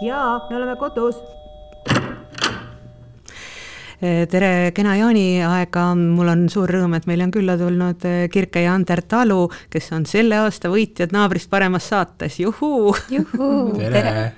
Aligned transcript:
jaa, 0.00 0.46
me 0.50 0.56
oleme 0.56 0.76
kodus 0.76 1.18
tere, 4.30 4.72
kena 4.76 4.96
jaaniaega, 4.98 5.84
mul 5.96 6.28
on 6.28 6.42
suur 6.52 6.68
rõõm, 6.68 6.98
et 6.98 7.06
meile 7.08 7.24
on 7.24 7.32
külla 7.32 7.54
tulnud 7.56 8.04
Kirke 8.32 8.66
ja 8.66 8.74
Ander 8.76 9.00
Talu, 9.08 9.46
kes 9.72 9.88
on 9.96 10.04
selle 10.08 10.36
aasta 10.42 10.68
võitjad 10.72 11.14
naabrist 11.16 11.48
paremas 11.50 11.88
saates, 11.88 12.36
juhuu! 12.42 12.92
juhuu, 13.10 13.72
tere! 13.94 14.32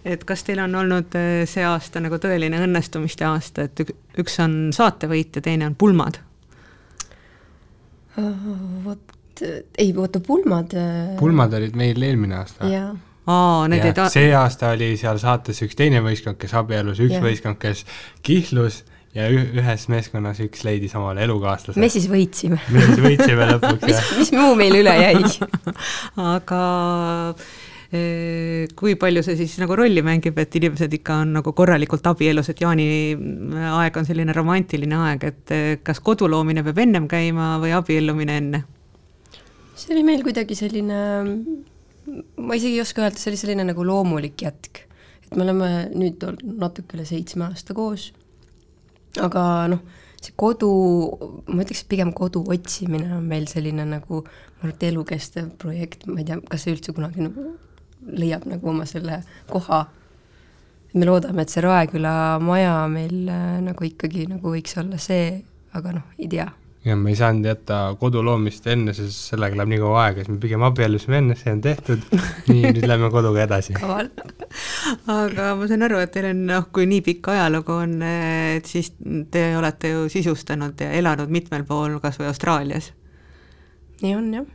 et 0.00 0.24
kas 0.24 0.46
teil 0.46 0.62
on 0.64 0.78
olnud 0.80 1.12
see 1.50 1.66
aasta 1.66 2.00
nagu 2.00 2.16
tõeline 2.22 2.62
õnnestumiste 2.64 3.28
aasta, 3.28 3.68
et 3.68 3.84
üks 4.18 4.40
on 4.40 4.56
saatevõit 4.72 5.36
ja 5.36 5.44
teine 5.44 5.68
on 5.68 5.76
pulmad? 5.76 6.22
vot, 8.16 9.44
ei 9.78 9.92
oota, 9.96 10.24
pulmad. 10.24 10.72
Pulmad 11.20 11.54
olid 11.60 11.76
meil 11.76 12.00
eelmine 12.08 12.40
aasta. 12.40 12.64
jaa 12.68 12.90
aa, 13.30 13.66
need 13.70 13.88
ei 13.90 13.96
ta-. 13.96 14.10
see 14.12 14.30
aasta 14.36 14.74
oli 14.76 14.92
seal 15.00 15.20
saates 15.22 15.62
üks 15.66 15.78
teine 15.78 16.02
võistkond, 16.04 16.38
kes 16.40 16.54
abiellus, 16.58 17.02
üks 17.02 17.18
ja. 17.18 17.24
võistkond, 17.24 17.60
kes 17.62 17.84
kihlus 18.26 18.82
ja 19.16 19.26
ühes 19.30 19.86
meeskonnas 19.90 20.38
üks 20.44 20.62
leidis 20.66 20.94
omale 20.98 21.24
elukaaslase. 21.26 21.80
me 21.80 21.88
siis 21.90 22.06
võitsime. 22.10 22.60
me 22.74 22.84
siis 22.86 23.02
võitsime 23.02 23.48
lõpuks, 23.54 23.90
jah. 23.90 24.12
mis 24.20 24.32
muu 24.36 24.54
meil 24.58 24.78
üle 24.82 24.94
jäi 24.94 25.22
aga 26.36 26.60
eh, 27.90 28.70
kui 28.78 28.94
palju 29.00 29.24
see 29.26 29.38
siis 29.40 29.56
nagu 29.62 29.78
rolli 29.78 30.04
mängib, 30.06 30.38
et 30.38 30.60
inimesed 30.60 30.94
ikka 31.00 31.20
on 31.24 31.34
nagu 31.40 31.54
korralikult 31.56 32.06
abielus, 32.10 32.52
et 32.52 32.62
jaaniaeg 32.62 33.98
on 33.98 34.06
selline 34.06 34.36
romantiline 34.36 35.00
aeg, 35.08 35.26
et 35.32 35.56
eh, 35.56 35.72
kas 35.82 36.02
kodu 36.06 36.30
loomine 36.30 36.64
peab 36.66 36.78
ennem 36.86 37.10
käima 37.10 37.56
või 37.62 37.74
abiellumine 37.78 38.38
enne? 38.42 38.62
see 39.80 39.94
oli 39.96 40.04
meil 40.04 40.20
kuidagi 40.20 40.54
selline 40.54 40.96
ma 42.36 42.56
isegi 42.58 42.78
ei 42.78 42.84
oska 42.84 43.04
öelda, 43.04 43.20
see 43.20 43.30
oli 43.32 43.40
selline 43.40 43.66
nagu 43.70 43.84
loomulik 43.86 44.42
jätk. 44.42 44.84
et 45.24 45.36
me 45.36 45.44
oleme 45.46 45.70
nüüd 45.94 46.22
olnud 46.26 46.56
natuke 46.58 46.96
üle 46.96 47.06
seitsme 47.06 47.46
aasta 47.46 47.74
koos, 47.76 48.08
aga 49.22 49.42
noh, 49.70 49.84
see 50.20 50.34
kodu, 50.36 50.70
ma 51.46 51.62
ütleks, 51.62 51.84
et 51.84 51.90
pigem 51.92 52.10
kodu 52.16 52.42
otsimine 52.50 53.12
on 53.16 53.28
meil 53.30 53.46
selline 53.50 53.86
nagu, 53.88 54.24
ma 54.24 54.64
arvan, 54.64 54.74
et 54.74 54.86
elukestev 54.90 55.52
projekt, 55.60 56.06
ma 56.10 56.20
ei 56.20 56.28
tea, 56.28 56.40
kas 56.50 56.66
see 56.66 56.74
üldse 56.74 56.94
kunagi 56.96 57.24
nagu 57.28 57.46
leiab 58.10 58.46
nagu 58.50 58.72
oma 58.72 58.86
selle 58.88 59.22
koha. 59.50 59.86
me 60.94 61.06
loodame, 61.06 61.44
et 61.44 61.52
see 61.52 61.62
Raeküla 61.62 62.40
maja 62.42 62.74
meil 62.90 63.28
äh, 63.30 63.60
nagu 63.62 63.84
ikkagi 63.86 64.26
nagu 64.26 64.56
võiks 64.56 64.74
olla 64.80 64.98
see, 64.98 65.36
aga 65.78 65.94
noh, 66.00 66.08
ei 66.18 66.26
tea 66.32 66.48
ja 66.84 66.96
me 66.96 67.10
ei 67.12 67.16
saanud 67.16 67.44
jätta 67.44 67.78
kodu 68.00 68.22
loomist 68.24 68.66
enne, 68.72 68.94
sest 68.96 69.32
sellega 69.32 69.58
läheb 69.58 69.72
nii 69.72 69.80
kaua 69.82 70.04
aega, 70.06 70.22
siis 70.22 70.32
me 70.32 70.38
pigem 70.40 70.62
abiellusime 70.64 71.18
enne, 71.20 71.36
see 71.36 71.52
on 71.52 71.62
tehtud, 71.64 72.04
nii, 72.48 72.70
nüüd 72.76 72.86
lähme 72.88 73.10
koduga 73.12 73.42
edasi. 73.44 73.74
aga 73.80 75.50
ma 75.58 75.68
saan 75.68 75.84
aru, 75.86 75.98
et 76.00 76.12
teil 76.14 76.30
on 76.30 76.46
noh, 76.48 76.70
kui 76.72 76.86
nii 76.88 77.02
pikk 77.04 77.28
ajalugu 77.34 77.76
on, 77.82 77.98
et 78.06 78.70
siis 78.70 78.94
te 79.32 79.50
olete 79.58 79.92
ju 79.92 80.06
sisustanud 80.12 80.80
ja 80.80 80.94
elanud 80.96 81.32
mitmel 81.32 81.66
pool, 81.68 81.98
kas 82.00 82.16
või 82.20 82.30
Austraalias. 82.30 82.94
nii 84.00 84.14
on, 84.16 84.30
jah. 84.38 84.46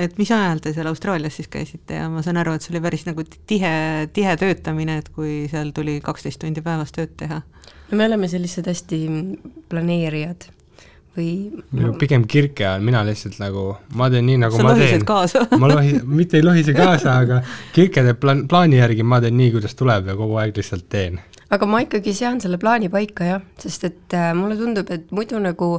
et 0.00 0.16
mis 0.16 0.32
ajal 0.32 0.62
te 0.64 0.72
seal 0.72 0.88
Austraalias 0.88 1.36
siis 1.36 1.50
käisite 1.52 1.98
ja 2.00 2.06
ma 2.08 2.22
saan 2.24 2.40
aru, 2.40 2.54
et 2.56 2.64
see 2.64 2.72
oli 2.72 2.80
päris 2.86 3.04
nagu 3.04 3.26
tihe, 3.28 3.74
tihe 4.16 4.32
töötamine, 4.40 4.96
et 5.02 5.12
kui 5.12 5.44
seal 5.52 5.74
tuli 5.76 5.98
kaksteist 6.00 6.40
tundi 6.40 6.64
päevas 6.64 6.96
tööd 6.96 7.12
teha? 7.20 7.42
no 7.90 8.00
me 8.00 8.08
oleme 8.08 8.32
sellised 8.32 8.64
hästi 8.70 9.02
planeerijad 9.68 10.48
või 11.16 11.30
no, 11.74 11.92
pigem 11.98 12.24
kirke 12.30 12.66
all, 12.68 12.84
mina 12.86 13.02
lihtsalt 13.06 13.40
nagu, 13.42 13.72
ma 13.98 14.06
teen 14.12 14.28
nii, 14.28 14.38
nagu 14.44 14.58
sa 14.58 14.66
ma 14.66 14.76
teen. 14.78 15.02
ma 15.58 15.70
lohi-, 15.72 15.98
mitte 16.06 16.38
ei 16.38 16.46
lohise 16.46 16.74
kaasa, 16.76 17.16
aga 17.24 17.40
kirke 17.74 18.04
teeb 18.06 18.20
plaan, 18.22 18.44
plaani 18.50 18.78
järgi, 18.78 19.06
ma 19.06 19.18
teen 19.22 19.36
nii, 19.40 19.50
kuidas 19.56 19.74
tuleb 19.78 20.12
ja 20.12 20.16
kogu 20.18 20.38
aeg 20.40 20.54
lihtsalt 20.56 20.86
teen. 20.92 21.18
aga 21.50 21.66
ma 21.66 21.82
ikkagi 21.82 22.14
sean 22.14 22.38
selle 22.42 22.60
plaani 22.62 22.92
paika 22.92 23.26
jah, 23.26 23.44
sest 23.58 23.88
et 23.88 24.16
äh, 24.16 24.30
mulle 24.38 24.54
tundub, 24.60 24.90
et 24.94 25.10
muidu 25.14 25.42
nagu 25.42 25.72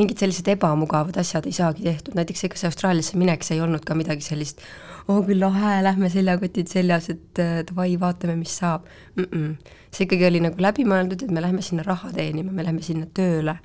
mingid 0.00 0.24
sellised 0.24 0.48
ebamugavad 0.54 1.20
asjad 1.20 1.48
ei 1.48 1.56
saagi 1.56 1.84
tehtud, 1.84 2.16
näiteks 2.16 2.48
ega 2.48 2.60
see 2.60 2.72
Austraaliasse 2.72 3.20
minek, 3.20 3.44
see 3.44 3.58
ei 3.58 3.64
olnud 3.66 3.84
ka 3.84 3.96
midagi 3.98 4.24
sellist, 4.24 4.64
oo 5.04 5.18
oh, 5.18 5.24
küll 5.28 5.44
lahe, 5.44 5.82
lähme 5.84 6.08
seljakotid 6.12 6.72
seljas, 6.72 7.12
et 7.12 7.42
äh, 7.44 7.58
davai, 7.68 7.92
vaatame, 8.00 8.40
mis 8.40 8.56
saab 8.56 8.88
mm. 9.16 9.28
-mm. 9.28 9.74
see 9.92 10.08
ikkagi 10.08 10.30
oli 10.32 10.40
nagu 10.48 10.64
läbimõeldud, 10.64 11.28
et 11.28 11.34
me 11.34 11.44
lähme 11.44 11.60
sinna 11.66 11.84
raha 11.84 12.08
teenima, 12.16 12.52
me 12.52 12.64
lähme 12.64 12.80
sinna 12.80 13.04
tööle 13.12 13.60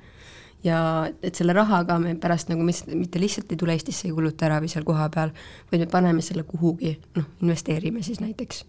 ja 0.64 0.80
et 1.22 1.36
selle 1.36 1.54
rahaga 1.56 1.98
me 2.00 2.16
pärast 2.20 2.52
nagu 2.52 2.64
mis, 2.66 2.84
mitte 2.90 3.22
lihtsalt 3.22 3.52
ei 3.52 3.60
tule 3.60 3.76
Eestisse, 3.76 4.08
ei 4.08 4.14
kuluta 4.16 4.48
ära 4.48 4.60
või 4.64 4.72
seal 4.72 4.86
kohapeal, 4.86 5.34
vaid 5.70 5.84
me 5.84 5.90
paneme 5.90 6.24
selle 6.24 6.46
kuhugi, 6.48 6.96
noh, 7.18 7.34
investeerime 7.44 8.04
siis 8.04 8.22
näiteks. 8.24 8.64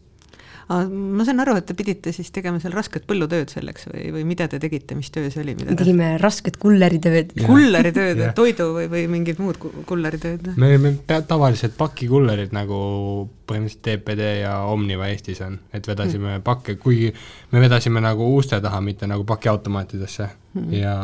ma 0.66 1.22
saan 1.28 1.40
aru, 1.44 1.54
et 1.60 1.68
te 1.70 1.76
pidite 1.78 2.10
siis 2.12 2.32
tegema 2.34 2.58
seal 2.60 2.74
rasket 2.74 3.04
põllutööd 3.06 3.52
selleks 3.54 3.86
või, 3.92 4.08
või 4.16 4.24
mida 4.26 4.48
te 4.50 4.58
tegite, 4.60 4.98
mis 4.98 5.12
töö 5.14 5.30
see 5.30 5.44
oli? 5.44 5.54
me 5.60 5.76
tegime 5.78 6.08
te... 6.16 6.22
rasket 6.24 6.58
kulleritööd. 6.60 7.36
kulleritööd 7.46 8.24
toidu 8.36 8.72
või, 8.80 8.88
või 8.92 9.04
mingid 9.14 9.40
muud 9.40 9.62
kulleritööd? 9.62 10.50
me 10.58 10.72
olime 10.74 10.96
tavalised 11.06 11.78
pakikullerid, 11.78 12.52
nagu 12.58 12.80
põhimõtteliselt 13.46 13.86
TPD 13.86 14.32
ja 14.42 14.58
Omniva 14.74 15.08
Eestis 15.14 15.40
on, 15.46 15.60
et 15.72 15.88
vedasime 15.88 16.40
mm. 16.40 16.44
pakke, 16.44 16.76
kuigi 16.82 17.14
me 17.54 17.62
vedasime 17.62 18.02
nagu 18.04 18.34
uste 18.36 18.60
taha, 18.60 18.82
mitte 18.82 19.08
nagu 19.08 19.24
pakiautomaatidesse 19.30 20.28
mm. 20.58 20.74
ja 20.82 20.98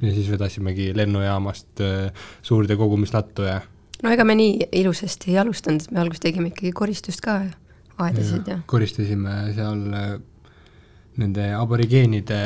ja 0.00 0.14
siis 0.14 0.30
vedasimegi 0.32 0.90
lennujaamast 0.96 1.82
äh, 1.84 2.24
suurde 2.42 2.76
kogumislattu 2.80 3.46
ja 3.48 3.60
no 4.02 4.14
ega 4.14 4.24
me 4.24 4.36
nii 4.38 4.70
ilusasti 4.82 5.34
ei 5.34 5.38
alustanud, 5.42 5.86
me 5.92 6.02
alguses 6.04 6.24
tegime 6.24 6.52
ikkagi 6.52 6.72
koristust 6.76 7.24
ka, 7.24 7.40
aedasid 8.00 8.48
ja, 8.48 8.58
ja. 8.58 8.64
koristasime 8.70 9.36
seal 9.56 9.86
äh, 9.96 10.10
nende 11.20 11.50
aborigeenide 11.52 12.42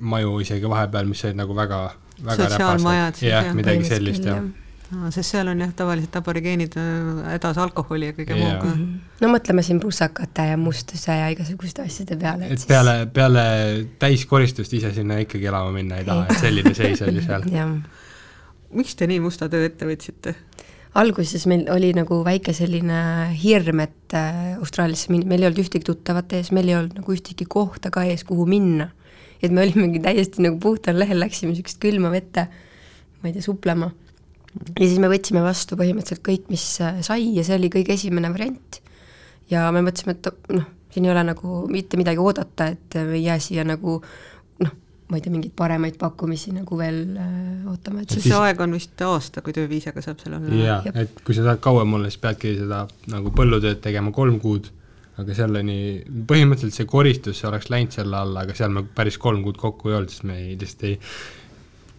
maju 0.00 0.40
isegi 0.42 0.68
vahepeal, 0.70 1.06
mis 1.06 1.24
olid 1.28 1.38
nagu 1.38 1.54
väga, 1.54 1.82
väga 2.24 2.48
sotsiaalmajad. 2.48 3.20
jah, 3.22 3.52
midagi 3.54 3.86
sellist, 3.86 4.26
jah 4.26 4.42
no, 4.94 5.10
sest 5.14 5.34
seal 5.34 5.50
on 5.50 5.60
jah, 5.64 5.72
tavaliselt 5.76 6.16
aborigeenid 6.20 6.76
äh, 6.78 7.20
hädas 7.32 7.58
alkoholi 7.62 8.10
ja 8.10 8.16
kõige 8.16 8.36
yeah. 8.36 8.54
muuga. 8.54 8.72
Mhm. 8.72 8.96
no 9.22 9.30
mõtleme 9.32 9.64
siin 9.66 9.80
prussakate 9.82 10.48
ja 10.52 10.58
mustuse 10.60 11.16
ja 11.18 11.30
igasuguste 11.34 11.86
asjade 11.86 12.18
peale. 12.20 12.50
et 12.50 12.60
siis... 12.60 12.68
peale, 12.70 12.98
peale 13.12 13.46
täiskoristust 14.02 14.76
ise 14.78 14.92
sinna 14.96 15.18
ikkagi 15.24 15.50
elama 15.50 15.74
minna 15.74 16.00
ei 16.02 16.08
taha, 16.08 16.28
et 16.30 16.44
selline 16.44 16.74
seis 16.76 17.02
oli 17.06 17.24
seal 17.24 17.48
miks 18.76 18.96
te 18.98 19.08
nii 19.10 19.22
musta 19.24 19.50
töö 19.50 19.66
ette 19.66 19.88
võtsite? 19.88 20.36
alguses 20.96 21.44
meil 21.50 21.66
oli 21.72 21.90
nagu 21.96 22.22
väike 22.24 22.54
selline 22.56 23.00
hirm, 23.36 23.82
et 23.84 24.16
äh, 24.16 24.54
Austraaliasse 24.56 25.10
minna, 25.12 25.28
meil 25.28 25.42
ei 25.42 25.50
olnud 25.50 25.64
ühtegi 25.66 25.84
tuttavat 25.88 26.38
ees, 26.38 26.52
meil 26.56 26.70
ei 26.70 26.78
olnud 26.78 27.02
nagu 27.02 27.16
ühtegi 27.16 27.48
kohta 27.50 27.90
ka 27.92 28.06
ees, 28.06 28.24
kuhu 28.28 28.46
minna. 28.48 28.92
et 29.42 29.52
me 29.52 29.66
olimegi 29.66 30.00
täiesti 30.00 30.46
nagu 30.46 30.56
puhtal 30.62 30.96
lehel, 30.98 31.20
läksime 31.20 31.52
niisugust 31.52 31.82
külma 31.82 32.08
vette, 32.14 32.46
ma 33.20 33.28
ei 33.28 33.34
tea, 33.34 33.44
suplema 33.44 33.90
ja 34.76 34.86
siis 34.86 34.98
me 35.02 35.10
võtsime 35.12 35.42
vastu 35.44 35.78
põhimõtteliselt 35.78 36.24
kõik, 36.26 36.48
mis 36.52 36.64
äh, 36.84 37.00
sai 37.06 37.30
ja 37.36 37.44
see 37.46 37.58
oli 37.58 37.70
kõige 37.72 37.96
esimene 37.96 38.30
variant. 38.32 38.80
ja 39.50 39.68
me 39.74 39.82
mõtlesime, 39.86 40.16
et 40.16 40.30
noh, 40.54 40.70
siin 40.92 41.06
ei 41.06 41.12
ole 41.12 41.26
nagu 41.28 41.60
mitte 41.70 41.98
midagi 42.00 42.22
oodata, 42.22 42.70
et 42.72 42.98
me 42.98 43.18
ei 43.18 43.26
jää 43.26 43.38
siia 43.42 43.66
nagu 43.68 43.98
noh, 44.64 44.72
ma 45.10 45.18
ei 45.18 45.24
tea, 45.24 45.34
mingeid 45.34 45.54
paremaid 45.58 45.98
pakkumisi 46.00 46.54
nagu 46.56 46.78
veel 46.80 47.02
äh, 47.20 47.68
ootama, 47.70 48.02
et 48.02 48.16
siis 48.16 48.28
see 48.30 48.38
aeg 48.38 48.64
on 48.64 48.74
vist 48.76 49.06
aasta, 49.06 49.44
kui 49.44 49.54
tööviisaga 49.56 50.04
saab 50.04 50.22
seal 50.22 50.38
olla. 50.40 50.62
jaa, 50.62 50.80
et 51.04 51.22
kui 51.22 51.36
sa 51.36 51.46
tahad 51.46 51.62
kauem 51.64 51.98
olla, 51.98 52.10
siis 52.10 52.22
peadki 52.22 52.56
seda 52.58 52.86
nagu 53.12 53.34
põllutööd 53.36 53.82
tegema 53.84 54.14
kolm 54.16 54.40
kuud, 54.42 54.70
aga 55.20 55.36
selleni, 55.36 55.78
põhimõtteliselt 56.28 56.76
see 56.76 56.88
koristus 56.90 57.44
oleks 57.48 57.70
läinud 57.72 57.94
selle 57.96 58.18
alla, 58.20 58.44
aga 58.44 58.56
seal 58.56 58.72
me 58.74 58.84
päris 58.96 59.16
kolm 59.20 59.44
kuud 59.44 59.60
kokku 59.60 59.92
ei 59.92 60.00
olnud, 60.00 60.12
sest 60.12 60.26
me 60.28 60.40
ei, 60.42 60.56
lihtsalt 60.60 60.88
ei 60.90 60.98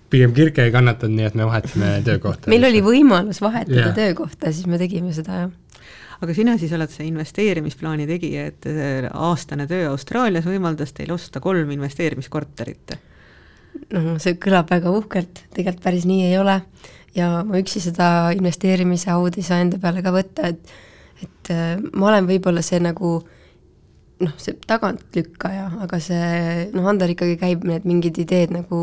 pigem 0.10 0.34
Kirke 0.36 0.68
ei 0.68 0.74
kannatanud, 0.74 1.18
nii 1.18 1.30
et 1.30 1.38
me 1.38 1.48
vahetasime 1.50 1.94
töökohta. 2.08 2.52
meil 2.52 2.68
oli 2.70 2.84
võimalus 2.86 3.42
vahetada 3.44 3.90
yeah. 3.90 3.96
töökohta, 3.96 4.52
siis 4.56 4.70
me 4.70 4.80
tegime 4.82 5.14
seda, 5.16 5.44
jah. 5.46 5.84
aga 6.22 6.38
sina 6.38 6.58
siis 6.62 6.74
oled 6.78 6.94
see 6.94 7.10
investeerimisplaani 7.10 8.08
tegija, 8.10 8.48
et 8.52 8.70
aastane 9.14 9.68
töö 9.70 9.92
Austraalias 9.92 10.48
võimaldas 10.48 10.96
teil 10.98 11.14
osta 11.16 11.44
kolm 11.44 11.72
investeerimiskorterit? 11.78 12.98
noh, 13.94 14.16
see 14.22 14.38
kõlab 14.42 14.72
väga 14.74 14.92
uhkelt, 14.94 15.46
tegelikult 15.54 15.84
päris 15.84 16.08
nii 16.10 16.28
ei 16.32 16.38
ole. 16.42 16.62
ja 17.16 17.42
ma 17.46 17.60
üksi 17.62 17.82
seda 17.84 18.30
investeerimise 18.36 19.12
audi 19.14 19.42
ei 19.42 19.50
saa 19.50 19.64
enda 19.64 19.80
peale 19.82 20.04
ka 20.06 20.14
võtta, 20.16 20.54
et 20.54 20.78
et 21.18 21.50
äh, 21.50 21.78
ma 21.98 22.12
olen 22.12 22.28
võib-olla 22.30 22.62
see 22.66 22.80
nagu 22.84 23.16
noh, 24.22 24.34
see 24.42 24.58
tagantlükkaja, 24.68 25.70
aga 25.86 26.00
see 26.02 26.68
noh, 26.76 26.86
Ander 26.90 27.14
ikkagi 27.14 27.38
käib 27.42 27.66
need 27.68 27.88
mingid 27.90 28.18
ideed 28.22 28.54
nagu 28.54 28.80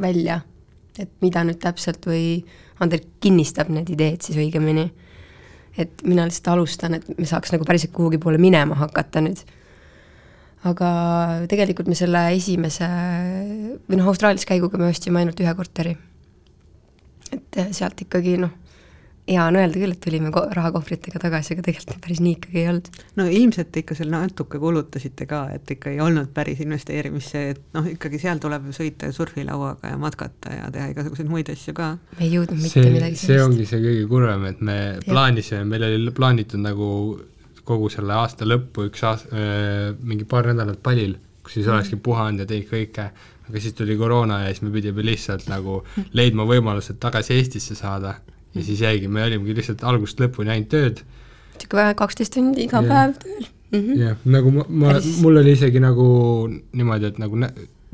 välja, 0.00 0.40
et 0.98 1.10
mida 1.24 1.42
nüüd 1.46 1.60
täpselt 1.62 2.06
või 2.06 2.44
Ander 2.82 3.02
kinnistab 3.22 3.70
need 3.70 3.90
ideed 3.94 4.22
siis 4.24 4.38
õigemini. 4.38 4.90
et 5.78 6.02
mina 6.06 6.24
lihtsalt 6.26 6.52
alustan, 6.52 6.94
et 6.94 7.18
me 7.18 7.26
saaks 7.26 7.50
nagu 7.50 7.64
päriselt 7.66 7.92
kuhugi 7.92 8.18
poole 8.18 8.38
minema 8.38 8.74
hakata 8.78 9.20
nüüd. 9.20 9.42
aga 10.64 10.88
tegelikult 11.48 11.88
me 11.88 11.94
selle 11.94 12.24
esimese 12.34 12.88
või 13.88 13.98
noh, 13.98 14.06
Austraalias 14.06 14.46
käiguga 14.46 14.78
me 14.78 14.88
ostsime 14.88 15.20
ainult 15.20 15.40
ühe 15.40 15.54
korteri. 15.54 15.96
et 17.32 17.60
sealt 17.70 18.00
ikkagi 18.00 18.38
noh, 18.38 18.50
hea 19.28 19.40
on 19.48 19.56
öelda 19.56 19.80
küll, 19.80 19.94
et 19.94 20.00
tulime 20.04 20.30
ko- 20.34 20.44
rahakohvritega 20.52 21.20
tagasi, 21.22 21.54
aga 21.54 21.64
tegelikult 21.64 22.00
päris 22.04 22.20
nii 22.20 22.34
ikkagi 22.36 22.60
ei 22.60 22.68
olnud. 22.68 22.88
no 23.16 23.26
ilmselt 23.38 23.76
ikka 23.80 23.96
seal 23.96 24.10
natuke 24.12 24.58
kulutasite 24.60 25.26
ka, 25.30 25.42
et 25.54 25.70
ikka 25.76 25.92
ei 25.94 26.00
olnud 26.04 26.28
päris 26.36 26.60
investeerimisse, 26.64 27.44
et 27.54 27.62
noh, 27.76 27.88
ikkagi 27.94 28.20
seal 28.20 28.42
tuleb 28.42 28.68
ju 28.68 28.76
sõita 28.76 29.08
surfilauaga 29.16 29.94
ja 29.94 30.00
matkata 30.00 30.52
ja 30.58 30.70
teha 30.74 30.90
igasuguseid 30.92 31.30
muid 31.30 31.48
asju 31.54 31.72
ka. 31.76 31.94
me 32.18 32.26
ei 32.26 32.34
jõudnud 32.34 32.60
mitte 32.60 32.82
see, 32.82 32.92
midagi 32.92 33.20
see 33.22 33.40
ongi 33.42 33.68
see 33.70 33.80
kõige 33.86 34.08
kurvem, 34.12 34.44
et 34.50 34.60
me 34.60 34.76
Jah. 34.76 35.06
plaanisime, 35.08 35.64
meil 35.72 35.88
oli 35.88 36.12
plaanitud 36.20 36.60
nagu 36.60 36.90
kogu 37.64 37.88
selle 37.88 38.12
aasta 38.12 38.44
lõppu 38.44 38.90
üks 38.90 39.06
aas-, 39.08 39.24
mingi 40.04 40.28
paar 40.28 40.50
nädalat 40.52 40.82
palil, 40.84 41.16
kus 41.44 41.56
siis 41.56 41.68
olekski 41.72 41.96
puhanud 41.96 42.44
ja 42.44 42.48
teinud 42.48 42.68
kõike, 42.68 43.08
aga 43.48 43.60
siis 43.60 43.72
tuli 43.76 43.96
koroona 43.96 44.42
ja 44.44 44.52
siis 44.52 44.60
me 44.64 44.72
pidime 44.72 45.04
lihtsalt 45.04 45.48
nagu 45.48 45.80
leidma 46.12 46.44
võimalused 46.48 47.00
tagasi 47.00 47.38
Eestisse 47.38 47.76
saada 47.76 48.14
ja 48.54 48.62
siis 48.62 48.80
jäigi, 48.80 49.08
me 49.08 49.24
olimegi 49.24 49.58
lihtsalt 49.58 49.84
algusest 49.84 50.20
lõpuni 50.20 50.54
ainult 50.54 50.72
tööd 50.72 51.04
niisugune 51.54 51.94
kaksteist 51.98 52.34
tundi 52.34 52.66
iga 52.66 52.82
Jah. 52.82 52.88
päev 52.90 53.14
tööl 53.22 53.44
mm. 53.44 53.78
-hmm. 53.80 54.02
jah, 54.02 54.16
nagu 54.24 54.50
ma, 54.50 54.64
ma 54.68 54.98
mul 55.22 55.42
oli 55.42 55.52
isegi 55.52 55.80
nagu 55.80 56.06
niimoodi, 56.50 57.12
et 57.12 57.18
nagu 57.18 57.38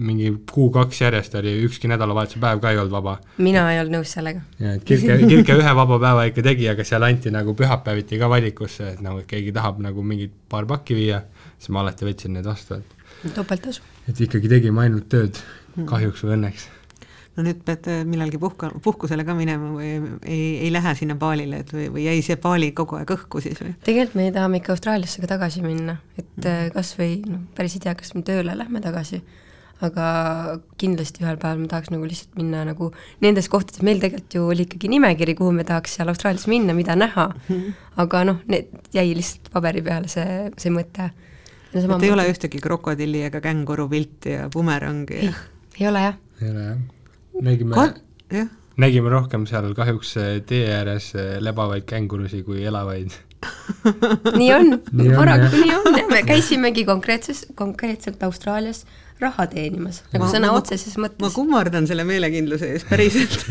mingi 0.00 0.30
kuu-kaks 0.52 1.00
järjest 1.02 1.34
oli 1.34 1.52
ükski 1.66 1.88
nädalavahetuse 1.88 2.40
päev 2.40 2.60
ka 2.60 2.70
ei 2.70 2.78
olnud 2.78 2.92
vaba. 2.92 3.18
mina 3.38 3.66
ei 3.72 3.80
olnud 3.80 3.98
nõus 3.98 4.14
sellega. 4.16 4.40
ja 4.58 4.74
et 4.74 4.84
Kirke, 4.84 5.18
Kirke 5.30 5.58
ühe 5.60 5.74
vaba 5.76 5.98
päeva 5.98 6.24
ikka 6.30 6.42
tegi, 6.42 6.68
aga 6.68 6.84
seal 6.84 7.02
anti 7.02 7.30
nagu 7.30 7.54
pühapäeviti 7.54 8.18
ka 8.18 8.30
valikusse, 8.30 8.94
et 8.94 9.00
nagu 9.04 9.20
et 9.20 9.26
keegi 9.26 9.52
tahab 9.52 9.80
nagu 9.84 10.02
mingit 10.02 10.32
paar 10.48 10.66
pakki 10.66 10.96
viia, 10.96 11.22
siis 11.58 11.68
ma 11.76 11.84
alati 11.84 12.08
võtsin 12.08 12.36
need 12.38 12.48
vastu, 12.48 12.80
et 12.80 13.34
topelttasu. 13.36 13.82
et 14.08 14.20
ikkagi 14.20 14.48
tegime 14.48 14.86
ainult 14.86 15.08
tööd, 15.12 15.40
kahjuks 15.86 16.24
või 16.24 16.38
õnneks. 16.38 16.68
No 17.40 17.46
nüüd 17.46 17.62
peate 17.64 18.02
millalgi 18.08 18.38
puhka, 18.40 18.70
puhkusele 18.84 19.25
ka 19.26 19.34
minema 19.37 19.72
või 19.75 19.90
ei, 20.20 20.46
ei 20.66 20.70
lähe 20.72 20.94
sinna 20.98 21.16
Balile, 21.20 21.62
et 21.64 21.72
või, 21.75 21.88
või 21.96 22.06
jäi 22.06 22.25
see 22.26 22.38
Bali 22.40 22.70
kogu 22.76 22.98
aeg 23.00 23.12
õhku 23.16 23.40
siis 23.44 23.60
või? 23.62 23.72
tegelikult 23.87 24.19
me 24.20 24.31
tahame 24.34 24.60
ikka 24.60 24.75
Austraaliasse 24.76 25.22
ka 25.22 25.31
tagasi 25.34 25.64
minna, 25.64 25.96
et 26.19 26.26
mm. 26.37 26.75
kas 26.76 26.92
või 26.98 27.20
noh, 27.25 27.46
päris 27.56 27.78
ei 27.78 27.87
tea, 27.87 27.94
kas 27.98 28.12
me 28.16 28.25
tööle 28.26 28.56
lähme 28.58 28.82
tagasi, 28.84 29.22
aga 29.87 30.06
kindlasti 30.81 31.25
ühel 31.25 31.40
päeval 31.40 31.62
ma 31.62 31.70
tahaks 31.72 31.92
nagu 31.94 32.04
lihtsalt 32.04 32.37
minna 32.37 32.66
nagu 32.69 32.90
nendes 33.25 33.48
kohtades, 33.52 33.81
meil 33.87 34.02
tegelikult 34.02 34.37
ju 34.37 34.44
oli 34.52 34.66
ikkagi 34.69 34.92
nimekiri, 34.92 35.37
kuhu 35.38 35.54
me 35.56 35.64
tahaks 35.69 35.96
seal 35.96 36.12
Austraalias 36.12 36.44
minna, 36.52 36.76
mida 36.76 36.98
näha, 36.98 37.31
aga 38.04 38.25
noh, 38.28 38.44
need 38.52 38.69
jäi 38.96 39.08
lihtsalt 39.14 39.48
paberi 39.54 39.84
peale 39.87 40.12
see, 40.12 40.50
see 40.60 40.75
mõte. 40.75 41.08
et 41.72 42.04
ei 42.04 42.12
ole 42.12 42.28
ühtegi 42.28 42.60
krokodilli 42.60 43.25
ega 43.31 43.40
känguru 43.40 43.88
pilti 43.88 44.37
ja 44.37 44.50
bumerangi 44.52 45.22
ei 45.22 45.31
ja...? 45.31 45.44
ei 45.81 45.88
ole 45.88 46.08
jah. 46.08 46.16
ei 46.42 46.50
ole 46.50 46.64
jah. 46.64 46.81
Nägime 47.40 47.74
Ka... 47.74 48.44
nägime 48.80 49.10
rohkem 49.12 49.46
seal 49.50 49.72
kahjuks 49.76 50.16
eh, 50.20 50.30
tee 50.46 50.64
ääres 50.74 51.12
eh, 51.14 51.36
lebavaid 51.42 51.84
kängurusid 51.88 52.44
kui 52.46 52.64
elavaid. 52.64 53.12
nii 54.40 54.50
on. 54.52 54.74
Paraku 55.16 55.56
nii 55.56 55.76
on. 55.78 56.00
Me 56.10 56.22
käisimegi 56.28 56.84
konkreetses, 56.84 57.46
konkreetselt 57.56 58.22
Austraalias 58.22 58.84
raha 59.20 59.44
teenimas, 59.52 60.02
nagu 60.14 60.24
Ma- 60.24 60.30
sõna 60.32 60.48
ma- 60.50 60.56
otseses 60.60 60.96
ma 60.96 61.06
mõttes. 61.06 61.34
kummardan 61.36 61.86
selle 61.88 62.04
meelekindluse 62.08 62.70
ees 62.72 62.84
päriselt. 62.88 63.36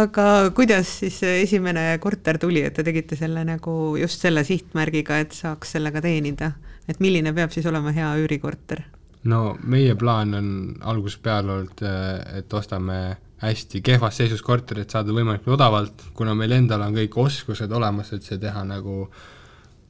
Aga 0.00 0.26
kuidas 0.56 0.88
siis 1.00 1.18
esimene 1.28 1.86
korter 2.00 2.38
tuli, 2.40 2.62
et 2.64 2.74
te 2.76 2.84
tegite 2.86 3.16
selle 3.20 3.44
nagu 3.48 3.94
just 4.00 4.24
selle 4.24 4.44
sihtmärgiga, 4.44 5.18
et 5.24 5.32
saaks 5.36 5.74
sellega 5.76 6.00
teenida, 6.04 6.52
et 6.88 7.00
milline 7.04 7.32
peab 7.36 7.52
siis 7.52 7.66
olema 7.68 7.92
hea 7.96 8.10
üürikorter? 8.22 8.84
No 9.30 9.54
meie 9.64 9.94
plaan 9.98 10.34
on 10.38 10.48
algusest 10.92 11.22
peale 11.24 11.52
olnud, 11.58 11.82
eh, 11.84 12.38
et 12.40 12.54
ostame 12.54 12.98
hästi 13.44 13.80
kehvas 13.84 14.20
seisus 14.20 14.42
korteri, 14.44 14.84
et 14.84 14.94
saada 14.94 15.12
võimalikult 15.12 15.56
odavalt, 15.58 16.06
kuna 16.16 16.36
meil 16.38 16.54
endal 16.56 16.84
on 16.86 16.94
kõik 16.96 17.18
oskused 17.24 17.72
olemas, 17.72 18.12
et 18.14 18.24
see 18.24 18.38
teha 18.40 18.62
nagu, 18.68 19.08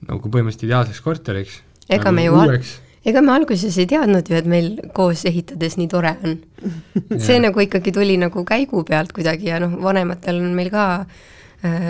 nagu 0.09 0.31
põhimõtteliselt 0.31 0.67
ideaalseks 0.69 1.05
korteriks. 1.05 1.61
ega 1.89 2.11
nagu 2.11 2.17
me 2.17 2.25
ju 2.25 2.41
uueks. 2.41 2.73
ega 3.05 3.23
me 3.23 3.35
alguses 3.35 3.79
ei 3.79 3.87
teadnud 3.87 4.31
ju, 4.31 4.41
et 4.41 4.49
meil 4.49 4.73
koos 4.97 5.25
ehitades 5.29 5.77
nii 5.77 5.89
tore 5.93 6.17
on. 6.25 6.41
see 7.27 7.39
nagu 7.43 7.61
ikkagi 7.61 7.93
tuli 7.93 8.17
nagu 8.19 8.45
käigu 8.49 8.85
pealt 8.89 9.13
kuidagi 9.13 9.53
ja 9.53 9.61
noh, 9.63 9.79
vanematel 9.83 10.41
on 10.41 10.55
meil 10.57 10.73
ka 10.73 10.87
äh, 11.03 11.23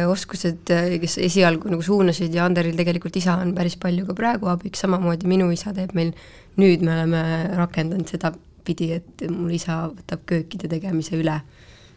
oskused, 0.09 0.71
kes 1.03 1.19
esialgu 1.25 1.71
nagu 1.73 1.82
suunasid 1.82 2.35
ja 2.35 2.44
Anderil 2.47 2.76
tegelikult 2.79 3.17
isa 3.19 3.38
on 3.43 3.55
päris 3.56 3.76
palju 3.81 4.06
ka 4.06 4.17
praegu 4.19 4.50
abiks, 4.53 4.85
samamoodi 4.85 5.29
minu 5.31 5.50
isa 5.55 5.75
teeb 5.75 5.94
meil, 5.99 6.12
nüüd 6.61 6.85
me 6.87 6.94
oleme 6.94 7.23
rakendanud 7.59 8.11
sedapidi, 8.11 8.93
et 9.00 9.25
mul 9.31 9.55
isa 9.56 9.85
võtab 9.91 10.23
köökide 10.31 10.71
tegemise 10.71 11.19
üle. 11.19 11.41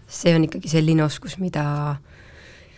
see 0.08 0.32
on 0.36 0.46
ikkagi 0.48 0.70
selline 0.72 1.04
oskus, 1.04 1.36
mida 1.38 1.98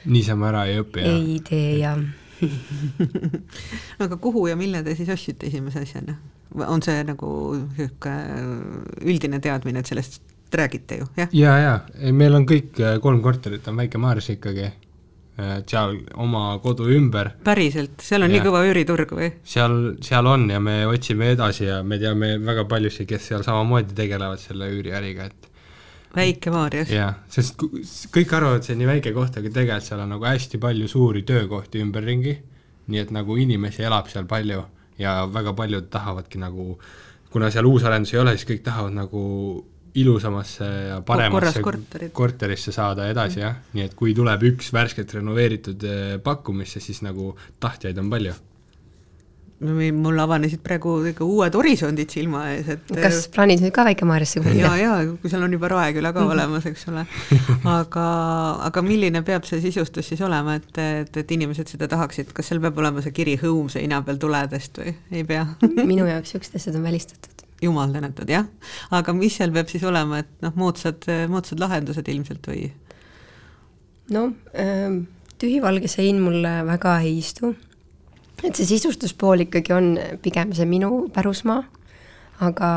niisama 0.10 0.50
ära 0.50 0.64
ei 0.66 0.80
õpi 0.82 1.04
ja 1.04 1.14
ei 1.14 1.38
tee 1.46 1.78
ja 1.84 1.94
aga 4.04 4.18
kuhu 4.18 4.48
ja 4.50 4.56
mille 4.58 4.82
te 4.84 4.96
siis 4.98 5.12
ostsite 5.14 5.48
esimese 5.48 5.84
asjana? 5.84 6.18
on 6.66 6.82
see 6.82 7.04
nagu 7.06 7.30
niisugune 7.78 8.16
üldine 9.06 9.40
teadmine, 9.44 9.84
et 9.84 9.92
sellest 9.92 10.22
räägite 10.56 10.98
ju, 11.02 11.10
jah? 11.18 11.30
ja, 11.36 11.58
ja 11.62 11.74
ei, 12.00 12.14
meil 12.16 12.34
on 12.36 12.48
kõik 12.50 12.80
kolm 13.04 13.22
korterit 13.22 13.68
on 13.70 13.78
Väike-Maarjas 13.78 14.32
ikkagi, 14.34 14.72
et 14.72 14.89
seal 15.70 15.98
oma 16.20 16.44
kodu 16.64 16.90
ümber, 16.94 17.34
päriselt, 17.46 18.02
seal 18.04 18.26
on 18.26 18.34
nii 18.34 18.42
Jah. 18.42 18.48
kõva 18.50 18.64
üüriturg 18.68 19.14
või? 19.18 19.30
seal, 19.48 19.78
seal 20.06 20.28
on 20.30 20.48
ja 20.52 20.60
me 20.64 20.82
otsime 20.90 21.34
edasi 21.36 21.68
ja 21.68 21.82
me 21.84 22.00
teame 22.02 22.36
väga 22.44 22.66
paljusid, 22.70 23.08
kes 23.10 23.30
seal 23.32 23.46
samamoodi 23.46 23.96
tegelevad 23.98 24.42
selle 24.42 24.72
üüriäriga, 24.74 25.30
et 25.30 25.50
Väike-Maarjas? 26.16 26.90
jah, 26.90 27.20
sest 27.30 27.62
kõik 28.14 28.34
arvavad, 28.34 28.66
see 28.66 28.74
on 28.74 28.82
nii 28.82 28.90
väike 28.90 29.14
koht, 29.14 29.38
aga 29.38 29.52
tegelikult 29.54 29.86
seal 29.86 30.04
on 30.04 30.16
nagu 30.16 30.26
hästi 30.26 30.62
palju 30.62 30.90
suuri 30.90 31.22
töökohti 31.28 31.84
ümberringi, 31.86 32.36
nii 32.90 33.04
et 33.04 33.14
nagu 33.14 33.38
inimesi 33.38 33.86
elab 33.86 34.10
seal 34.10 34.26
palju 34.30 34.64
ja 35.00 35.22
väga 35.30 35.54
paljud 35.56 35.90
tahavadki 35.94 36.42
nagu, 36.42 36.74
kuna 37.30 37.52
seal 37.54 37.70
uusarendusi 37.70 38.18
ei 38.18 38.24
ole, 38.24 38.36
siis 38.38 38.50
kõik 38.50 38.66
tahavad 38.66 38.96
nagu 38.98 39.22
ilusamasse 39.94 40.66
ja 40.66 41.00
paremasse 41.06 41.62
korterisse 42.14 42.74
saada 42.76 43.08
edasi 43.10 43.42
jah, 43.42 43.56
nii 43.74 43.88
et 43.88 43.96
kui 43.98 44.14
tuleb 44.18 44.44
üks 44.52 44.74
värskelt 44.76 45.16
renoveeritud 45.18 45.88
eh, 45.88 46.14
pakkumisse, 46.24 46.82
siis 46.84 47.02
nagu 47.06 47.34
tahtjaid 47.60 47.98
on 48.02 48.12
palju. 48.12 48.36
mul 49.60 50.20
avanesid 50.24 50.62
praegu 50.64 50.94
ikka 51.10 51.26
uued 51.26 51.56
horisondid 51.58 52.14
silma 52.14 52.46
ees, 52.54 52.70
et 52.76 52.94
kas 52.96 53.26
plaanid 53.34 53.60
nüüd 53.60 53.74
ka 53.76 53.84
Väike-Maarjasse 53.90 54.40
ja, 54.40 54.44
kolida? 54.46 54.70
ja 54.80 54.94
kui 55.20 55.32
seal 55.34 55.44
on 55.44 55.58
juba 55.58 55.68
Raeküla 55.74 56.14
ka 56.16 56.24
olemas, 56.30 56.70
eks 56.70 56.88
ole. 56.94 57.04
aga, 57.68 58.06
aga 58.70 58.86
milline 58.86 59.24
peab 59.28 59.50
see 59.50 59.60
sisustus 59.66 60.14
siis 60.14 60.24
olema, 60.24 60.56
et, 60.62 60.72
et, 60.80 61.22
et 61.24 61.36
inimesed 61.36 61.76
seda 61.76 61.90
tahaksid, 61.92 62.32
kas 62.38 62.54
seal 62.54 62.64
peab 62.64 62.80
olema 62.80 63.04
see 63.04 63.16
kiri 63.16 63.36
Home 63.42 63.74
seina 63.74 64.00
peal 64.06 64.22
tuledest 64.22 64.80
või 64.80 64.96
ei 65.12 65.28
pea? 65.28 65.44
minu 65.82 66.08
jaoks 66.08 66.30
niisugused 66.30 66.62
asjad 66.62 66.80
on 66.80 66.88
välistatud. 66.88 67.39
Jumal 67.64 67.94
tänatud, 67.94 68.30
jah. 68.30 68.48
aga 68.96 69.14
mis 69.14 69.36
seal 69.40 69.52
peab 69.56 69.72
siis 69.72 69.84
olema, 69.88 70.22
et 70.24 70.30
noh, 70.46 70.54
moodsad, 70.60 71.08
moodsad 71.32 71.60
lahendused 71.60 72.08
ilmselt 72.08 72.48
või? 72.52 72.70
no 74.14 74.30
ähm, 74.58 75.04
tühivalge 75.40 75.90
sein 75.92 76.22
mulle 76.24 76.60
väga 76.68 77.00
ei 77.06 77.18
istu. 77.20 77.54
et 78.44 78.56
see 78.56 78.68
sisustuspool 78.70 79.46
ikkagi 79.48 79.76
on 79.76 79.92
pigem 80.24 80.54
see 80.56 80.68
minu 80.70 81.10
pärusmaa, 81.14 81.64
aga, 82.46 82.70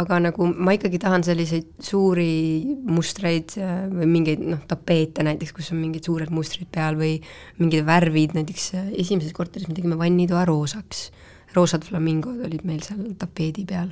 aga 0.00 0.18
nagu 0.26 0.48
ma 0.50 0.74
ikkagi 0.76 1.00
tahan 1.00 1.24
selliseid 1.24 1.70
suuri 1.84 2.66
mustreid 2.88 3.56
äh, 3.56 3.86
või 3.88 4.10
mingeid 4.16 4.44
noh, 4.44 4.60
tapeete 4.68 5.24
näiteks, 5.26 5.54
kus 5.56 5.72
on 5.74 5.80
mingid 5.80 6.08
suured 6.08 6.32
mustrid 6.34 6.68
peal 6.72 7.00
või 7.00 7.16
mingid 7.60 7.86
värvid, 7.88 8.36
näiteks 8.36 8.68
äh, 8.76 8.92
esimeses 9.00 9.32
korteris 9.36 9.70
me 9.70 9.76
tegime 9.78 9.98
vannitoa 10.00 10.44
roosaks. 10.48 11.08
roosad 11.56 11.82
flamingod 11.82 12.44
olid 12.46 12.62
meil 12.68 12.84
seal 12.84 13.14
tapeedi 13.18 13.64
peal, 13.66 13.88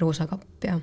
roosa 0.00 0.26
kapp 0.30 0.64
ja 0.64 0.78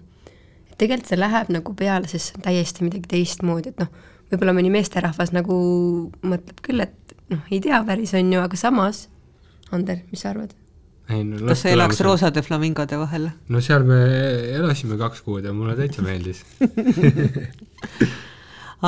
et 0.70 0.78
tegelikult 0.80 1.12
see 1.12 1.20
läheb 1.20 1.52
nagu 1.54 1.76
peale, 1.78 2.10
sest 2.10 2.32
see 2.32 2.40
on 2.40 2.48
täiesti 2.48 2.88
midagi 2.88 3.12
teistmoodi, 3.12 3.74
et 3.74 3.84
noh, 3.84 3.92
võib-olla 4.32 4.56
mõni 4.58 4.74
meesterahvas 4.74 5.34
nagu 5.36 5.58
mõtleb 6.26 6.64
küll, 6.66 6.86
et 6.86 7.16
noh, 7.34 7.44
ei 7.52 7.62
tea 7.64 7.82
päris, 7.88 8.16
on 8.18 8.34
ju, 8.34 8.44
aga 8.44 8.60
samas, 8.60 9.08
Ander, 9.74 10.04
mis 10.12 10.22
sa 10.22 10.34
arvad? 10.34 10.54
ei 11.12 11.24
no 11.28 11.42
kas 11.50 11.66
sa 11.66 11.72
elaks 11.74 12.00
roosade 12.06 12.42
flamingode 12.46 12.96
vahel? 13.00 13.28
no 13.52 13.62
seal 13.64 13.84
me 13.88 14.00
elasime 14.56 14.96
kaks 15.00 15.24
kuud 15.26 15.44
ja 15.44 15.52
mulle 15.56 15.76
täitsa 15.76 16.04
meeldis 16.06 16.44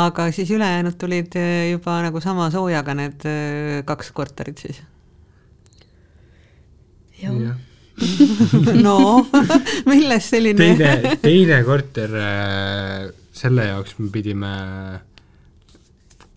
aga 0.05 0.29
siis 0.35 0.51
ülejäänud 0.55 0.95
tulid 0.99 1.35
juba 1.71 1.97
nagu 2.05 2.21
sama 2.23 2.47
soojaga 2.53 2.95
need 2.95 3.27
eh, 3.27 3.81
kaks 3.87 4.13
korterit 4.15 4.63
siis? 4.63 4.79
jah. 7.19 7.59
no 8.85 8.97
millest 9.91 10.35
selline 10.35 10.59
teine, 10.59 11.17
teine 11.23 11.61
korter, 11.67 12.15
äh, 12.19 13.09
selle 13.35 13.69
jaoks 13.69 13.97
me 13.99 14.11
pidime, 14.13 14.51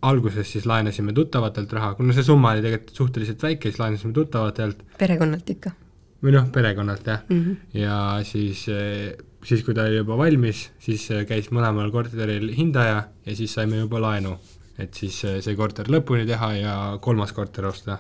alguses 0.09 0.55
siis 0.55 0.67
laenasime 0.71 1.15
tuttavatelt 1.17 1.73
raha, 1.75 1.95
kuna 1.99 2.15
see 2.15 2.27
summa 2.27 2.55
oli 2.55 2.65
tegelikult 2.65 3.03
suhteliselt 3.03 3.43
väike, 3.43 3.71
siis 3.71 3.83
laenasime 3.83 4.15
tuttavatelt 4.17 4.85
perekonnalt 4.99 5.55
ikka 5.57 5.75
või 6.23 6.35
noh, 6.35 6.47
perekonnalt 6.55 7.07
jah 7.07 7.25
mm. 7.29 7.41
-hmm. 7.41 7.81
ja 7.83 7.99
siis 8.27 8.65
eh, 8.73 9.17
siis, 9.45 9.65
kui 9.65 9.75
ta 9.75 9.87
oli 9.87 10.01
juba 10.01 10.19
valmis, 10.19 10.69
siis 10.83 11.09
äh, 11.15 11.25
käis 11.29 11.51
mõlemal 11.55 11.91
korteril 11.95 12.51
hindaja 12.57 13.03
ja 13.27 13.37
siis 13.37 13.55
saime 13.55 13.79
juba 13.83 14.01
laenu. 14.03 14.39
et 14.79 14.95
siis 14.95 15.25
äh, 15.25 15.41
see 15.43 15.57
korter 15.57 15.89
lõpuni 15.91 16.27
teha 16.27 16.53
ja 16.55 16.75
kolmas 17.01 17.33
korter 17.33 17.67
osta. 17.67 17.99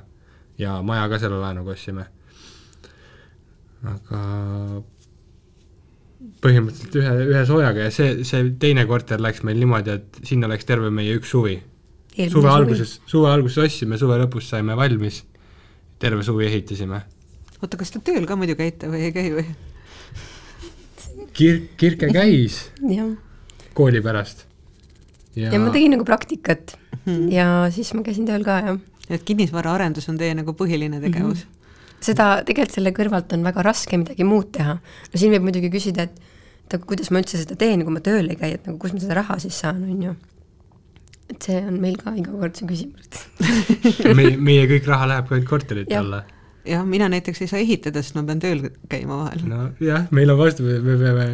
ja 0.58 0.82
maja 0.82 1.08
ka 1.08 1.18
selle 1.18 1.38
laenuga 1.38 1.70
ostsime. 1.72 2.06
Aga 3.86 4.22
põhimõtteliselt 6.42 6.96
ühe, 6.98 7.12
ühe 7.32 7.42
soojaga 7.46 7.86
ja 7.86 7.94
see, 7.94 8.24
see 8.26 8.50
teine 8.62 8.84
korter 8.90 9.22
läks 9.22 9.44
meil 9.46 9.58
niimoodi, 9.60 9.94
et 9.98 10.18
sinna 10.26 10.50
läks 10.50 10.66
terve 10.68 10.90
meie 10.94 11.14
üks 11.18 11.30
suvi. 11.34 11.58
suve 12.18 12.50
alguses, 12.50 12.98
suve 13.06 13.30
alguses 13.30 13.62
ostsime, 13.62 13.98
suve 14.00 14.18
lõpus 14.22 14.50
saime 14.50 14.76
valmis, 14.78 15.22
terve 16.02 16.26
suvi 16.26 16.48
ehitasime. 16.48 17.02
oota, 17.60 17.78
kas 17.78 17.94
te 17.94 18.02
tööl 18.04 18.26
ka 18.26 18.38
muidu 18.38 18.58
käite 18.58 18.90
või 18.90 19.08
ei 19.08 19.14
käi 19.14 19.32
või? 19.36 19.46
Kir-, 21.38 21.64
Kirke 21.78 22.10
käis 22.14 22.64
kooli 23.78 24.02
pärast. 24.02 24.46
ja, 25.36 25.52
ja 25.52 25.62
ma 25.62 25.70
tegin 25.74 25.94
nagu 25.94 26.06
praktikat 26.06 26.74
hmm. 27.04 27.28
ja 27.34 27.68
siis 27.74 27.94
ma 27.94 28.02
käisin 28.06 28.26
tööl 28.26 28.46
ka, 28.46 28.58
jah. 28.66 28.82
et 29.10 29.22
kinnisvaraarendus 29.26 30.10
on 30.10 30.18
teie 30.18 30.34
nagu 30.38 30.54
põhiline 30.58 31.02
tegevus 31.02 31.44
mm? 31.44 31.46
-hmm 31.46 31.57
seda, 32.04 32.30
tegelikult 32.46 32.78
selle 32.78 32.94
kõrvalt 32.96 33.32
on 33.36 33.46
väga 33.46 33.64
raske 33.66 33.98
midagi 34.00 34.26
muud 34.26 34.52
teha. 34.56 34.78
no 34.78 35.20
siin 35.20 35.34
võib 35.34 35.48
muidugi 35.48 35.70
küsida, 35.72 36.08
et 36.08 36.26
et 36.68 36.76
aga 36.76 36.88
kuidas 36.88 37.08
ma 37.12 37.22
üldse 37.22 37.38
seda 37.40 37.56
teen, 37.56 37.82
kui 37.84 37.94
ma 37.94 38.00
tööl 38.04 38.28
ei 38.28 38.36
käi, 38.36 38.56
et 38.58 38.66
nagu 38.68 38.76
kust 38.80 38.96
ma 38.96 39.00
seda 39.00 39.16
raha 39.22 39.38
siis 39.40 39.56
saan, 39.56 39.80
on 39.88 40.02
ju. 40.04 40.16
et 41.32 41.44
see 41.44 41.60
on 41.60 41.78
meil 41.80 41.96
ka 42.00 42.12
iga 42.16 42.32
kord 42.32 42.58
see 42.58 42.68
küsimus 42.68 43.22
meie, 44.18 44.36
meie 44.36 44.66
kõik 44.68 44.88
raha 44.88 45.08
läheb 45.14 45.30
ka 45.30 45.36
ainult 45.36 45.48
korterite 45.48 45.96
alla. 45.96 46.22
jah, 46.68 46.84
mina 46.88 47.08
näiteks 47.12 47.40
ei 47.44 47.50
saa 47.50 47.62
ehitada, 47.62 48.04
sest 48.04 48.18
ma 48.18 48.26
pean 48.28 48.42
tööl 48.44 48.66
käima 48.92 49.22
vahel. 49.22 49.46
nojah, 49.48 50.10
meil 50.12 50.34
on 50.34 50.40
vastupidi, 50.42 50.82
me 50.84 50.98
peame 51.00 51.26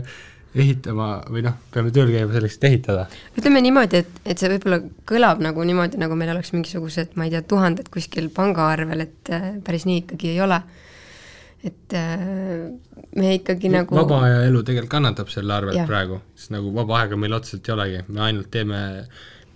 ehitama 0.55 1.09
või 1.33 1.43
noh, 1.47 1.57
peame 1.75 1.91
tööl 1.95 2.13
käima 2.15 2.35
selleks, 2.35 2.57
et 2.59 2.67
ehitada. 2.71 3.07
ütleme 3.39 3.63
niimoodi, 3.65 4.05
et, 4.05 4.23
et 4.25 4.41
see 4.41 4.51
võib-olla 4.53 4.81
kõlab 5.09 5.43
nagu 5.45 5.67
niimoodi, 5.67 5.99
nagu 6.01 6.17
meil 6.19 6.33
oleks 6.35 6.55
mingisugused, 6.55 7.17
ma 7.19 7.27
ei 7.27 7.35
tea, 7.35 7.43
tuhanded 7.51 7.91
kuskil 7.93 8.31
pangaarvel, 8.35 9.05
et 9.07 9.35
äh, 9.35 9.51
päris 9.67 9.87
nii 9.89 10.05
ikkagi 10.05 10.35
ei 10.35 10.41
ole. 10.45 10.61
et 11.65 11.95
äh, 11.97 12.27
me 13.17 13.35
ikkagi 13.39 13.71
nagu 13.73 13.97
vaba 13.97 14.25
aja 14.27 14.43
elu 14.49 14.63
tegelikult 14.63 14.95
kannatab 14.99 15.31
selle 15.33 15.55
arvelt 15.57 15.81
ja. 15.81 15.87
praegu, 15.89 16.21
sest 16.37 16.53
nagu 16.55 16.73
vaba 16.75 17.01
aega 17.03 17.17
meil 17.17 17.35
otseselt 17.35 17.69
ei 17.69 17.75
olegi, 17.75 18.03
me 18.09 18.27
ainult 18.29 18.51
teeme 18.53 18.83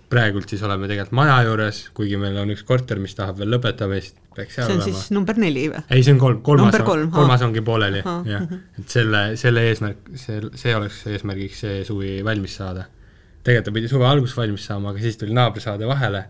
praegult 0.09 0.49
siis 0.49 0.63
oleme 0.65 0.89
tegelikult 0.89 1.15
maja 1.19 1.37
juures, 1.45 1.83
kuigi 1.95 2.17
meil 2.19 2.37
on 2.41 2.51
üks 2.55 2.65
korter, 2.67 2.99
mis 3.01 3.15
tahab 3.17 3.39
veel 3.39 3.53
lõpetamist, 3.53 4.18
peaks 4.35 4.55
seal 4.57 4.67
olema. 4.67 4.83
see 4.83 4.91
on 4.91 4.93
olema. 4.93 5.01
siis 5.01 5.13
number 5.15 5.39
neli 5.41 5.65
või? 5.71 5.81
ei, 5.89 6.03
see 6.05 6.15
on 6.15 6.21
kolm, 6.21 6.41
kolmas, 6.45 6.77
kolm, 6.85 7.09
kolmas 7.13 7.43
ongi 7.45 7.63
pooleli, 7.65 8.03
jah. 8.29 8.45
et 8.79 8.93
selle, 8.93 9.23
selle 9.39 9.65
eesmärk, 9.71 10.11
see, 10.19 10.41
see 10.59 10.75
oleks 10.77 11.01
eesmärgiks 11.13 11.63
see 11.65 11.81
suvi 11.87 12.19
valmis 12.25 12.59
saada. 12.61 12.85
tegelikult 13.43 13.69
ta 13.69 13.75
pidi 13.79 13.91
suve 13.91 14.07
alguses 14.09 14.37
valmis 14.37 14.69
saama, 14.69 14.93
aga 14.93 15.03
siis 15.03 15.19
tuli 15.21 15.35
naabrisaade 15.37 15.89
vahele, 15.89 16.23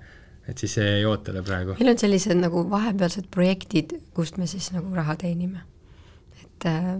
et 0.49 0.63
siis 0.63 0.77
see 0.79 0.87
jäi 0.87 1.05
ootele 1.09 1.43
praegu. 1.45 1.77
meil 1.79 1.93
on 1.93 2.01
sellised 2.01 2.39
nagu 2.39 2.65
vahepealsed 2.71 3.29
projektid, 3.35 3.97
kust 4.17 4.39
me 4.41 4.49
siis 4.49 4.71
nagu 4.75 4.93
raha 4.95 5.17
teenime. 5.19 5.65
et 6.43 6.69
äh, 6.69 6.95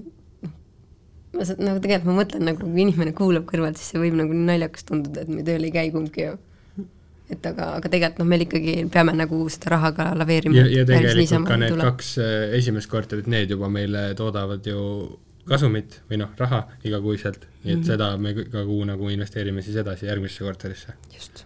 ma 1.36 1.48
saan, 1.48 1.64
nagu 1.64 1.82
tegelikult 1.84 2.12
ma 2.12 2.20
mõtlen 2.24 2.46
nagu, 2.52 2.68
kui 2.68 2.86
inimene 2.86 3.16
kuulab 3.18 3.48
kõrvalt, 3.50 3.80
siis 3.80 3.94
see 3.94 4.04
võib 4.04 4.20
nagu 4.20 4.36
naljakas 4.36 4.88
tunduda, 4.90 5.24
et 5.26 5.34
me 5.34 5.48
tööl 5.48 5.68
ei 5.68 5.76
käi 5.76 5.90
kumbki 5.96 6.28
ju 6.28 6.38
et 7.30 7.46
aga, 7.46 7.74
aga 7.78 7.92
tegelikult 7.92 8.24
noh, 8.24 8.30
meil 8.30 8.46
ikkagi 8.46 8.76
peame 8.94 9.14
nagu 9.18 9.42
seda 9.54 9.76
rahaga 9.76 10.12
laveerima. 10.18 10.58
ja, 10.58 10.68
ja 10.80 10.86
tegelikult 10.88 11.48
ka 11.48 11.58
need 11.62 11.76
tuleb. 11.76 11.92
kaks 11.92 12.14
äh, 12.24 12.38
esimest 12.58 12.90
korterit, 12.92 13.30
need 13.30 13.52
juba 13.54 13.70
meile 13.74 14.10
toodavad 14.18 14.66
ju 14.66 14.80
kasumit 15.50 16.00
või 16.10 16.22
noh, 16.22 16.32
raha 16.38 16.64
igakuiselt, 16.86 17.46
nii 17.64 17.74
et 17.74 17.78
mm 17.78 17.84
-hmm. 17.84 17.88
seda 17.88 18.10
me 18.18 18.34
iga 18.34 18.66
kuu 18.66 18.84
nagu 18.86 19.10
investeerime 19.10 19.62
siis 19.66 19.78
edasi 19.82 20.06
järgmisesse 20.10 20.44
korterisse. 20.44 20.94
just 21.14 21.46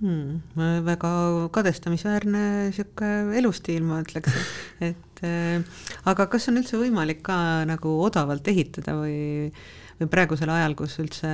hmm,. 0.00 0.40
väga 0.84 1.10
kadestamisväärne 1.50 2.44
niisugune 2.68 3.38
elustiil, 3.38 3.82
ma 3.82 4.00
ütleks, 4.02 4.34
et 4.90 5.22
äh, 5.22 5.62
aga 6.04 6.26
kas 6.26 6.48
on 6.48 6.62
üldse 6.62 6.78
võimalik 6.78 7.22
ka 7.22 7.38
nagu 7.70 7.94
odavalt 8.02 8.48
ehitada 8.48 8.94
või, 8.98 9.52
või 10.00 10.10
praegusel 10.10 10.50
ajal, 10.54 10.74
kus 10.74 10.98
üldse 11.02 11.30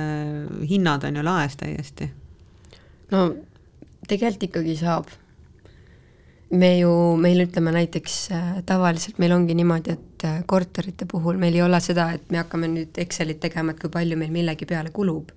hinnad 0.69 1.03
on 1.03 1.21
ju 1.21 1.25
laes 1.25 1.57
täiesti? 1.61 2.11
no 3.11 3.27
tegelikult 4.09 4.49
ikkagi 4.49 4.75
saab. 4.79 5.13
me 6.55 6.69
ju, 6.77 6.89
meil 7.19 7.41
ütleme 7.41 7.71
näiteks 7.73 8.15
äh, 8.31 8.49
tavaliselt 8.69 9.17
meil 9.19 9.33
ongi 9.35 9.55
niimoodi, 9.57 9.95
et 9.95 10.25
äh, 10.27 10.43
korterite 10.47 11.07
puhul 11.09 11.39
meil 11.41 11.55
ei 11.57 11.63
ole 11.65 11.79
seda, 11.81 12.11
et 12.15 12.29
me 12.31 12.37
hakkame 12.37 12.69
nüüd 12.71 12.99
Excelit 13.01 13.41
tegema, 13.41 13.73
et 13.73 13.81
kui 13.81 13.89
palju 13.91 14.17
meil 14.17 14.31
millegi 14.31 14.67
peale 14.69 14.93
kulub. 14.93 15.33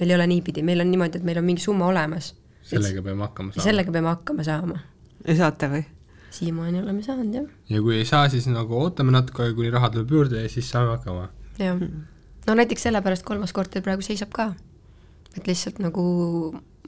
meil 0.00 0.10
ei 0.10 0.16
ole 0.16 0.26
niipidi, 0.26 0.62
meil 0.62 0.84
on 0.84 0.90
niimoodi, 0.90 1.18
et 1.18 1.24
meil 1.24 1.40
on 1.40 1.48
mingi 1.48 1.64
summa 1.64 1.88
olemas. 1.88 2.34
sellega 2.62 3.02
peame 3.02 3.24
hakkama 3.24 3.52
saama. 3.52 3.64
sellega 3.64 3.92
peame 3.92 4.12
hakkama 4.12 4.44
saama. 4.44 4.78
ja 5.26 5.36
saate 5.36 5.72
või? 5.72 5.82
siiamaani 6.30 6.82
oleme 6.82 7.02
saanud, 7.02 7.34
jah. 7.34 7.50
ja 7.68 7.82
kui 7.82 7.96
ei 7.96 8.04
saa, 8.04 8.28
siis 8.28 8.46
nagu 8.46 8.76
ootame 8.84 9.16
natuke, 9.16 9.52
kuni 9.56 9.70
raha 9.70 9.90
tuleb 9.90 10.10
juurde 10.10 10.42
ja 10.42 10.48
siis 10.48 10.70
saame 10.70 10.92
hakkama. 10.94 11.28
jah. 11.58 11.80
no 12.46 12.54
näiteks 12.62 12.84
sellepärast 12.86 13.24
kolmas 13.26 13.56
korter 13.56 13.82
praegu 13.82 14.04
seisab 14.06 14.30
ka. 14.36 14.52
et 15.36 15.46
lihtsalt 15.46 15.80
nagu 15.80 16.04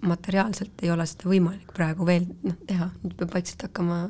materiaalselt 0.03 0.83
ei 0.83 0.91
ole 0.91 1.07
seda 1.07 1.31
võimalik 1.31 1.73
praegu 1.77 2.07
veel 2.09 2.27
noh, 2.43 2.59
teha, 2.67 2.91
nüüd 3.03 3.17
peab 3.19 3.35
vaikselt 3.37 3.67
hakkama 3.69 4.05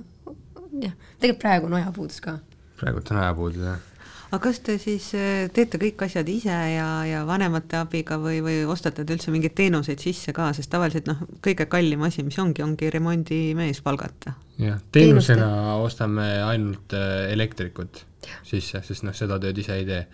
jah, 0.80 0.94
tegelikult 1.20 1.42
praegu 1.44 1.70
on 1.70 1.78
ajapuudus 1.80 2.20
ka. 2.24 2.38
praegult 2.80 3.12
on 3.12 3.22
ajapuudus, 3.22 3.64
jah 3.70 3.88
aga 4.32 4.40
kas 4.46 4.62
te 4.64 4.78
siis 4.80 5.10
äh, 5.12 5.50
teete 5.52 5.76
kõik 5.80 6.06
asjad 6.06 6.28
ise 6.32 6.54
ja, 6.72 6.86
ja 7.04 7.20
vanemate 7.28 7.76
abiga 7.82 8.16
või, 8.20 8.38
või 8.44 8.62
ostate 8.72 9.04
te 9.04 9.16
üldse 9.16 9.32
mingeid 9.34 9.54
teenuseid 9.58 10.00
sisse 10.00 10.32
ka, 10.36 10.48
sest 10.56 10.72
tavaliselt 10.72 11.10
noh, 11.10 11.20
kõige 11.44 11.66
kallim 11.68 12.00
asi, 12.08 12.24
mis 12.24 12.38
ongi, 12.40 12.64
ongi 12.64 12.88
remondimees 12.92 13.82
palgata. 13.84 14.32
jah, 14.56 14.80
teenusena 14.92 15.50
Teenuste. 15.50 15.84
ostame 15.84 16.28
ainult 16.46 16.96
äh, 16.96 17.28
elektrikut 17.34 18.06
sisse, 18.48 18.80
sest 18.86 19.04
noh, 19.04 19.16
seda 19.16 19.36
tööd 19.42 19.60
ise 19.60 19.76
ei 19.76 19.88
tee 19.88 20.06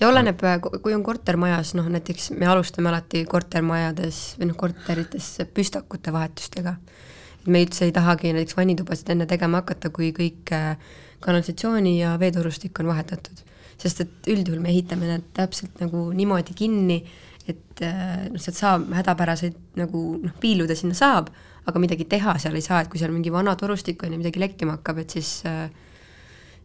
ja 0.00 0.08
oleneb, 0.08 0.42
äh, 0.46 0.58
kui 0.82 0.94
on 0.94 1.02
kortermajas, 1.06 1.74
noh 1.78 1.88
näiteks 1.90 2.30
me 2.38 2.48
alustame 2.50 2.90
alati 2.92 3.24
kortermajades 3.28 4.22
või 4.38 4.50
noh, 4.52 4.58
korterites 4.58 5.30
püstakute 5.54 6.14
vahetustega. 6.14 6.76
et 7.40 7.46
me 7.46 7.62
üldse 7.64 7.86
ei 7.86 7.92
tahagi 7.92 8.32
näiteks 8.34 8.56
vannitubasid 8.56 9.10
enne 9.14 9.26
tegema 9.26 9.62
hakata, 9.62 9.90
kui 9.90 10.12
kõik 10.12 10.52
äh, 10.54 10.76
kanalisatsiooni 11.20 11.98
ja 11.98 12.16
veetorustik 12.20 12.80
on 12.80 12.92
vahetatud. 12.92 13.44
sest 13.78 14.00
et 14.00 14.26
üldjuhul 14.26 14.60
me 14.60 14.72
ehitame 14.72 15.06
need 15.06 15.26
täpselt 15.34 15.80
nagu 15.80 16.08
niimoodi 16.12 16.54
kinni, 16.54 17.04
et 17.46 17.82
äh, 17.82 18.28
noh, 18.30 18.40
sealt 18.42 18.58
saab 18.58 18.88
hädapäraseid 18.94 19.78
nagu 19.78 20.18
noh, 20.22 20.34
piiluda 20.40 20.74
sinna 20.74 20.94
saab, 20.94 21.30
aga 21.66 21.78
midagi 21.78 22.04
teha 22.04 22.38
seal 22.38 22.56
ei 22.56 22.64
saa, 22.64 22.80
et 22.82 22.88
kui 22.90 22.98
seal 22.98 23.12
mingi 23.12 23.32
vana 23.32 23.54
torustik 23.56 24.02
on 24.02 24.12
ja 24.12 24.18
midagi 24.18 24.40
lekkima 24.40 24.78
hakkab, 24.78 25.02
et 25.02 25.10
siis 25.18 25.42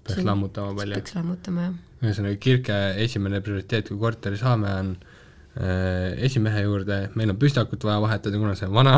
peaks 0.03 0.19
siin, 0.19 0.29
lammutama 0.29 0.75
palju. 0.77 0.99
peaks 0.99 1.15
lammutama, 1.17 1.67
jah 1.69 1.81
ühesõnaga, 2.03 2.39
Kirke 2.41 2.77
esimene 3.03 3.41
prioriteet, 3.43 3.91
kui 3.91 3.99
korteri 4.01 4.37
saame, 4.39 4.71
on 4.79 4.89
äh, 4.93 6.13
esimehe 6.27 6.63
juurde, 6.65 6.99
meil 7.19 7.31
on 7.33 7.39
püstakut 7.39 7.83
vaja 7.87 7.99
vahetada, 8.03 8.39
kuna 8.41 8.55
see 8.59 8.67
on 8.67 8.75
vana 8.75 8.95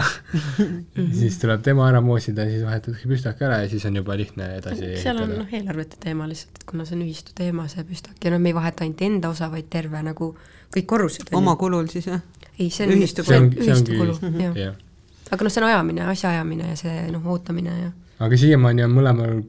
siis 1.19 1.37
tuleb 1.41 1.63
tema 1.65 1.87
ära 1.91 2.01
moosida, 2.05 2.47
siis 2.49 2.63
vahetatakse 2.65 3.11
püstak 3.11 3.43
ära 3.45 3.61
ja 3.63 3.71
siis 3.71 3.85
on 3.89 3.99
juba 4.01 4.17
lihtne 4.19 4.49
edasi 4.59 4.93
seal 5.03 5.21
on 5.23 5.35
noh, 5.41 5.51
eelarvete 5.53 5.99
teema 6.01 6.29
lihtsalt, 6.29 6.61
et 6.61 6.69
kuna 6.69 6.87
see 6.87 6.97
on 6.97 7.03
ühistu 7.05 7.35
teema, 7.37 7.67
see 7.71 7.85
püstak, 7.87 8.17
ja 8.23 8.33
noh, 8.33 8.41
me 8.41 8.53
ei 8.53 8.57
vaheta 8.57 8.85
ainult 8.87 9.03
enda 9.05 9.33
osa, 9.35 9.51
vaid 9.53 9.69
terve 9.73 10.01
nagu 10.05 10.31
kõik 10.73 10.89
korrused. 10.89 11.29
oma 11.37 11.57
kulul 11.59 11.91
siis, 11.91 12.09
jah? 12.09 12.23
ei, 12.57 12.71
see 12.71 12.87
on 12.87 12.95
ühistu 12.97 13.27
kulu, 13.27 13.51
ühistu 13.59 13.99
kulu, 13.99 14.17
jah. 14.57 14.79
aga 15.29 15.45
noh, 15.45 15.53
see 15.53 15.61
on 15.61 15.69
ajamine, 15.69 16.09
asjaajamine 16.15 16.73
ja 16.73 16.79
see 16.79 17.05
noh, 17.13 17.29
ootamine 17.35 17.77
ja 17.83 17.93
aga 18.23 18.37
siiamaani 18.39 18.85
on 18.85 18.93
mõlemal 18.95 19.39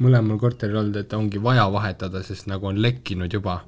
mõlemal 0.00 0.40
korteril 0.40 0.80
olnud, 0.80 0.96
et 1.00 1.12
ongi 1.16 1.40
vaja 1.42 1.66
vahetada, 1.72 2.22
sest 2.26 2.48
nagu 2.50 2.70
on 2.70 2.80
lekkinud 2.82 3.32
juba. 3.32 3.60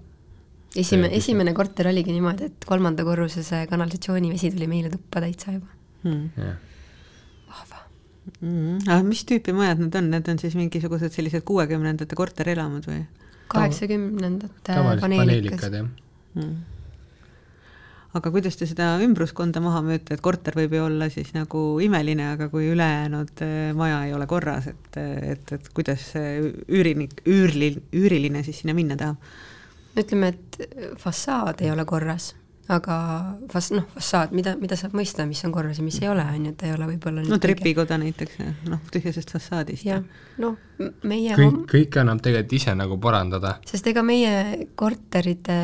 esimene, 0.77 1.13
esimene 1.17 1.53
korter 1.53 1.89
oligi 1.91 2.15
niimoodi, 2.15 2.49
et 2.49 2.67
kolmanda 2.69 3.05
korruse 3.05 3.45
see 3.45 3.67
kanalisatsioonivesi 3.71 4.53
tuli 4.55 4.69
meile 4.71 4.91
tuppa 4.93 5.21
täitsa 5.25 5.53
juba. 5.53 5.69
Hmm.. 6.03 6.31
vahva. 7.49 7.83
Mm,. 8.41 8.79
aga 8.89 9.03
mis 9.07 9.25
tüüpi 9.29 9.55
majad 9.57 9.83
need 9.85 9.97
on, 9.99 10.11
need 10.15 10.29
on 10.29 10.39
siis 10.41 10.57
mingisugused 10.59 11.15
sellised 11.15 11.45
kuuekümnendate 11.47 12.19
korterelamud 12.19 12.89
või? 12.91 13.05
kaheksakümnendate 13.53 14.77
paneelikad, 15.03 15.75
jah. 15.77 15.89
Hmm 16.33 16.61
aga 18.19 18.33
kuidas 18.35 18.59
te 18.61 18.69
seda 18.69 18.95
ümbruskonda 19.05 19.63
maha 19.65 19.81
müüte, 19.87 20.17
et 20.17 20.25
korter 20.25 20.57
võib 20.59 20.77
ju 20.77 20.85
olla 20.85 21.09
siis 21.13 21.33
nagu 21.37 21.63
imeline, 21.85 22.33
aga 22.35 22.51
kui 22.53 22.69
ülejäänud 22.73 23.45
äh, 23.47 23.71
maja 23.79 24.03
ei 24.09 24.13
ole 24.17 24.29
korras, 24.31 24.69
et, 24.73 25.01
et, 25.01 25.57
et 25.57 25.73
kuidas 25.77 26.13
see 26.13 26.53
üürinik, 26.69 27.23
üürli, 27.29 27.75
üüriline 27.97 28.45
siis 28.47 28.63
sinna 28.63 28.77
minna 28.77 28.99
tahab? 29.01 29.33
ütleme, 29.93 30.31
et 30.33 30.97
fassaad 31.01 31.61
ei 31.61 31.69
ole 31.69 31.85
korras, 31.85 32.31
aga 32.73 32.97
fas-, 33.53 33.71
noh, 33.75 33.85
fassaad, 33.95 34.33
mida, 34.37 34.55
mida 34.61 34.77
saab 34.79 34.95
mõista, 34.97 35.27
mis 35.29 35.43
on 35.47 35.53
korras 35.55 35.81
ja 35.81 35.85
mis 35.87 35.99
ei 36.03 36.09
ole, 36.11 36.25
on 36.25 36.49
ju, 36.49 36.55
et 36.55 36.65
ei 36.67 36.75
ole 36.75 36.89
võib-olla 36.93 37.25
no 37.27 37.39
trepikoda 37.43 37.99
näiteks, 38.01 38.41
noh, 38.71 38.83
tühjasest 38.93 39.33
fassaadist. 39.35 39.87
jah, 39.89 40.03
noh, 40.43 40.57
meie 41.09 41.37
kõik, 41.39 41.63
kõike 41.71 42.03
annab 42.03 42.23
tegelikult 42.25 42.57
ise 42.59 42.75
nagu 42.79 42.99
parandada. 43.03 43.57
sest 43.69 43.89
ega 43.93 44.05
meie 44.07 44.67
korterite 44.79 45.59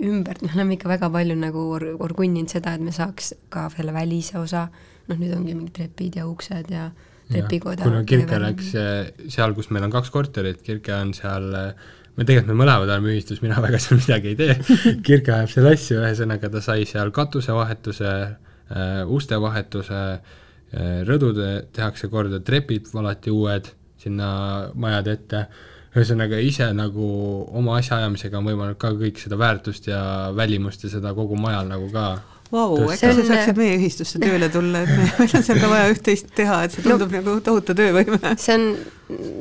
ümbert 0.00 0.44
me 0.44 0.52
oleme 0.54 0.78
ikka 0.78 0.90
väga 0.92 1.10
palju 1.14 1.38
nagu 1.38 1.66
or-, 1.78 1.90
orgunninud 2.04 2.52
seda, 2.52 2.76
et 2.76 2.84
me 2.84 2.94
saaks 2.94 3.34
ka 3.52 3.68
selle 3.74 3.94
välise 3.96 4.38
osa, 4.42 4.68
noh 5.10 5.20
nüüd 5.20 5.34
ongi 5.36 5.56
mingid 5.56 5.76
trepid 5.80 6.20
ja 6.20 6.28
uksed 6.30 6.70
ja 6.72 6.88
trepikoda. 7.30 7.84
kuna 7.84 8.04
Kirke 8.08 8.40
läks 8.42 8.72
seal, 8.74 9.54
kus 9.56 9.70
meil 9.74 9.86
on 9.86 9.92
kaks 9.94 10.12
korterit, 10.14 10.62
Kirke 10.64 10.96
on 10.96 11.14
seal 11.16 11.52
äh, 11.58 11.92
me 12.14 12.26
tegelikult 12.26 12.52
me 12.52 12.60
mõlemad 12.62 12.88
oleme 12.88 13.12
ühistus, 13.14 13.42
mina 13.42 13.60
väga 13.62 13.80
seal 13.82 14.00
midagi 14.00 14.32
ei 14.32 14.38
tee. 14.38 14.56
Kirke 15.06 15.34
ajab 15.34 15.52
seal 15.52 15.70
asju, 15.72 16.00
ühesõnaga 16.02 16.50
ta 16.52 16.62
sai 16.64 16.86
seal 16.88 17.12
katusevahetuse 17.14 18.10
äh,, 18.14 19.00
uste 19.10 19.38
vahetuse 19.42 20.02
äh,, 20.14 21.00
rõdud 21.08 21.40
tehakse 21.74 22.10
korda, 22.12 22.42
trepid 22.44 22.90
valati 22.94 23.34
uued 23.34 23.72
sinna 24.04 24.28
majade 24.74 25.16
ette, 25.16 25.46
ühesõnaga 25.94 26.40
ise 26.42 26.66
nagu 26.74 27.08
oma 27.54 27.78
asjaajamisega 27.78 28.40
on 28.40 28.48
võimalik 28.50 28.78
ka 28.82 28.90
kõik 28.98 29.20
seda 29.22 29.38
väärtust 29.40 29.86
ja 29.88 30.00
välimust 30.34 30.84
ja 30.84 30.90
seda 30.92 31.14
kogu 31.16 31.38
majal 31.38 31.70
nagu 31.70 31.86
ka 31.94 32.08
Vau, 32.54 32.76
äkki 32.94 33.10
sa 33.10 33.26
saaksid 33.26 33.58
meie 33.58 33.76
ühistusse 33.78 34.20
tööle 34.22 34.48
tulla, 34.52 34.84
et 34.84 34.92
me, 34.94 35.06
meil 35.18 35.32
on 35.38 35.46
seal 35.46 35.58
ka 35.58 35.70
vaja 35.72 35.88
üht-teist 35.90 36.28
teha, 36.38 36.60
et 36.66 36.74
see 36.76 36.84
tundub 36.84 37.10
no, 37.10 37.18
nagu 37.18 37.34
tohutu 37.44 37.74
töövõime. 37.74 38.20
see 38.38 38.54
on, 38.54 38.66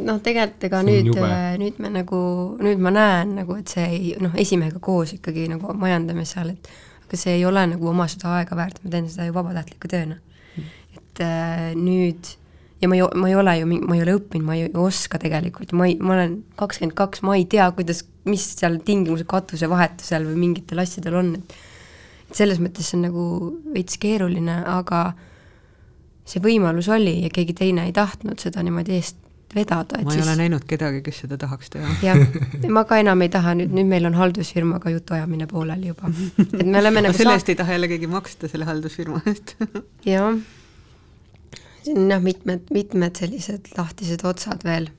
noh, 0.08 0.22
tegelikult 0.26 0.68
ega 0.70 0.82
nüüd, 0.88 1.12
nüüd 1.62 1.82
me 1.84 1.94
nagu, 1.94 2.22
nüüd 2.64 2.82
ma 2.82 2.94
näen 2.96 3.36
nagu, 3.44 3.58
et 3.62 3.74
see 3.76 3.86
ei, 3.86 4.14
noh, 4.24 4.34
esimehega 4.40 4.82
koos 4.84 5.14
ikkagi 5.20 5.46
nagu 5.52 5.76
majandame 5.78 6.26
seal, 6.30 6.56
et 6.56 6.72
aga 7.06 7.20
see 7.22 7.36
ei 7.38 7.44
ole 7.46 7.66
nagu 7.76 7.92
oma 7.92 8.08
seda 8.10 8.40
aega 8.40 8.58
väärt, 8.58 8.82
ma 8.82 8.96
teen 8.96 9.12
seda 9.12 9.28
ju 9.28 9.36
vabatahtliku 9.36 9.92
tööna. 9.92 10.18
et 10.94 11.22
äh, 11.22 11.74
nüüd 11.78 12.34
ja 12.82 12.90
ma 12.90 12.98
ei, 12.98 13.04
ma 13.16 13.30
ei 13.30 13.36
ole 13.36 13.54
ju, 13.60 13.68
ma 13.70 13.98
ei 13.98 14.02
ole 14.04 14.16
õppinud, 14.18 14.46
ma 14.48 14.56
ei 14.58 14.72
oska 14.84 15.20
tegelikult, 15.22 15.72
ma 15.78 15.88
ei, 15.88 16.00
ma 16.02 16.18
olen 16.18 16.40
kakskümmend 16.60 16.96
kaks, 16.98 17.22
ma 17.26 17.38
ei 17.38 17.46
tea, 17.50 17.70
kuidas, 17.78 18.04
mis 18.28 18.48
seal 18.58 18.80
tingimused 18.86 19.28
katusevahetusel 19.30 20.26
või 20.32 20.42
mingitel 20.48 20.82
asjadel 20.84 21.20
on, 21.22 21.32
et 21.40 21.56
selles 22.38 22.62
mõttes 22.64 22.90
see 22.90 23.00
on 23.00 23.08
nagu 23.10 23.26
veits 23.74 24.00
keeruline, 24.02 24.62
aga 24.70 25.04
see 26.28 26.42
võimalus 26.44 26.90
oli 26.94 27.20
ja 27.26 27.32
keegi 27.34 27.56
teine 27.58 27.88
ei 27.90 27.96
tahtnud 27.96 28.40
seda 28.42 28.64
niimoodi 28.64 28.96
eest 28.98 29.20
vedada. 29.56 30.00
ma 30.02 30.12
ei 30.12 30.18
siis... 30.18 30.28
ole 30.28 30.36
näinud 30.40 30.66
kedagi, 30.68 31.02
kes 31.06 31.24
seda 31.26 31.38
tahaks 31.42 31.70
teha. 31.74 31.92
jah, 32.04 32.20
ma 32.74 32.86
ka 32.90 33.00
enam 33.02 33.22
ei 33.26 33.32
taha, 33.34 33.56
nüüd, 33.60 33.74
nüüd 33.76 33.90
meil 33.90 34.08
on 34.10 34.18
haldusfirmaga 34.18 34.94
jutuajamine 34.96 35.48
pooleli 35.52 35.92
juba. 35.92 36.10
et 36.40 36.66
me 36.66 36.80
oleme 36.80 37.02
nagu 37.06 37.18
selle 37.18 37.38
eest 37.38 37.54
ei 37.54 37.60
taha 37.60 37.78
jälle 37.78 37.92
keegi 37.92 38.10
maksta, 38.12 38.50
selle 38.52 38.68
haldusfirma 38.70 39.22
eest 39.30 39.56
jah, 40.10 40.34
siin 41.84 42.04
on 42.06 42.16
jah, 42.16 42.24
mitmed, 42.24 42.68
mitmed 42.74 43.24
sellised 43.24 43.74
lahtised 43.78 44.26
otsad 44.28 44.66
veel. 44.68 44.90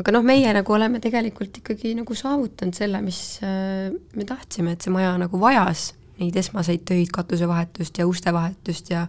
aga 0.00 0.16
noh, 0.16 0.26
meie 0.26 0.52
nagu 0.56 0.76
oleme 0.76 1.02
tegelikult 1.02 1.62
ikkagi 1.62 1.94
nagu 2.00 2.18
saavutanud 2.18 2.76
selle, 2.76 3.04
mis 3.04 3.22
äh, 3.46 3.88
me 4.16 4.28
tahtsime, 4.28 4.74
et 4.74 4.86
see 4.86 4.94
maja 4.94 5.14
nagu 5.20 5.40
vajas 5.40 5.90
neid 6.20 6.36
esmaseid 6.36 6.84
töid, 6.88 7.10
katusevahetust 7.12 7.98
ja 7.98 8.06
ustevahetust 8.06 8.90
ja 8.94 9.06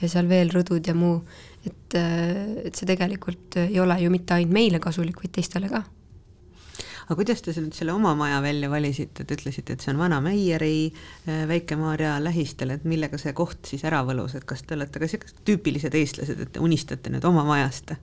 ja 0.00 0.08
seal 0.08 0.28
veel 0.30 0.50
rõdud 0.52 0.86
ja 0.86 0.94
muu, 0.96 1.20
et, 1.66 1.96
et 1.96 2.76
see 2.76 2.88
tegelikult 2.88 3.58
ei 3.66 3.80
ole 3.82 3.98
ju 4.00 4.12
mitte 4.12 4.36
ainult 4.36 4.54
meile 4.56 4.82
kasulik, 4.82 5.20
vaid 5.20 5.34
teistele 5.36 5.70
ka. 5.72 5.82
aga 7.10 7.16
kuidas 7.18 7.42
te 7.42 7.52
nüüd 7.56 7.74
selle 7.76 7.92
oma 7.92 8.14
maja 8.16 8.40
välja 8.42 8.70
valisite, 8.70 9.24
te 9.24 9.36
ütlesite, 9.36 9.74
et 9.74 9.84
see 9.84 9.92
on 9.92 9.98
Vana 10.00 10.20
Meieri 10.24 10.90
äh, 10.90 11.42
Väike-Maarja 11.50 12.14
lähistel, 12.22 12.76
et 12.76 12.86
millega 12.88 13.18
see 13.18 13.34
koht 13.36 13.66
siis 13.66 13.84
ära 13.84 14.04
võlus, 14.06 14.36
et 14.38 14.46
kas 14.48 14.62
te 14.62 14.78
olete 14.78 15.02
ka 15.02 15.10
sellised 15.10 15.42
tüüpilised 15.48 15.96
eestlased, 15.98 16.46
et 16.46 16.54
te 16.54 16.62
unistate 16.64 17.12
nüüd 17.12 17.26
oma 17.28 17.44
majast? 17.48 17.96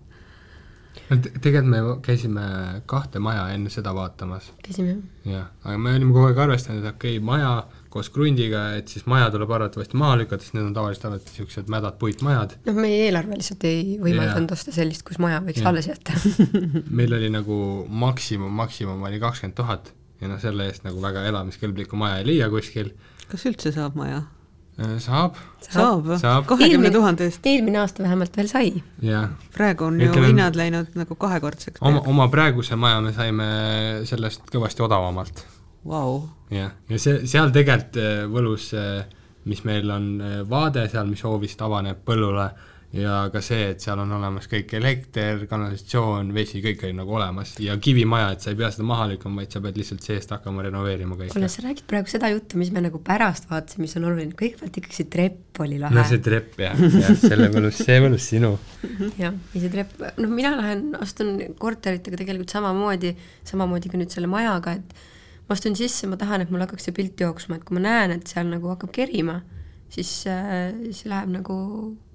no 1.07 1.17
tegelikult 1.23 1.71
me 1.71 1.81
käisime 2.03 2.45
kahte 2.89 3.19
maja 3.23 3.47
enne 3.55 3.71
seda 3.73 3.93
vaatamas. 3.95 4.51
käisime, 4.65 4.99
jah. 5.25 5.33
jah, 5.33 5.51
aga 5.63 5.77
me 5.81 5.95
olime 5.95 6.13
kogu 6.13 6.29
aeg 6.29 6.45
arvestanud, 6.45 6.83
et 6.83 6.95
okei 6.95 7.17
okay,, 7.17 7.25
maja 7.25 7.53
koos 7.97 8.11
krundiga, 8.13 8.63
et 8.77 8.93
siis 8.93 9.07
maja 9.09 9.31
tuleb 9.33 9.51
arvatavasti 9.57 9.97
maha 9.99 10.21
lükata, 10.21 10.45
sest 10.45 10.55
need 10.57 10.67
on 10.69 10.75
tavaliselt 10.77 11.09
alati 11.09 11.31
niisugused 11.31 11.71
mädad 11.73 11.97
puitmajad. 12.01 12.57
noh, 12.69 12.77
meie 12.77 13.03
eelarve 13.07 13.39
lihtsalt 13.39 13.67
ei 13.67 13.97
võimaldanud 14.01 14.53
osta 14.53 14.73
sellist, 14.75 15.05
kus 15.07 15.19
maja 15.23 15.41
võiks 15.45 15.63
ja. 15.63 15.69
alles 15.71 15.89
jätta 15.89 16.15
meil 17.01 17.17
oli 17.17 17.31
nagu 17.33 17.59
maksimum, 18.05 18.53
maksimum 18.63 19.03
oli 19.09 19.21
kakskümmend 19.23 19.57
tuhat 19.57 19.93
ja 20.21 20.31
noh, 20.31 20.41
selle 20.41 20.69
eest 20.69 20.85
nagu 20.87 21.01
väga 21.01 21.25
elamiskõlblikku 21.31 21.99
maja 21.99 22.21
ei 22.21 22.27
leia 22.31 22.49
kuskil. 22.53 22.93
kas 23.31 23.45
üldse 23.49 23.73
saab 23.75 23.97
maja? 23.99 24.23
Äh, 24.77 24.97
saab. 25.01 25.37
saab, 25.65 26.09
saab.? 26.21 26.45
kahekümne 26.49 26.91
tuhande 26.93 27.25
eest? 27.25 27.45
eelmine 27.49 27.81
aasta 27.81 28.05
vähemalt 28.05 28.37
veel 28.37 28.49
sai. 28.51 28.71
praegu 29.55 29.89
on 29.89 29.97
Ütleme, 29.97 30.27
ju 30.27 30.31
hinnad 30.33 30.57
läinud 30.59 30.97
nagu 30.99 31.17
kahekordseks. 31.17 31.81
oma, 31.81 32.05
oma 32.05 32.29
praeguse 32.33 32.77
maja 32.77 33.01
me 33.01 33.13
saime 33.17 33.51
sellest 34.09 34.45
kõvasti 34.53 34.85
odavamalt 34.85 35.45
wow.. 35.87 36.21
jah, 36.53 36.73
ja 36.89 37.01
see, 37.01 37.21
seal 37.29 37.53
tegelikult 37.55 37.99
äh, 38.01 38.23
võlus, 38.31 38.71
äh, 38.77 39.05
mis 39.47 39.63
meil 39.67 39.91
on 39.93 40.09
äh, 40.21 40.39
vaade 40.49 40.87
seal, 40.91 41.07
mis 41.09 41.23
hoovist 41.25 41.61
avaneb 41.63 42.03
põllule, 42.07 42.49
ja 42.95 43.25
ka 43.31 43.41
see, 43.43 43.65
et 43.73 43.83
seal 43.83 43.99
on 43.99 44.11
olemas 44.15 44.47
kõik 44.47 44.71
elekter, 44.77 45.41
kanalisatsioon, 45.49 46.29
vesi, 46.35 46.61
kõik 46.63 46.85
oli 46.87 46.95
nagu 46.95 47.17
olemas 47.17 47.51
ja 47.59 47.75
kivimaja, 47.83 48.29
et 48.35 48.45
sa 48.45 48.53
ei 48.53 48.59
pea 48.59 48.69
seda 48.71 48.85
maha 48.87 49.09
lükkama, 49.11 49.41
vaid 49.41 49.53
sa 49.53 49.61
pead 49.63 49.79
lihtsalt 49.79 50.07
seest 50.07 50.31
hakkama 50.31 50.63
renoveerima 50.69 51.17
kõike. 51.19 51.33
kuule, 51.35 51.49
sa 51.51 51.65
räägid 51.65 51.83
praegu 51.89 52.11
seda 52.11 52.31
juttu, 52.31 52.59
mis 52.61 52.71
me 52.75 52.85
nagu 52.85 53.01
pärast 53.03 53.49
vaatasime, 53.51 53.83
mis 53.85 53.97
on 53.99 54.07
oluline, 54.07 54.37
kõigepealt 54.39 54.79
ikkagi 54.79 54.99
see 55.01 55.11
trepp 55.17 55.61
oli 55.65 55.81
lahe. 55.83 55.97
no 55.97 56.07
see 56.07 56.23
trepp 56.23 56.63
jah, 56.63 56.79
jah, 56.79 57.11
selle 57.19 57.51
võlus, 57.53 57.83
see 57.83 57.99
võlus 58.05 58.29
sinu. 58.31 58.53
jah, 59.23 59.35
ja 59.35 59.65
see 59.65 59.73
trepp, 59.73 59.99
noh, 60.21 60.31
mina 60.31 60.55
lähen, 60.55 60.87
astun 61.03 61.35
korteritega 61.59 62.23
tegelikult 62.23 62.55
samamoodi, 62.55 63.13
samamoodi 63.51 63.91
ka 63.91 63.99
nüüd 63.99 64.15
selle 64.15 64.31
majaga, 64.31 64.77
et 64.79 65.15
ma 65.47 65.55
astun 65.55 65.77
sisse, 65.79 66.07
ma 66.11 66.19
tahan, 66.19 66.43
et 66.43 66.51
mul 66.51 66.63
hakkaks 66.65 66.89
see 66.89 66.95
pilt 66.95 67.19
jooksma, 67.23 67.57
et 67.57 67.67
kui 67.67 67.77
ma 67.77 67.85
näen, 67.85 68.17
et 68.17 68.27
seal 68.27 68.49
nagu 68.51 68.71
hakkab 68.73 68.91
kerima, 68.95 69.39
siis 69.93 70.11
äh,, 70.27 70.73
siis 70.89 71.05
läheb 71.07 71.31
nagu 71.31 71.57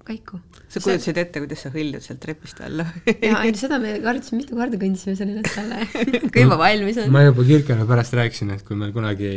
käiku. 0.06 0.38
sa 0.72 0.80
kujutasid 0.80 1.18
ette, 1.20 1.42
kuidas 1.42 1.62
sa 1.64 1.70
hõljud 1.72 2.04
sealt 2.04 2.20
trepist 2.22 2.60
alla 2.64 2.86
jaa, 3.06 3.42
ei 3.44 3.52
seda 3.58 3.78
me 3.82 3.94
kartsime 4.04 4.40
mitu 4.40 4.56
korda, 4.58 4.78
kõndisime 4.80 5.14
seal 5.18 5.32
üles-alla 5.34 5.82
kui 6.32 6.44
juba 6.44 6.58
valmis 6.60 7.00
on. 7.02 7.12
ma 7.14 7.24
juba 7.26 7.46
Kirkele 7.48 7.86
pärast 7.88 8.16
rääkisin, 8.18 8.54
et 8.56 8.64
kui 8.66 8.78
meil 8.78 8.94
kunagi 8.94 9.32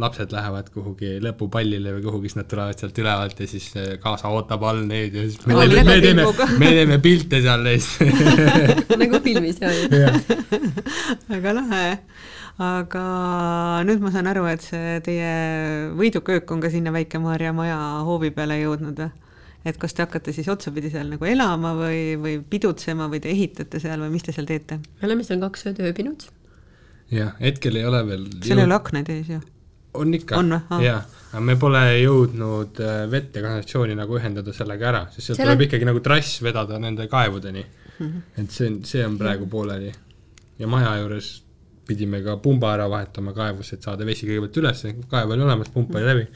lapsed 0.00 0.34
lähevad 0.34 0.70
kuhugi 0.74 1.16
lõpupallile 1.24 1.96
või 1.96 2.04
kuhugi, 2.06 2.30
siis 2.32 2.40
nad 2.42 2.50
tulevad 2.50 2.80
sealt 2.80 3.00
ülevalt 3.04 3.42
ja 3.44 3.50
siis 3.50 3.70
kaasa 4.02 4.32
ootab 4.34 4.68
all 4.68 4.84
neid 4.88 5.16
ja 5.16 5.26
siis 5.26 5.40
me 5.48 5.58
oh, 5.58 5.64
teeme, 5.64 5.88
me 5.88 5.98
teeme, 6.04 6.28
me 6.60 6.70
teeme 6.78 7.00
pilte 7.04 7.42
seal 7.44 7.66
neist 7.66 8.00
nagu 9.02 9.22
filmis 9.24 9.60
jah 9.64 10.20
väga 11.32 11.58
lahe 11.58 11.84
aga 12.62 13.04
nüüd 13.86 14.02
ma 14.04 14.12
saan 14.14 14.30
aru, 14.30 14.46
et 14.46 14.62
see 14.62 15.00
teie 15.06 15.34
võiduköök 15.98 16.50
on 16.54 16.62
ka 16.62 16.70
sinna 16.70 16.92
Väike-Maarja 16.94 17.50
maja 17.56 17.78
hoovi 18.06 18.30
peale 18.34 18.60
jõudnud 18.60 19.00
või? 19.02 19.23
Et 19.64 19.78
kas 19.80 19.96
te 19.96 20.04
hakkate 20.04 20.34
siis 20.36 20.48
otsapidi 20.52 20.90
seal 20.92 21.08
nagu 21.14 21.28
elama 21.28 21.74
või, 21.78 22.00
või 22.20 22.36
pidutsema 22.50 23.08
või 23.12 23.22
te 23.24 23.32
ehitate 23.32 23.80
seal 23.82 24.02
või 24.04 24.12
mis 24.14 24.26
te 24.26 24.34
seal 24.36 24.48
teete? 24.48 24.80
me 25.00 25.08
oleme 25.08 25.26
seal 25.26 25.40
kaks 25.42 25.66
ööd 25.70 25.82
ööbinud. 25.88 26.26
jah, 27.14 27.34
hetkel 27.40 27.80
ei 27.80 27.88
ole 27.88 28.04
veel 28.08 28.28
seal 28.44 28.60
ei 28.60 28.68
ole 28.68 28.78
aknaid 28.78 29.10
ees 29.14 29.32
ju? 29.34 29.40
on 29.94 30.14
ikka, 30.16 30.42
jaa, 30.82 30.98
aga 31.30 31.44
me 31.44 31.56
pole 31.60 31.84
jõudnud 32.02 32.82
äh, 32.82 33.04
vett 33.10 33.36
ja 33.36 33.44
kanalisatsiooni 33.44 33.94
nagu 33.98 34.18
ühendada 34.18 34.54
sellega 34.56 34.90
ära, 34.90 35.02
sest 35.14 35.30
sealt 35.30 35.42
tuleb 35.42 35.60
on... 35.60 35.66
ikkagi 35.68 35.88
nagu 35.88 36.02
trass 36.04 36.42
vedada 36.42 36.80
nende 36.82 37.06
kaevudeni 37.10 37.62
mm. 37.62 38.06
-hmm. 38.06 38.26
et 38.42 38.50
see 38.50 38.70
on, 38.70 38.82
see 38.84 39.06
on 39.06 39.18
praegu 39.18 39.46
pooleli. 39.50 39.92
ja 40.58 40.66
maja 40.70 40.96
juures 41.00 41.44
pidime 41.86 42.22
ka 42.24 42.36
pumba 42.42 42.74
ära 42.74 42.88
vahetama 42.90 43.34
kaevus, 43.36 43.72
et 43.74 43.84
saada 43.84 44.06
vesi 44.08 44.26
kõigepealt 44.28 44.60
üles, 44.62 44.84
kaev 45.10 45.34
oli 45.34 45.44
olemas, 45.44 45.70
pump 45.72 45.94
oli 45.94 46.06
läbi. 46.06 46.28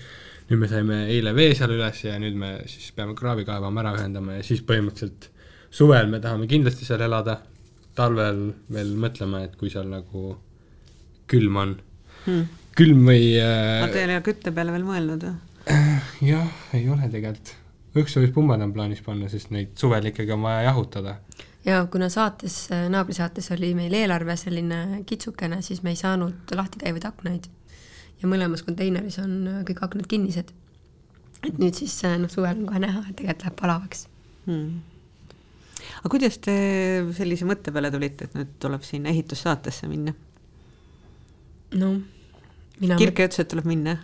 Nüüd 0.48 0.62
me 0.62 0.68
saime 0.70 0.98
eile 1.12 1.34
vee 1.36 1.52
seal 1.56 1.74
üles 1.74 2.00
ja 2.04 2.16
nüüd 2.20 2.36
me 2.38 2.54
siis 2.70 2.90
peame 2.96 3.16
kraavi 3.18 3.44
kaevama 3.48 3.82
ära 3.84 3.94
ühendama 3.98 4.38
ja 4.38 4.46
siis 4.46 4.62
põhimõtteliselt 4.68 5.28
suvel 5.70 6.08
me 6.08 6.22
tahame 6.24 6.48
kindlasti 6.48 6.88
seal 6.88 7.04
elada, 7.04 7.38
talvel 7.98 8.48
veel 8.72 8.94
mõtleme, 9.00 9.44
et 9.44 9.58
kui 9.60 9.72
seal 9.72 9.90
nagu 9.92 10.32
külm 11.28 11.60
on 11.60 11.76
hmm., 12.24 12.48
külm 12.78 13.04
või 13.10 13.34
äh, 13.42 13.82
aga 13.82 13.92
teil 13.92 14.12
ei 14.14 14.16
ole 14.16 14.26
kütte 14.30 14.54
peale 14.56 14.74
veel 14.74 14.86
mõelnud 14.88 15.28
või? 15.28 15.36
jah, 16.30 16.48
ei 16.76 16.88
ole 16.88 17.10
tegelikult. 17.12 17.52
õhksoojuspunbad 17.98 18.62
on 18.64 18.72
plaanis 18.72 19.04
panna, 19.04 19.28
sest 19.28 19.52
neid 19.52 19.76
suvel 19.76 20.08
ikkagi 20.12 20.32
on 20.32 20.46
vaja 20.46 20.70
jahutada 20.70 21.18
ja 21.68 21.86
kuna 21.90 22.08
saates, 22.08 22.68
naabrisaates 22.88 23.50
oli 23.56 23.74
meil 23.76 23.92
eelarve 23.92 24.36
selline 24.40 25.02
kitsukene, 25.06 25.60
siis 25.62 25.82
me 25.82 25.92
ei 25.92 26.00
saanud 26.00 26.56
lahti 26.56 26.80
käivaid 26.80 27.04
aknaid. 27.08 27.48
Ja 28.22 28.30
mõlemas 28.30 28.64
konteineris 28.66 29.18
on 29.22 29.64
kõik 29.68 29.82
aknad 29.86 30.08
kinnised. 30.10 30.52
et 31.46 31.58
nüüd 31.58 31.74
siis 31.78 31.96
noh, 32.18 32.30
suvel 32.30 32.58
on 32.58 32.68
kohe 32.70 32.82
näha, 32.82 33.04
et 33.06 33.16
tegelikult 33.16 33.44
läheb 33.46 33.58
palavaks 33.60 34.06
hmm. 34.46 34.78
aga 36.00 36.12
kuidas 36.14 36.38
te 36.42 36.54
sellise 37.16 37.48
mõtte 37.48 37.74
peale 37.74 37.92
tulite, 37.94 38.28
et 38.28 38.38
nüüd 38.38 38.54
tuleb 38.62 38.86
siin 38.86 39.06
ehitussaatesse 39.10 39.90
minna? 39.90 40.14
no 41.78 41.96
mina 42.80 42.98
Kirke 43.00 43.28
ütles, 43.28 43.44
et 43.44 43.52
tuleb 43.52 43.68
minna? 43.68 43.98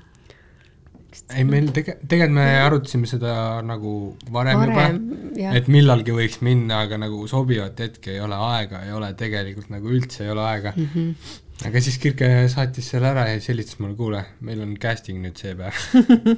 ei, 1.30 1.44
meil 1.46 1.70
tege-, 1.74 1.96
tegelikult 2.02 2.36
me 2.38 2.46
arutasime 2.64 3.08
seda 3.08 3.34
nagu 3.66 3.94
varem, 4.34 4.60
varem 4.60 4.98
juba, 5.34 5.52
et 5.58 5.70
millalgi 5.70 6.14
võiks 6.14 6.40
minna, 6.44 6.84
aga 6.86 6.98
nagu 7.00 7.26
sobivat 7.30 7.80
hetke 7.84 8.14
ei 8.16 8.22
ole, 8.24 8.38
aega 8.54 8.82
ei 8.86 8.94
ole, 8.94 9.12
tegelikult 9.18 9.70
nagu 9.74 9.92
üldse 9.94 10.24
ei 10.26 10.32
ole 10.34 10.44
aega 10.48 10.74
mm. 10.76 10.88
-hmm. 10.94 11.40
Aga 11.62 11.82
siis 11.84 12.00
Kirke 12.02 12.28
saatis 12.50 12.90
selle 12.90 13.12
ära 13.12 13.28
ja 13.30 13.38
selitas 13.42 13.78
mulle, 13.78 13.94
kuule, 13.98 14.24
meil 14.44 14.62
on 14.64 14.74
casting 14.80 15.22
nüüd 15.22 15.38
see 15.38 15.54
päev 15.58 15.78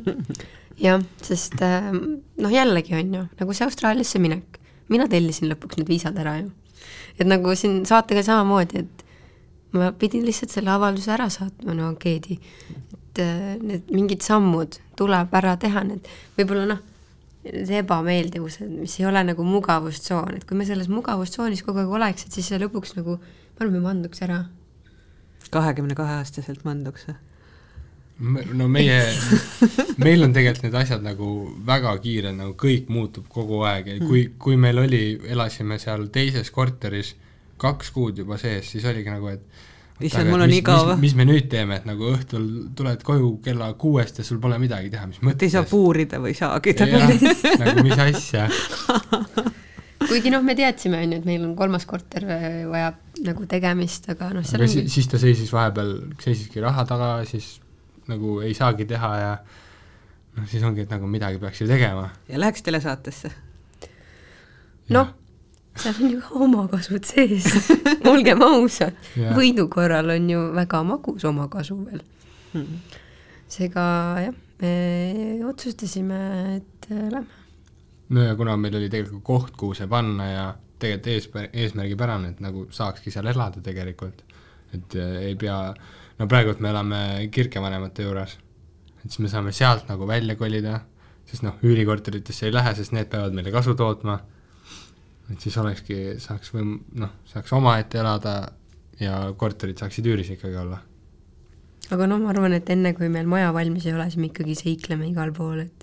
jah, 0.87 1.01
sest 1.25 1.57
äh, 1.65 1.91
noh, 1.93 2.53
jällegi 2.53 2.97
on 2.99 3.15
ju, 3.21 3.25
nagu 3.41 3.57
see 3.57 3.67
Austraaliasse 3.69 4.21
minek, 4.23 4.61
mina 4.93 5.09
tellisin 5.11 5.51
lõpuks 5.53 5.81
need 5.81 5.91
viisad 5.91 6.19
ära 6.21 6.37
ju. 6.43 6.51
et 7.17 7.27
nagu 7.29 7.55
siin 7.57 7.85
saatega 7.89 8.25
samamoodi, 8.27 8.85
et 8.85 9.07
ma 9.77 9.93
pidin 9.97 10.27
lihtsalt 10.27 10.53
selle 10.55 10.73
avalduse 10.75 11.13
ära 11.17 11.31
saatma, 11.33 11.75
no 11.77 11.95
Keedi, 12.01 12.39
et 12.93 13.23
äh, 13.23 13.57
need 13.63 13.89
mingid 13.95 14.25
sammud 14.27 14.79
tuleb 14.99 15.33
ära 15.41 15.57
teha, 15.61 15.85
need 15.89 16.13
võib-olla 16.37 16.69
noh, 16.75 16.85
need 17.47 17.73
ebameeldivused, 17.81 18.69
mis 18.83 18.99
ei 19.01 19.09
ole 19.09 19.23
nagu 19.29 19.47
mugavustsoon, 19.47 20.37
et 20.37 20.47
kui 20.49 20.59
me 20.59 20.67
selles 20.69 20.91
mugavustsoonis 20.93 21.63
kogu 21.67 21.83
aeg 21.83 21.97
oleks, 21.99 22.27
et 22.27 22.37
siis 22.37 22.49
see 22.51 22.61
lõpuks 22.63 22.97
nagu, 22.99 23.19
ma 23.21 23.63
arvan, 23.63 23.77
me 23.77 23.85
manduks 23.85 24.23
ära. 24.27 24.45
Kahekümne 25.53 25.97
kahe 25.99 26.21
aastaselt 26.21 26.65
manduks 26.67 27.09
või? 27.09 27.17
no 28.57 28.69
meie, 28.73 29.01
meil 30.05 30.25
on 30.25 30.33
tegelikult 30.33 30.65
need 30.65 30.79
asjad 30.81 31.05
nagu 31.05 31.31
väga 31.67 31.93
kiired, 32.01 32.37
nagu 32.39 32.55
kõik 32.59 32.89
muutub 32.93 33.27
kogu 33.33 33.61
aeg 33.69 33.91
ja 33.93 33.97
kui, 34.01 34.23
kui 34.41 34.57
meil 34.61 34.81
oli, 34.81 35.03
elasime 35.29 35.77
seal 35.83 36.09
teises 36.13 36.51
korteris 36.55 37.15
kaks 37.61 37.93
kuud 37.93 38.23
juba 38.23 38.39
sees, 38.41 38.71
siis 38.73 38.85
oligi 38.89 39.13
nagu, 39.13 39.29
et 39.33 40.07
issand, 40.09 40.31
mul 40.31 40.47
on 40.47 40.53
mis, 40.53 40.63
igav. 40.63 40.95
mis 41.01 41.17
me 41.17 41.29
nüüd 41.29 41.51
teeme, 41.53 41.77
et 41.77 41.87
nagu 41.89 42.09
õhtul 42.15 42.49
tuled 42.77 43.05
koju 43.05 43.31
kella 43.45 43.71
kuuest 43.81 44.21
ja 44.21 44.27
sul 44.29 44.41
pole 44.41 44.59
midagi 44.61 44.91
teha, 44.93 45.09
mis 45.13 45.21
mõttes? 45.21 45.51
ei 45.51 45.57
saa 45.59 45.69
puurida 45.69 46.21
või 46.23 46.33
saagida. 46.37 46.89
nagu 47.61 47.85
mis 47.85 48.05
asja 48.09 48.49
kuigi 50.07 50.33
noh, 50.33 50.43
me 50.47 50.55
teadsime, 50.59 51.01
on 51.03 51.15
ju, 51.15 51.21
et 51.21 51.29
meil 51.29 51.45
on 51.47 51.55
kolmas 51.59 51.87
korter, 51.89 52.27
äh, 52.31 52.65
vajab 52.71 53.21
nagu 53.27 53.47
tegemist, 53.51 54.09
aga 54.13 54.31
noh, 54.37 54.47
seal 54.47 54.65
ongi 54.67 54.87
siis 54.93 55.09
ta 55.11 55.21
seisis 55.21 55.53
vahepeal, 55.55 55.95
seisiski 56.23 56.63
raha 56.65 56.87
taga, 56.89 57.11
siis 57.29 57.57
nagu 58.11 58.41
ei 58.47 58.55
saagi 58.57 58.87
teha 58.89 59.13
ja 59.21 59.31
noh, 60.37 60.49
siis 60.51 60.65
ongi, 60.67 60.87
et 60.87 60.93
nagu 60.93 61.09
midagi 61.11 61.41
peaks 61.43 61.63
ju 61.63 61.69
tegema. 61.71 62.11
ja 62.31 62.41
läheks 62.41 62.67
telesaatesse? 62.67 63.33
noh. 64.97 65.15
Seal 65.77 65.99
on 66.01 66.09
ju 66.09 66.21
ka 66.25 66.39
omakasud 66.41 67.05
sees. 67.05 67.51
Olgem 68.09 68.41
ausad, 68.41 68.97
võidu 69.37 69.67
korral 69.69 70.09
on 70.15 70.31
ju 70.31 70.45
väga 70.57 70.81
magus 70.89 71.27
omakasu 71.29 71.77
veel. 71.83 72.01
Hmm.. 72.55 72.79
seega 73.53 73.83
jah, 74.25 74.39
me 74.63 74.73
otsustasime, 75.45 76.21
et 76.57 76.89
äh, 76.89 77.11
lähme. 77.13 77.46
No 78.15 78.23
ja 78.23 78.37
kuna 78.39 78.57
meil 78.61 78.79
oli 78.79 78.91
tegelikult 78.93 79.25
koht, 79.27 79.57
kuhu 79.59 79.75
see 79.75 79.89
panna 79.91 80.31
ja 80.31 80.47
tegelikult 80.79 81.13
eesmärk, 81.13 81.55
eesmärgipärane, 81.57 82.35
et 82.35 82.43
nagu 82.45 82.67
saakski 82.71 83.11
seal 83.11 83.31
elada 83.33 83.63
tegelikult, 83.65 84.23
et 84.77 84.99
äh, 85.01 85.17
ei 85.31 85.39
pea, 85.41 85.59
no 86.19 86.29
praegult 86.31 86.61
me 86.61 86.71
elame 86.71 87.01
kirkevanemate 87.33 88.07
juures, 88.07 88.37
et 89.03 89.09
siis 89.09 89.25
me 89.25 89.33
saame 89.33 89.55
sealt 89.57 89.89
nagu 89.89 90.09
välja 90.09 90.37
kolida, 90.37 90.81
sest 91.27 91.43
noh, 91.47 91.57
üürikorteritesse 91.67 92.47
ei 92.47 92.55
lähe, 92.55 92.75
sest 92.79 92.95
need 92.95 93.09
peavad 93.11 93.35
meile 93.35 93.55
kasu 93.55 93.75
tootma 93.79 94.21
et 95.33 95.43
siis 95.43 95.57
olekski, 95.59 95.97
saaks 96.23 96.53
või 96.55 96.77
noh, 97.01 97.15
saaks 97.27 97.55
omaette 97.57 98.01
elada 98.03 98.37
ja 99.01 99.19
korterid 99.39 99.81
saaksid 99.81 100.07
üüris 100.07 100.31
ikkagi 100.37 100.59
olla. 100.61 100.79
aga 101.91 102.07
noh, 102.11 102.21
ma 102.23 102.31
arvan, 102.33 102.55
et 102.57 102.71
enne, 102.71 102.95
kui 102.95 103.11
meil 103.13 103.27
maja 103.31 103.53
valmis 103.55 103.87
ei 103.87 103.95
ole, 103.95 104.09
siis 104.11 104.21
me 104.23 104.31
ikkagi 104.31 104.57
seikleme 104.59 105.09
igal 105.11 105.33
pool, 105.37 105.65
et 105.67 105.76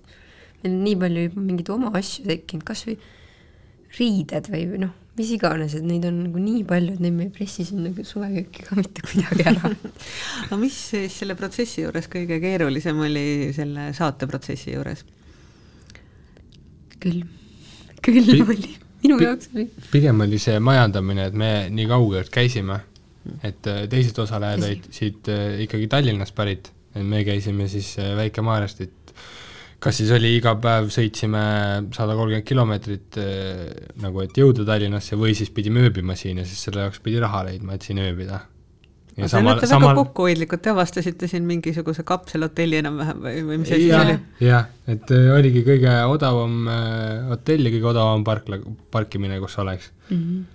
meil 0.64 0.74
on 0.74 0.84
nii 0.88 0.98
palju 1.04 1.28
juba 1.28 1.46
mingeid 1.46 1.72
oma 1.76 1.94
asju 2.00 2.26
tekkinud, 2.30 2.66
kas 2.68 2.86
või 2.88 2.98
riided 3.98 4.50
või 4.50 4.68
noh, 4.82 4.94
mis 5.18 5.32
iganes, 5.36 5.76
et 5.78 5.86
neid 5.86 6.06
on 6.10 6.22
nagu 6.26 6.42
nii 6.42 6.64
palju, 6.70 6.96
et 6.96 7.02
neid 7.04 7.14
me 7.14 7.28
ei 7.28 7.34
pressi 7.34 7.66
sinna 7.68 7.92
nagu 7.92 8.06
suvekööki 8.08 8.66
ka 8.66 8.78
mitte 8.80 9.04
kuidagi 9.06 9.46
ära. 9.52 9.74
Aga 10.46 10.58
mis 10.62 10.78
siis 10.94 11.20
selle 11.22 11.38
protsessi 11.38 11.84
juures 11.84 12.10
kõige 12.12 12.40
keerulisem 12.42 13.04
oli, 13.06 13.26
selle 13.56 13.92
saateprotsessi 13.98 14.74
juures? 14.74 15.06
külm, 17.04 17.28
külm 18.00 18.48
oli. 18.48 18.78
Minu 19.04 19.18
jaoks 19.20 19.50
oli. 19.52 19.68
pigem 19.92 20.24
oli 20.24 20.40
see 20.40 20.56
majandamine, 20.64 21.28
et 21.28 21.36
me 21.36 21.52
nii 21.76 21.88
kaugelt 21.90 22.32
käisime, 22.32 22.80
et 23.44 23.68
äh, 23.68 23.84
teised 23.92 24.20
osalejad 24.24 24.64
olid 24.64 24.88
siit 24.96 25.28
äh, 25.32 25.60
ikkagi 25.66 25.90
Tallinnast 25.92 26.36
pärit, 26.38 26.72
et 26.96 27.04
me 27.04 27.20
käisime 27.28 27.68
siis 27.72 27.94
äh, 28.00 28.14
Väike-Maarjast, 28.20 28.86
et 28.88 29.14
kas 29.84 29.98
siis 30.00 30.14
oli 30.16 30.38
iga 30.38 30.56
päev 30.64 30.88
sõitsime 30.94 31.44
sada 31.96 32.16
kolmkümmend 32.16 32.48
kilomeetrit 32.48 33.20
nagu, 34.00 34.24
et 34.24 34.38
jõuda 34.40 34.64
Tallinnasse 34.68 35.20
või 35.20 35.36
siis 35.36 35.52
pidime 35.52 35.84
ööbima 35.84 36.16
siin 36.16 36.40
ja 36.40 36.48
siis 36.48 36.64
selle 36.70 36.86
jaoks 36.86 37.04
pidi 37.04 37.20
raha 37.20 37.44
leidma, 37.50 37.76
et 37.76 37.84
siin 37.84 38.00
ööbida 38.00 38.40
Te 39.14 39.28
olete 39.38 39.68
samal... 39.70 39.92
väga 39.92 40.02
kokkuhoidlikud, 40.02 40.62
te 40.66 40.72
avastasite 40.72 41.28
siin 41.30 41.46
mingisuguse 41.46 42.02
kapselhotelli 42.08 42.80
enam-vähem 42.80 43.20
või, 43.22 43.44
või 43.46 43.60
mis 43.62 43.74
asi 43.76 43.86
see 43.86 44.00
oli? 44.00 44.16
jah, 44.42 44.72
et 44.90 45.14
äh, 45.14 45.28
oligi 45.36 45.62
kõige 45.68 45.94
odavam 46.10 46.56
äh, 46.66 47.28
hotell 47.30 47.70
ja 47.70 47.74
kõige 47.76 47.90
odavam 47.92 48.26
parkla, 48.26 48.60
parkimine, 48.94 49.38
kus 49.44 49.60
oleks 49.62 49.92
mm. 50.10 50.18
-hmm 50.18 50.52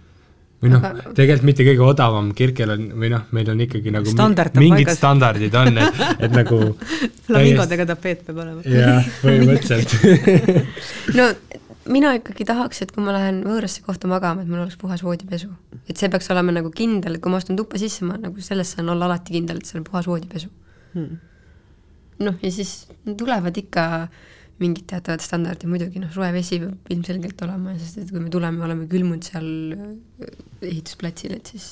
või 0.58 0.72
noh 0.72 0.82
Aga..., 0.82 1.12
tegelikult 1.14 1.46
mitte 1.46 1.66
kõige 1.66 1.84
odavam, 1.86 2.32
Kirkel 2.36 2.72
on, 2.74 2.88
või 2.98 3.12
noh, 3.12 3.28
meil 3.36 3.50
on 3.52 3.62
ikkagi 3.62 3.92
nagu 3.94 4.10
Standard 4.10 4.56
mi 4.58 4.66
mingid 4.66 4.88
paigas. 4.88 4.98
standardid 4.98 5.54
on, 5.60 5.78
et, 5.84 6.00
et 6.26 6.34
nagu 6.34 6.58
flamingodega 7.28 7.86
tapeet 7.92 8.24
peab 8.26 8.40
olema. 8.42 8.64
jah, 8.66 9.06
põhimõtteliselt 9.22 9.94
no 11.18 11.28
mina 11.88 12.12
ikkagi 12.18 12.46
tahaks, 12.48 12.82
et 12.84 12.92
kui 12.94 13.04
ma 13.04 13.14
lähen 13.16 13.40
võõrasse 13.46 13.84
kohta 13.86 14.10
magama, 14.10 14.42
et 14.42 14.50
mul 14.50 14.64
oleks 14.64 14.78
puhas 14.80 15.04
voodipesu. 15.06 15.50
et 15.86 15.96
see 15.96 16.10
peaks 16.12 16.30
olema 16.34 16.54
nagu 16.58 16.72
kindel, 16.74 17.16
et 17.16 17.22
kui 17.22 17.32
ma 17.32 17.40
astun 17.40 17.58
tuppa 17.58 17.80
sisse, 17.80 18.04
ma 18.08 18.18
nagu 18.20 18.42
selles 18.44 18.74
saan 18.74 18.90
olla 18.92 19.08
alati 19.08 19.38
kindel, 19.38 19.62
et 19.62 19.68
seal 19.68 19.82
on 19.82 19.86
puhas 19.88 20.10
voodipesu 20.10 20.50
hmm.. 20.96 21.20
noh, 22.26 22.42
ja 22.42 22.52
siis 22.52 22.88
tulevad 23.06 23.56
ikka 23.62 23.86
mingid 24.58 24.88
teatavad 24.90 25.22
standardid, 25.22 25.70
muidugi 25.70 26.02
noh, 26.02 26.10
soe 26.14 26.30
vesi 26.34 26.58
peab 26.62 26.92
ilmselgelt 26.94 27.44
olema, 27.46 27.76
sest 27.78 28.00
et 28.02 28.10
kui 28.10 28.22
me 28.22 28.32
tuleme, 28.32 28.62
oleme 28.66 28.88
külmunud 28.90 29.26
seal 29.26 29.46
ehitusplatsil, 30.62 31.36
et 31.38 31.52
siis 31.54 31.68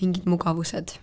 mingid 0.00 0.26
mugavused 0.30 0.98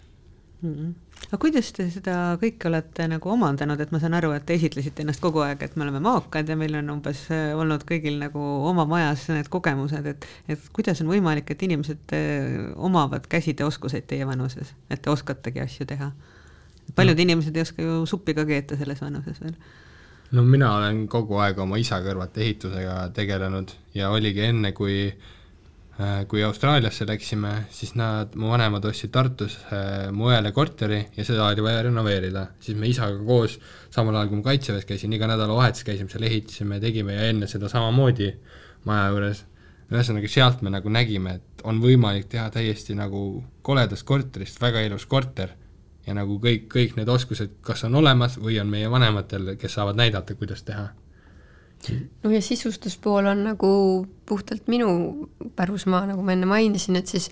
mm. 0.62 0.74
-hmm 0.74 0.94
aga 1.26 1.40
kuidas 1.42 1.72
te 1.74 1.86
seda 1.90 2.16
kõike 2.42 2.68
olete 2.70 3.08
nagu 3.10 3.32
omandanud, 3.34 3.80
et 3.82 3.92
ma 3.94 4.00
saan 4.02 4.16
aru, 4.18 4.32
et 4.36 4.46
te 4.46 4.56
esitlesite 4.58 5.04
ennast 5.04 5.24
kogu 5.24 5.42
aeg, 5.46 5.64
et 5.66 5.78
me 5.78 5.86
oleme 5.86 6.02
maakad 6.04 6.50
ja 6.52 6.58
meil 6.60 6.76
on 6.80 6.92
umbes 6.98 7.26
äh, 7.34 7.54
olnud 7.58 7.86
kõigil 7.88 8.20
nagu 8.22 8.42
oma 8.70 8.86
majas 8.90 9.26
need 9.34 9.50
kogemused, 9.54 10.06
et 10.12 10.28
et 10.52 10.68
kuidas 10.76 11.02
on 11.02 11.10
võimalik, 11.10 11.50
et 11.52 11.66
inimesed 11.66 12.16
äh, 12.18 12.60
omavad 12.76 13.26
käsitööoskuseid 13.32 14.08
teie 14.12 14.28
vanuses, 14.28 14.76
et 14.90 15.02
te 15.02 15.14
oskategi 15.14 15.64
asju 15.66 15.90
teha? 15.90 16.12
paljud 16.96 17.18
no. 17.18 17.26
inimesed 17.26 17.56
ei 17.58 17.66
oska 17.66 17.82
ju 17.82 18.04
suppi 18.06 18.36
ka 18.38 18.46
keeta 18.46 18.78
selles 18.78 19.02
vanuses 19.02 19.40
veel 19.42 19.56
no 20.36 20.44
mina 20.44 20.74
olen 20.78 21.06
kogu 21.12 21.40
aeg 21.44 21.60
oma 21.64 21.80
isa 21.80 22.02
kõrvalt 22.04 22.36
ehitusega 22.42 22.98
tegelenud 23.16 23.72
ja 23.96 24.12
oligi 24.14 24.44
enne, 24.50 24.72
kui 24.76 24.98
äh, 25.08 26.26
kui 26.30 26.44
Austraaliasse 26.44 27.08
läksime, 27.08 27.54
siis 27.74 27.96
nad, 28.00 28.36
mu 28.40 28.52
vanemad 28.52 28.86
ostsid 28.90 29.14
Tartus 29.16 29.58
äh, 29.70 30.12
mu 30.16 30.30
õele 30.32 30.52
korteri 30.56 31.02
ja 31.16 31.26
seda 31.28 31.48
oli 31.48 31.64
vaja 31.66 31.86
renoveerida, 31.88 32.48
siis 32.60 32.78
me 32.80 32.90
isaga 32.92 33.20
koos, 33.28 33.58
samal 33.96 34.18
ajal 34.18 34.32
kui 34.32 34.42
ma 34.42 34.48
kaitseväes 34.52 34.88
käisin, 34.90 35.16
iga 35.16 35.30
nädalavahetus 35.32 35.88
käisime 35.88 36.12
seal, 36.12 36.28
ehitasime, 36.28 36.80
tegime 36.84 37.16
ja 37.18 37.30
enne 37.32 37.50
seda 37.52 37.72
samamoodi 37.72 38.32
maja 38.90 39.12
juures. 39.14 39.46
ühesõnaga, 39.86 40.30
sealt 40.32 40.64
me 40.66 40.72
nagu 40.74 40.90
nägime, 40.90 41.36
et 41.38 41.62
on 41.70 41.78
võimalik 41.78 42.26
teha 42.30 42.50
täiesti 42.50 42.96
nagu 42.98 43.44
koledast 43.62 44.04
korterist 44.04 44.58
väga 44.62 44.82
ilus 44.82 45.06
korter 45.06 45.54
ja 46.08 46.14
nagu 46.14 46.40
kõik, 46.42 46.68
kõik 46.72 46.96
need 47.00 47.10
oskused 47.10 47.58
kas 47.66 47.84
on 47.88 47.96
olemas 48.02 48.38
või 48.42 48.60
on 48.62 48.70
meie 48.70 48.92
vanematel, 48.92 49.56
kes 49.60 49.80
saavad 49.80 49.98
näidata, 50.00 50.36
kuidas 50.36 50.64
teha 50.64 50.90
no 52.24 52.32
ja 52.32 52.42
sisustuspool 52.42 53.26
on 53.30 53.44
nagu 53.46 53.72
puhtalt 54.26 54.68
minu 54.68 54.90
pärusmaa, 55.56 56.06
nagu 56.10 56.24
ma 56.26 56.34
enne 56.34 56.50
mainisin, 56.50 56.96
et 57.00 57.08
siis 57.08 57.30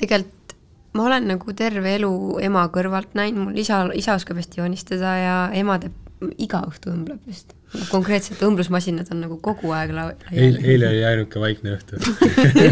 tegelikult 0.00 0.56
ma 0.92 1.06
olen 1.06 1.28
nagu 1.30 1.54
terve 1.56 1.94
elu 1.98 2.12
ema 2.42 2.66
kõrvalt 2.74 3.14
näinud, 3.18 3.50
mul 3.50 3.62
isa, 3.62 3.84
isa 3.94 4.16
oskab 4.18 4.40
hästi 4.40 4.62
joonistada 4.62 5.14
ja 5.20 5.36
ema 5.54 5.78
teeb 5.82 6.34
iga 6.42 6.64
õhtu 6.66 6.92
õmbleb 6.92 7.28
vist. 7.28 7.54
Konkreetselt 7.90 8.40
õmblusmasinad 8.42 9.10
on 9.14 9.20
nagu 9.24 9.36
kogu 9.42 9.70
aeg 9.76 9.92
la-. 9.94 10.08
eile, 10.32 10.58
eile 10.58 10.88
oli 10.90 11.02
ainuke 11.06 11.42
vaikne 11.42 11.76
õhtu 11.76 12.00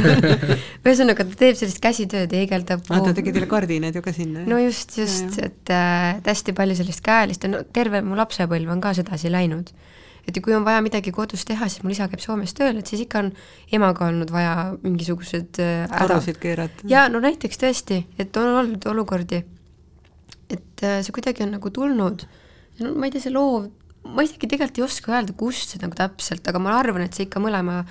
ühesõnaga, 0.86 1.26
ta 1.28 1.38
teeb 1.44 1.58
sellist 1.60 1.80
käsitööd, 1.82 2.34
heegeldab 2.34 2.82
ah, 2.90 3.04
ta 3.04 3.14
tegi 3.16 3.34
teile 3.34 3.46
kardinad 3.50 3.94
ju 3.94 4.02
ka 4.02 4.14
sinna? 4.16 4.42
no 4.48 4.58
just, 4.62 4.96
just, 4.98 5.38
et 5.44 5.72
äh, 5.74 6.18
hästi 6.26 6.56
palju 6.58 6.80
sellist 6.80 7.04
käelist, 7.06 7.46
no 7.50 7.62
terve 7.62 8.02
mu 8.02 8.18
lapsepõlv 8.18 8.74
on 8.74 8.82
ka 8.82 8.96
sedasi 8.98 9.30
läinud 9.32 9.70
et 10.28 10.42
kui 10.44 10.52
on 10.52 10.66
vaja 10.66 10.82
midagi 10.84 11.14
kodus 11.14 11.46
teha, 11.48 11.70
siis 11.70 11.84
mul 11.84 11.94
isa 11.94 12.10
käib 12.10 12.20
Soomes 12.20 12.52
tööl, 12.58 12.82
et 12.82 12.90
siis 12.90 13.06
ikka 13.06 13.22
on 13.22 13.30
emaga 13.72 14.10
olnud 14.10 14.34
vaja 14.34 14.72
mingisugused 14.82 15.62
arvusid 15.62 16.36
äh, 16.36 16.42
keerata. 16.42 16.90
jaa, 16.90 17.06
no 17.12 17.22
näiteks 17.22 17.62
tõesti, 17.62 18.02
et 18.20 18.36
on 18.36 18.50
olnud 18.64 18.84
olukordi, 18.90 19.44
et 20.50 20.84
äh, 20.84 21.00
see 21.06 21.14
kuidagi 21.16 21.46
on 21.46 21.54
nagu 21.56 21.72
tulnud, 21.72 22.26
no 22.82 22.96
ma 22.98 23.08
ei 23.08 23.14
tea, 23.14 23.24
see 23.24 23.32
loov 23.38 23.70
ma 24.14 24.24
isegi 24.26 24.48
tegelikult 24.50 24.80
ei 24.80 24.86
oska 24.86 25.14
öelda, 25.14 25.34
kust 25.38 25.74
see 25.74 25.82
nagu 25.82 25.96
täpselt, 25.98 26.46
aga 26.48 26.62
ma 26.62 26.76
arvan, 26.78 27.04
et 27.06 27.16
see 27.16 27.26
ikka 27.28 27.42
mõlema 27.42 27.82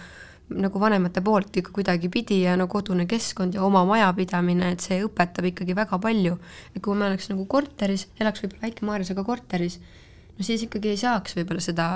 nagu 0.47 0.79
vanemate 0.79 1.21
poolt 1.23 1.57
ikka 1.59 1.73
kuidagipidi 1.75 2.39
ja 2.45 2.55
no 2.59 2.69
kodune 2.71 3.03
keskkond 3.09 3.57
ja 3.57 3.63
oma 3.67 3.83
majapidamine, 3.87 4.71
et 4.73 4.83
see 4.83 5.01
õpetab 5.03 5.49
ikkagi 5.51 5.75
väga 5.75 5.99
palju. 5.99 6.37
et 6.73 6.81
kui 6.83 6.95
me 6.95 7.09
oleks 7.09 7.27
nagu 7.33 7.45
korteris, 7.45 8.07
elaks 8.19 8.43
võib-olla 8.43 8.67
Väike-Maarjas, 8.67 9.11
aga 9.11 9.25
korteris, 9.27 9.79
no 10.37 10.47
siis 10.47 10.63
ikkagi 10.63 10.93
ei 10.93 11.01
saaks 11.03 11.35
võib-olla 11.35 11.63
seda 11.63 11.89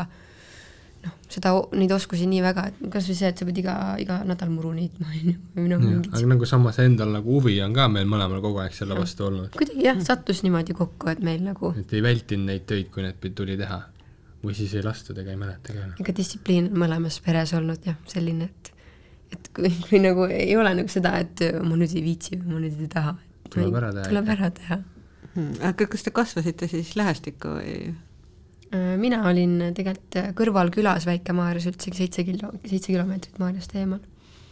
noh, 1.05 1.13
seda, 1.31 1.53
neid 1.77 1.91
oskusi 1.95 2.27
nii 2.29 2.41
väga, 2.43 2.65
et 2.71 2.81
kas 2.93 3.07
või 3.10 3.17
see, 3.17 3.31
et 3.31 3.39
sa 3.39 3.47
pead 3.47 3.62
iga, 3.62 3.75
iga 4.01 4.19
nädal 4.27 4.51
muru 4.53 4.73
niitma, 4.75 5.07
on 5.10 5.31
ju, 5.31 5.38
või 5.55 5.69
noh, 5.71 5.81
mingid 5.81 6.12
aga 6.12 6.31
nagu 6.34 6.49
samas 6.49 6.79
endal 6.84 7.13
nagu 7.15 7.38
huvi 7.38 7.55
on 7.65 7.75
ka 7.77 7.88
meil 7.93 8.10
mõlemal 8.10 8.43
kogu 8.43 8.62
aeg 8.63 8.75
selle 8.75 8.97
vastu 8.97 9.29
olnud. 9.29 9.55
kuidagi 9.55 9.88
jah, 9.88 10.01
sattus 10.03 10.43
niimoodi 10.45 10.75
kokku, 10.77 11.12
et 11.13 11.23
meil 11.25 11.41
nagu 11.45 11.73
et 11.79 11.95
ei 11.97 12.03
vältinud 12.05 12.51
neid 12.51 12.67
töid, 12.69 12.91
kui 12.93 13.05
need 13.05 13.31
tuli 13.38 13.57
teha. 13.60 13.81
Või 14.43 14.56
siis 14.58 14.73
ei 14.77 14.84
lastud 14.86 15.17
ega 15.21 15.34
ei 15.34 15.39
mäleta 15.39 15.73
ka 15.73 15.80
enam. 15.80 15.97
ega 16.01 16.13
distsipliin 16.17 16.69
on 16.71 16.84
mõlemas 16.84 17.19
peres 17.25 17.54
olnud 17.58 17.86
jah, 17.86 17.97
selline, 18.10 18.49
et 18.49 18.71
et 19.32 19.49
kui, 19.56 19.71
kui 19.88 20.01
nagu 20.04 20.27
ei 20.27 20.56
ole 20.60 20.73
nagu 20.75 20.91
seda, 20.91 21.15
et 21.23 21.43
ma 21.63 21.77
nüüd 21.80 21.93
ei 21.95 22.04
viitsi 22.04 22.38
või 22.39 22.56
ma 22.56 22.63
nüüd 22.65 22.82
ei 22.84 22.89
taha. 22.91 23.15
Tuleb 23.51 23.77
ära 23.80 23.91
teha, 23.95 24.08
tuleb 24.10 24.32
ära 24.34 24.49
teha. 24.58 24.77
Hmm, 25.32 25.51
aga 25.69 25.88
kas 25.88 26.04
te 26.04 26.12
kasvasite 26.15 26.67
siis 26.67 26.93
lähestikku 26.99 27.54
või? 27.56 27.75
Äh, 28.75 28.93
mina 28.99 29.21
olin 29.27 29.58
tegelikult 29.75 30.17
kõrvalkülas 30.36 31.08
Väike-Maarjas 31.08 31.69
üldsegi 31.71 32.04
seitse 32.04 32.25
kilo, 32.27 32.51
seitse 32.65 32.91
kilomeetrit 32.91 33.39
Maarjast 33.39 33.75
eemal. 33.80 34.04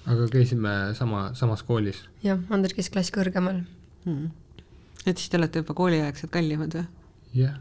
aga 0.10 0.28
käisime 0.32 0.76
sama, 0.96 1.30
samas 1.36 1.64
koolis. 1.64 2.06
jah, 2.24 2.40
Ander 2.50 2.72
käis 2.76 2.92
klass 2.92 3.12
kõrgemal. 3.16 3.66
Hmm. 4.06 4.32
et 5.06 5.18
siis 5.18 5.28
te 5.28 5.38
olete 5.38 5.60
juba 5.60 5.76
kooliaegsed 5.76 6.32
kallimad 6.32 6.76
või? 6.80 6.88
jah 7.44 7.60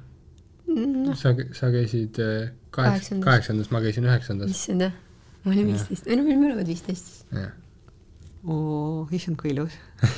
noh, 0.69 1.17
sa, 1.19 1.29
sa 1.57 1.71
käisid 1.75 2.15
äh, 2.23 2.51
kaheksa, 2.71 2.93
Kaheksandas. 2.93 3.25
kaheksandas, 3.25 3.71
ma 3.75 3.79
käisin 3.85 4.09
üheksandas. 4.09 4.49
issand 4.53 4.81
jah, 4.87 4.95
ma 5.45 5.55
olin 5.55 5.67
viisteist, 5.73 6.05
või 6.09 6.17
no 6.21 6.27
me 6.27 6.35
mõlemad 6.43 6.69
viisteist 6.69 7.13
siis. 7.13 7.21
oo, 8.45 9.07
issand 9.15 9.37
kui 9.41 9.49
ilus 9.55 9.75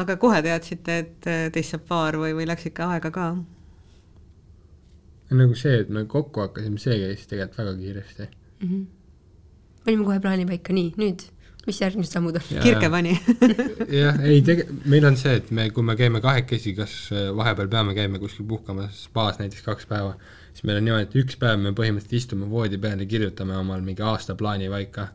aga 0.00 0.16
kohe 0.20 0.40
teadsite, 0.44 0.98
et 1.04 1.28
äh, 1.30 1.46
teist 1.54 1.74
saab 1.74 1.84
paar 1.88 2.18
või, 2.20 2.32
või 2.36 2.46
läks 2.48 2.66
ikka 2.70 2.82
aega 2.94 3.10
ka? 3.14 3.26
nagu 5.34 5.54
see, 5.58 5.80
et 5.82 5.88
me 5.92 6.04
kokku 6.10 6.44
hakkasime, 6.44 6.78
see 6.80 6.96
käis 7.00 7.26
tegelikult 7.28 7.58
väga 7.60 7.72
kiiresti. 7.80 8.24
mm. 8.60 8.68
-hmm. 8.68 8.84
panime 9.84 10.04
kohe 10.04 10.20
plaani 10.20 10.46
paika, 10.46 10.72
nii, 10.72 10.92
nüüd, 11.00 11.20
mis 11.66 11.80
järgmised 11.80 12.16
sammud 12.16 12.38
on? 12.38 12.46
Ja- 12.52 12.62
kirke 12.64 12.90
pani 12.92 13.14
jah, 14.02 14.20
ei 14.26 14.42
tege-, 14.46 14.68
meil 14.90 15.06
on 15.08 15.18
see, 15.20 15.34
et 15.40 15.50
me, 15.54 15.68
kui 15.74 15.86
me 15.86 15.96
käime 15.98 16.22
kahekesi, 16.24 16.74
kas 16.78 16.94
äh, 17.14 17.28
vahepeal 17.36 17.70
peame 17.72 17.96
käima 17.96 18.20
kuskil 18.22 18.46
puhkamas 18.48 19.04
spaas 19.08 19.40
näiteks 19.40 19.64
kaks 19.66 19.90
päeva, 19.90 20.14
siis 20.52 20.64
meil 20.68 20.80
on 20.80 20.88
niimoodi, 20.88 21.08
et 21.08 21.18
üks 21.24 21.38
päev 21.40 21.60
me 21.62 21.74
põhimõtteliselt 21.76 22.20
istume 22.20 22.48
voodi 22.50 22.80
peal 22.80 23.02
ja 23.02 23.10
kirjutame 23.10 23.56
omal 23.58 23.84
mingi 23.84 24.04
aastaplaani 24.04 24.70
paika. 24.72 25.08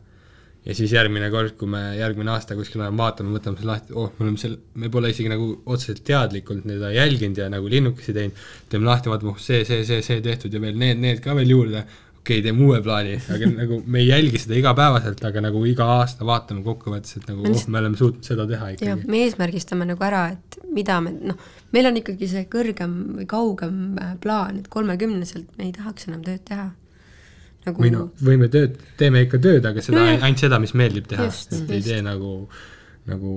ja 0.66 0.74
siis 0.76 0.92
järgmine 0.92 1.30
kord, 1.32 1.54
kui 1.56 1.70
me 1.72 1.80
järgmine 1.96 2.34
aasta 2.34 2.56
kuskil 2.58 2.82
oleme, 2.82 2.98
vaatame, 3.00 3.32
võtame 3.32 3.56
selle 3.56 3.72
lahti, 3.72 3.94
oh, 3.96 4.10
me 4.18 4.26
oleme 4.26 4.42
seal, 4.42 4.58
me 4.74 4.90
pole 4.92 5.08
isegi 5.14 5.30
nagu 5.32 5.48
otseselt 5.64 6.02
teadlikult 6.04 6.66
seda 6.68 6.90
jälginud 6.92 7.38
ja 7.40 7.48
nagu 7.52 7.70
linnukesi 7.72 8.12
teinud, 8.16 8.44
teeme 8.68 8.90
lahti, 8.90 9.08
vaatame, 9.12 9.32
oh 9.32 9.40
see, 9.40 9.64
see, 9.64 9.86
see, 9.88 10.02
see 10.04 10.20
tehtud 10.24 10.52
ja 10.52 10.60
veel 10.60 10.76
need, 10.76 11.00
need 11.00 11.24
ka 11.24 11.36
veel 11.38 11.54
juurde, 11.54 11.86
okei 12.30 12.38
okay,, 12.38 12.46
teeme 12.46 12.64
uue 12.64 12.80
plaani, 12.84 13.16
aga 13.34 13.48
nagu 13.60 13.80
me 13.90 14.00
ei 14.02 14.08
jälgi 14.08 14.40
seda 14.44 14.56
igapäevaselt, 14.60 15.22
aga 15.26 15.42
nagu 15.42 15.62
iga 15.66 15.86
aasta 15.98 16.26
vaatame 16.26 16.62
kokkuvõttes, 16.66 17.16
et 17.18 17.30
nagu 17.30 17.42
Me 17.42 17.54
oh, 17.56 17.64
me 17.72 17.80
oleme 17.80 17.98
suutnud 17.98 18.26
seda 18.26 18.46
teha 18.48 18.68
jah, 18.70 18.76
ikkagi. 18.76 19.08
me 19.10 19.22
eesmärgistame 19.24 19.88
nagu 19.88 20.06
ära, 20.06 20.26
et 20.36 20.60
mida 20.70 21.00
me, 21.04 21.14
noh, 21.32 21.40
meil 21.74 21.90
on 21.90 21.98
ikkagi 21.98 22.28
see 22.30 22.44
kõrgem 22.52 22.94
või 23.18 23.26
kaugem 23.30 23.80
äh, 23.98 24.12
plaan, 24.22 24.60
et 24.62 24.68
kolmekümneselt 24.70 25.58
me 25.58 25.66
ei 25.68 25.72
tahaks 25.74 26.06
enam 26.10 26.22
tööd 26.26 26.44
teha. 26.46 26.68
nagu 27.66 27.82
või 27.82 27.94
noh, 27.94 28.12
võime 28.22 28.50
tööd, 28.52 28.78
teeme 29.00 29.24
ikka 29.26 29.42
tööd, 29.42 29.66
aga 29.66 29.82
seda 29.84 29.98
Nojah. 30.04 30.22
ainult 30.28 30.44
seda, 30.46 30.62
mis 30.62 30.76
meeldib 30.78 31.10
teha, 31.10 31.26
et 31.26 31.74
ei 31.74 31.82
tee 31.88 31.98
nagu, 32.06 32.36
nagu 33.10 33.34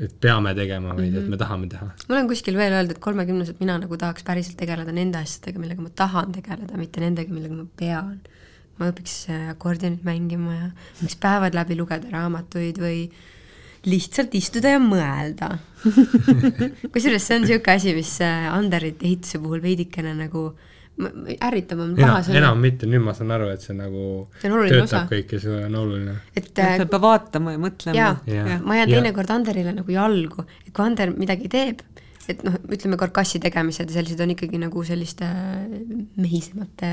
et 0.00 0.12
peame 0.20 0.54
tegema, 0.56 0.94
vaid 0.96 1.12
Mhm. 1.12 1.24
et 1.24 1.28
me 1.28 1.36
tahame 1.36 1.68
teha. 1.68 1.86
ma 2.08 2.14
olen 2.14 2.28
kuskil 2.28 2.56
veel 2.56 2.72
öelnud, 2.72 2.90
et 2.96 3.00
kolmekümneselt 3.00 3.60
mina 3.60 3.78
nagu 3.78 3.96
tahaks 3.96 4.22
päriselt 4.24 4.56
tegeleda 4.56 4.92
nende 4.92 5.18
asjadega, 5.18 5.58
millega 5.60 5.82
ma 5.82 5.90
tahan 5.94 6.32
tegeleda, 6.32 6.76
mitte 6.78 7.00
nendega, 7.00 7.32
millega 7.32 7.54
ma 7.54 7.66
pean. 7.76 8.20
ma 8.78 8.88
õpiks 8.90 9.28
äh, 9.28 9.50
akordionit 9.52 10.02
mängima 10.02 10.54
ja 10.54 10.70
võiks 11.02 11.14
päevad 11.20 11.54
läbi 11.54 11.76
lugeda 11.76 12.08
raamatuid 12.10 12.78
või 12.80 13.10
lihtsalt 13.84 14.32
istuda 14.34 14.70
ja 14.72 14.78
mõelda. 14.80 15.58
kusjuures 16.92 17.22
see 17.26 17.36
on 17.36 17.42
niisugune 17.44 17.74
asi, 17.76 17.92
mis 17.94 18.14
äh, 18.24 18.48
Anderit 18.54 19.02
ehituse 19.04 19.38
puhul 19.42 19.60
veidikene 19.62 20.14
nagu 20.16 20.52
m- 20.52 20.71
m- 20.98 21.30
ärritab, 21.48 21.78
on 21.84 21.94
paha 21.96 22.08
enam, 22.18 22.24
sõna. 22.26 22.36
enam 22.42 22.60
mitte, 22.60 22.86
nüüd 22.90 23.02
ma 23.04 23.14
saan 23.16 23.30
aru, 23.36 23.48
et 23.54 23.60
see 23.64 23.74
nagu 23.78 24.02
oluline 24.44 24.82
osa. 24.82 25.02
töötab 25.02 25.12
kõik 25.14 25.32
ja 25.32 25.40
see 25.40 25.64
on 25.66 25.74
oluline. 25.80 26.16
et 26.36 26.44
et 26.50 26.58
äh, 26.58 26.76
sa 26.82 26.86
pead 26.86 27.00
vaatama 27.06 27.52
ja 27.56 27.58
mõtlema. 27.62 27.96
jaa 27.96 28.16
Jah. 28.26 28.60
ma 28.62 28.76
jään 28.80 28.88
Ja- 28.88 29.00
teinekord 29.00 29.30
Anderile 29.30 29.72
nagu 29.72 29.90
jalgu, 29.92 30.44
et 30.66 30.72
kui 30.72 30.84
Ander 30.84 31.10
midagi 31.16 31.48
teeb, 31.48 31.80
et 32.28 32.42
noh, 32.46 32.54
ütleme 32.70 32.96
karkassi 32.96 33.40
tegemised 33.42 33.88
ja 33.90 33.94
sellised 33.98 34.20
on 34.20 34.30
ikkagi 34.36 34.58
nagu 34.62 34.84
selliste 34.86 35.26
mehisemate 36.16 36.90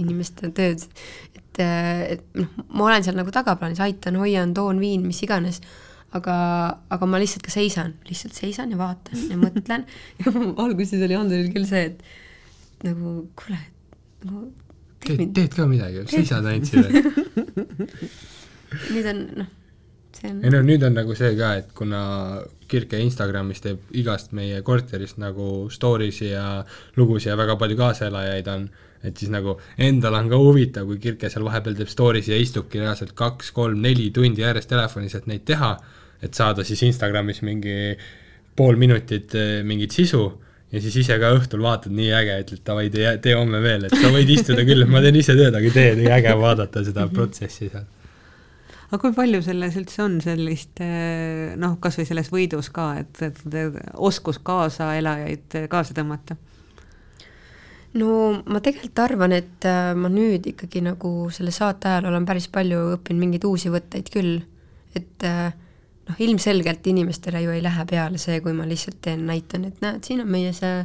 inimeste 0.00 0.50
tööd, 0.56 0.84
et, 1.36 1.60
et 1.62 2.22
noh, 2.38 2.48
ma 2.72 2.86
olen 2.88 3.04
seal 3.04 3.16
nagu 3.18 3.32
tagaplaanis, 3.34 3.80
aitan, 3.84 4.16
hoian, 4.20 4.54
toon, 4.56 4.78
viin, 4.80 5.02
mis 5.06 5.20
iganes, 5.26 5.60
aga, 6.16 6.34
aga 6.92 7.08
ma 7.08 7.20
lihtsalt 7.20 7.44
ka 7.46 7.52
seisan, 7.52 7.94
lihtsalt 8.08 8.36
seisan 8.36 8.72
ja 8.72 8.78
vaatan 8.80 9.26
ja 9.32 9.38
mõtlen 9.40 9.84
ja 10.20 10.32
alguses 10.64 11.02
oli 11.04 11.16
Anderil 11.18 11.52
küll 11.54 11.68
see, 11.68 11.90
et 11.92 12.02
nagu 12.86 13.14
kuule, 13.38 13.58
nagu 14.26 14.44
tee 15.02 15.16
teed, 15.16 15.32
teed 15.36 15.56
ka 15.56 15.66
midagi, 15.70 16.04
seisad 16.10 16.46
ainult 16.48 16.70
siin. 16.70 16.86
nüüd 18.94 19.08
on 19.10 19.20
noh, 19.42 19.50
see 20.16 20.30
on 20.30 20.40
ei 20.42 20.52
no 20.54 20.62
nüüd 20.66 20.86
on 20.86 20.96
nagu 20.96 21.16
see 21.18 21.34
ka, 21.38 21.54
et 21.60 21.72
kuna 21.76 22.02
Kirke 22.72 23.00
Instagramis 23.04 23.60
teeb 23.64 23.90
igast 24.00 24.32
meie 24.36 24.62
korterist 24.64 25.18
nagu 25.20 25.68
story'si 25.72 26.30
ja 26.30 26.46
lugusid 26.96 27.32
ja 27.32 27.36
väga 27.40 27.58
palju 27.60 27.76
kaaselajaid 27.80 28.48
on, 28.52 28.68
et 29.04 29.18
siis 29.18 29.32
nagu 29.34 29.58
endal 29.76 30.16
on 30.16 30.30
ka 30.32 30.40
huvitav, 30.40 30.88
kui 30.88 31.02
Kirke 31.02 31.30
seal 31.32 31.44
vahepeal 31.48 31.76
teeb 31.78 31.90
story'si 31.92 32.32
ja 32.32 32.40
istubki 32.40 32.80
reaalselt 32.80 33.12
kaks-kolm-neli 33.18 34.10
tundi 34.14 34.46
järjest 34.46 34.70
telefonis, 34.72 35.18
et 35.18 35.28
neid 35.30 35.44
teha, 35.48 35.74
et 36.22 36.38
saada 36.38 36.64
siis 36.64 36.84
Instagramis 36.86 37.42
mingi 37.44 37.96
pool 38.56 38.78
minutit 38.80 39.34
eh, 39.38 39.60
mingit 39.66 39.94
sisu 39.96 40.26
ja 40.72 40.82
siis 40.82 40.98
ise 41.02 41.18
ka 41.20 41.32
õhtul 41.36 41.64
vaatad, 41.64 41.94
nii 41.94 42.12
äge, 42.16 42.38
ütled 42.46 42.62
davai, 42.66 42.86
tee, 42.92 43.16
tee 43.24 43.34
homme 43.36 43.60
veel, 43.64 43.88
et 43.88 43.96
sa 43.96 44.12
võid 44.12 44.30
istuda 44.32 44.64
küll, 44.68 44.86
ma 44.88 45.02
teen 45.04 45.18
ise 45.20 45.36
tööd, 45.38 45.56
aga 45.58 45.72
tee, 45.74 45.90
nii 45.98 46.12
äge 46.18 46.36
vaadata 46.40 46.84
seda 46.86 47.08
protsessi 47.12 47.68
seal. 47.68 47.88
aga 48.92 49.00
kui 49.00 49.12
palju 49.16 49.42
selles 49.44 49.76
üldse 49.80 50.04
on 50.04 50.20
sellist 50.24 50.80
eh, 50.84 51.52
noh, 51.60 51.76
kas 51.82 52.00
või 52.00 52.08
selles 52.08 52.32
võidus 52.32 52.72
ka, 52.72 52.94
et, 53.04 53.22
et 53.28 53.44
oskus 53.94 54.40
kaasaelajaid 54.44 55.62
kaasa 55.72 55.96
tõmmata? 55.98 56.38
no 57.98 58.42
ma 58.48 58.60
tegelikult 58.64 59.02
arvan, 59.04 59.34
et 59.36 59.66
äh, 59.68 59.92
ma 59.98 60.10
nüüd 60.12 60.46
ikkagi 60.52 60.82
nagu 60.84 61.28
selle 61.34 61.52
saate 61.54 61.90
ajal 61.90 62.08
olen 62.10 62.26
päris 62.28 62.48
palju 62.52 62.94
õppinud 62.96 63.20
mingeid 63.26 63.44
uusi 63.48 63.72
võtteid 63.72 64.08
küll, 64.12 64.38
et 64.96 65.26
äh, 65.28 65.52
noh, 66.08 66.20
ilmselgelt 66.26 66.86
inimestele 66.86 67.42
ju 67.44 67.54
ei 67.54 67.62
lähe 67.64 67.86
peale 67.90 68.20
see, 68.20 68.40
kui 68.44 68.54
ma 68.56 68.66
lihtsalt 68.68 69.00
teen, 69.04 69.26
näitan, 69.28 69.66
et 69.68 69.80
näed, 69.84 70.02
siin 70.06 70.22
on 70.24 70.30
meie 70.32 70.52
see 70.56 70.82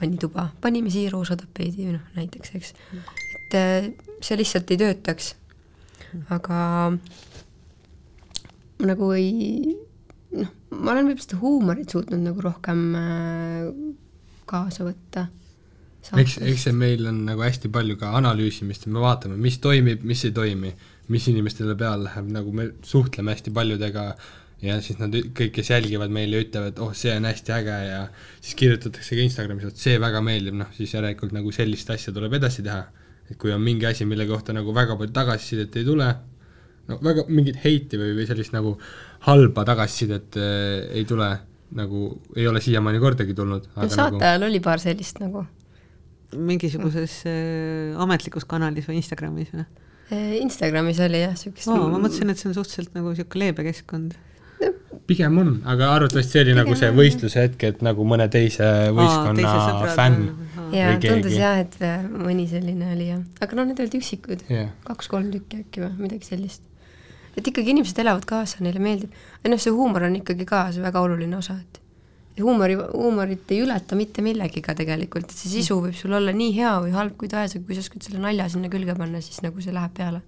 vannituba, 0.00 0.48
panime 0.62 0.90
siia 0.92 1.12
roosa 1.12 1.36
tapeedi 1.38 1.86
või 1.86 1.96
noh, 1.96 2.08
näiteks, 2.18 2.54
eks. 2.58 2.74
et 3.38 3.58
äh, 3.58 3.90
see 4.22 4.38
lihtsalt 4.40 4.70
ei 4.74 4.80
töötaks. 4.82 5.34
aga 6.34 6.56
ma 8.78 8.90
nagu 8.90 9.12
ei, 9.16 9.76
noh, 10.36 10.50
ma 10.76 10.94
olen 10.94 11.08
võib-olla 11.10 11.28
seda 11.28 11.42
huumorit 11.42 11.94
suutnud 11.94 12.20
nagu 12.20 12.44
rohkem 12.44 12.82
äh, 12.98 13.70
kaasa 14.50 14.84
võtta 14.88 15.28
eks, 16.18 16.38
eks 16.42 16.66
see 16.66 16.74
meil 16.76 17.06
on 17.08 17.22
nagu 17.28 17.44
hästi 17.44 17.70
palju 17.72 17.96
ka 18.00 18.12
analüüsimist 18.18 18.86
ja 18.86 18.92
me 18.94 19.02
vaatame, 19.04 19.38
mis 19.40 19.58
toimib, 19.62 20.02
mis 20.08 20.24
ei 20.26 20.34
toimi, 20.34 20.72
mis 21.12 21.28
inimestele 21.30 21.76
peale 21.78 22.08
läheb, 22.08 22.30
nagu 22.34 22.54
me 22.56 22.70
suhtleme 22.86 23.34
hästi 23.34 23.54
paljudega 23.54 24.06
ja 24.62 24.78
siis 24.84 24.98
nad 25.00 25.14
kõik, 25.14 25.52
kes 25.56 25.70
jälgivad 25.72 26.12
meile, 26.14 26.42
ütlevad, 26.44 26.74
et 26.74 26.82
oh, 26.82 26.92
see 26.96 27.14
on 27.16 27.26
hästi 27.26 27.54
äge 27.56 27.78
ja 27.88 28.02
siis 28.40 28.56
kirjutatakse 28.58 29.18
ka 29.18 29.24
Instagramis, 29.24 29.70
et 29.72 29.84
see 29.84 30.00
väga 30.02 30.22
meeldib, 30.24 30.58
noh 30.60 30.70
siis 30.76 30.94
järelikult 30.94 31.34
nagu 31.34 31.54
sellist 31.54 31.90
asja 31.94 32.14
tuleb 32.14 32.38
edasi 32.38 32.64
teha. 32.66 32.84
et 33.30 33.38
kui 33.40 33.52
on 33.54 33.62
mingi 33.62 33.86
asi, 33.88 34.04
mille 34.04 34.26
kohta 34.28 34.52
nagu 34.52 34.74
väga 34.76 34.96
palju 34.98 35.14
tagasisidet 35.14 35.76
ei 35.80 35.86
tule, 35.86 36.08
no 36.88 36.98
väga 37.02 37.24
mingit 37.28 37.62
heiti 37.64 37.98
või, 38.00 38.12
või 38.18 38.26
sellist 38.28 38.52
nagu 38.52 38.76
halba 39.26 39.64
tagasisidet 39.64 40.36
äh, 40.36 40.90
ei 40.98 41.06
tule, 41.08 41.30
nagu 41.78 42.08
ei 42.36 42.46
ole 42.46 42.60
siiamaani 42.60 43.00
kordagi 43.00 43.34
tulnud. 43.34 43.70
no 43.74 43.88
saate 43.88 44.18
nagu, 44.18 44.24
ajal 44.24 44.48
oli 44.50 44.60
paar 44.60 44.82
sellist 44.82 45.22
nagu 45.22 45.46
mingisuguses 46.32 47.22
äh, 47.28 48.00
ametlikus 48.00 48.46
kanalis 48.48 48.88
või 48.88 49.00
Instagramis 49.00 49.52
või? 49.54 49.64
Eh, 50.12 50.36
Instagramis 50.42 51.00
oli 51.00 51.22
jah, 51.22 51.32
niisugust 51.32 51.70
ma 51.72 51.98
mõtlesin, 51.98 52.30
et 52.32 52.40
see 52.40 52.50
on 52.50 52.56
suhteliselt 52.56 52.92
nagu 52.96 53.12
niisugune 53.12 53.46
leebe 53.46 53.64
keskkond. 53.64 54.16
Pigem 55.08 55.38
on, 55.42 55.52
aga 55.68 55.90
arvatavasti 55.96 56.36
see 56.36 56.44
oli 56.46 56.56
nagu 56.56 56.74
see 56.74 56.88
Pigem 56.88 57.00
võistluse 57.00 57.44
hetk, 57.46 57.66
et 57.68 57.84
nagu 57.84 58.06
mõne 58.08 58.28
teise 58.32 58.68
võistkonna 58.94 59.36
teise 59.38 59.54
sõbrad 59.66 59.94
fänn 59.98 60.18
on, 60.20 60.48
aa. 60.62 60.66
jaa, 60.78 60.96
tundus 61.02 61.36
jah, 61.36 61.60
et 61.64 61.78
mõni 62.10 62.46
selline 62.50 62.92
oli 62.94 63.08
jah, 63.10 63.22
aga 63.44 63.58
noh, 63.58 63.68
need 63.70 63.82
olid 63.84 63.98
üksikud 63.98 64.46
jah, 64.52 64.72
kaks-kolm 64.88 65.30
tükki 65.34 65.62
äkki 65.64 65.84
või 65.84 66.06
midagi 66.06 66.30
sellist. 66.32 66.64
et 67.36 67.44
ikkagi 67.44 67.74
inimesed 67.74 67.98
elavad 68.04 68.26
kaasa, 68.28 68.62
neile 68.64 68.82
meeldib. 68.82 69.14
noh, 69.48 69.62
see 69.62 69.74
huumor 69.74 70.08
on 70.08 70.18
ikkagi 70.22 70.48
ka 70.48 70.68
see 70.72 70.84
väga 70.84 71.02
oluline 71.02 71.38
osa, 71.38 71.58
et 71.58 71.82
huumori, 72.40 72.76
huumorit 72.94 73.50
ei 73.52 73.60
ületa 73.66 73.96
mitte 73.98 74.22
millegiga 74.24 74.74
tegelikult, 74.78 75.28
et 75.28 75.36
see 75.36 75.58
sisu 75.58 75.80
võib 75.82 75.96
sul 75.98 76.14
olla 76.16 76.32
nii 76.36 76.54
hea 76.56 76.72
või 76.84 76.94
halb 76.94 77.16
kui 77.20 77.28
tahes, 77.28 77.56
aga 77.56 77.66
kui 77.66 77.76
sa 77.76 77.84
oskad 77.84 78.06
selle 78.06 78.22
nalja 78.22 78.48
sinna 78.52 78.70
külge 78.72 78.96
panna, 78.96 79.20
siis 79.24 79.42
nagu 79.44 79.60
see 79.60 79.74
läheb 79.74 79.92
peale. 79.96 80.22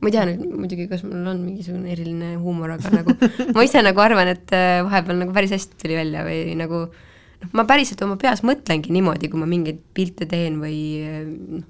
Ma 0.00 0.10
ei 0.10 0.14
tea 0.14 0.24
nüüd 0.28 0.42
muidugi, 0.62 0.88
kas 0.90 1.04
mul 1.06 1.28
on 1.32 1.42
mingisugune 1.44 1.92
eriline 1.94 2.34
huumor, 2.40 2.74
aga 2.76 2.92
nagu 2.92 3.14
ma 3.56 3.66
ise 3.66 3.82
nagu 3.84 4.02
arvan, 4.04 4.32
et 4.34 4.56
äh, 4.56 4.80
vahepeal 4.86 5.22
nagu 5.22 5.36
päris 5.36 5.54
hästi 5.56 5.80
tuli 5.82 5.96
välja 5.98 6.24
või 6.26 6.56
nagu 6.58 6.82
noh, 6.88 7.54
ma 7.56 7.66
päriselt 7.68 8.02
oma 8.06 8.18
peas 8.20 8.44
mõtlengi 8.46 8.92
niimoodi, 8.96 9.30
kui 9.32 9.40
ma 9.40 9.48
mingeid 9.50 9.80
pilte 9.96 10.28
teen 10.30 10.60
või 10.62 10.82
äh, 11.04 11.22
noh, 11.24 11.64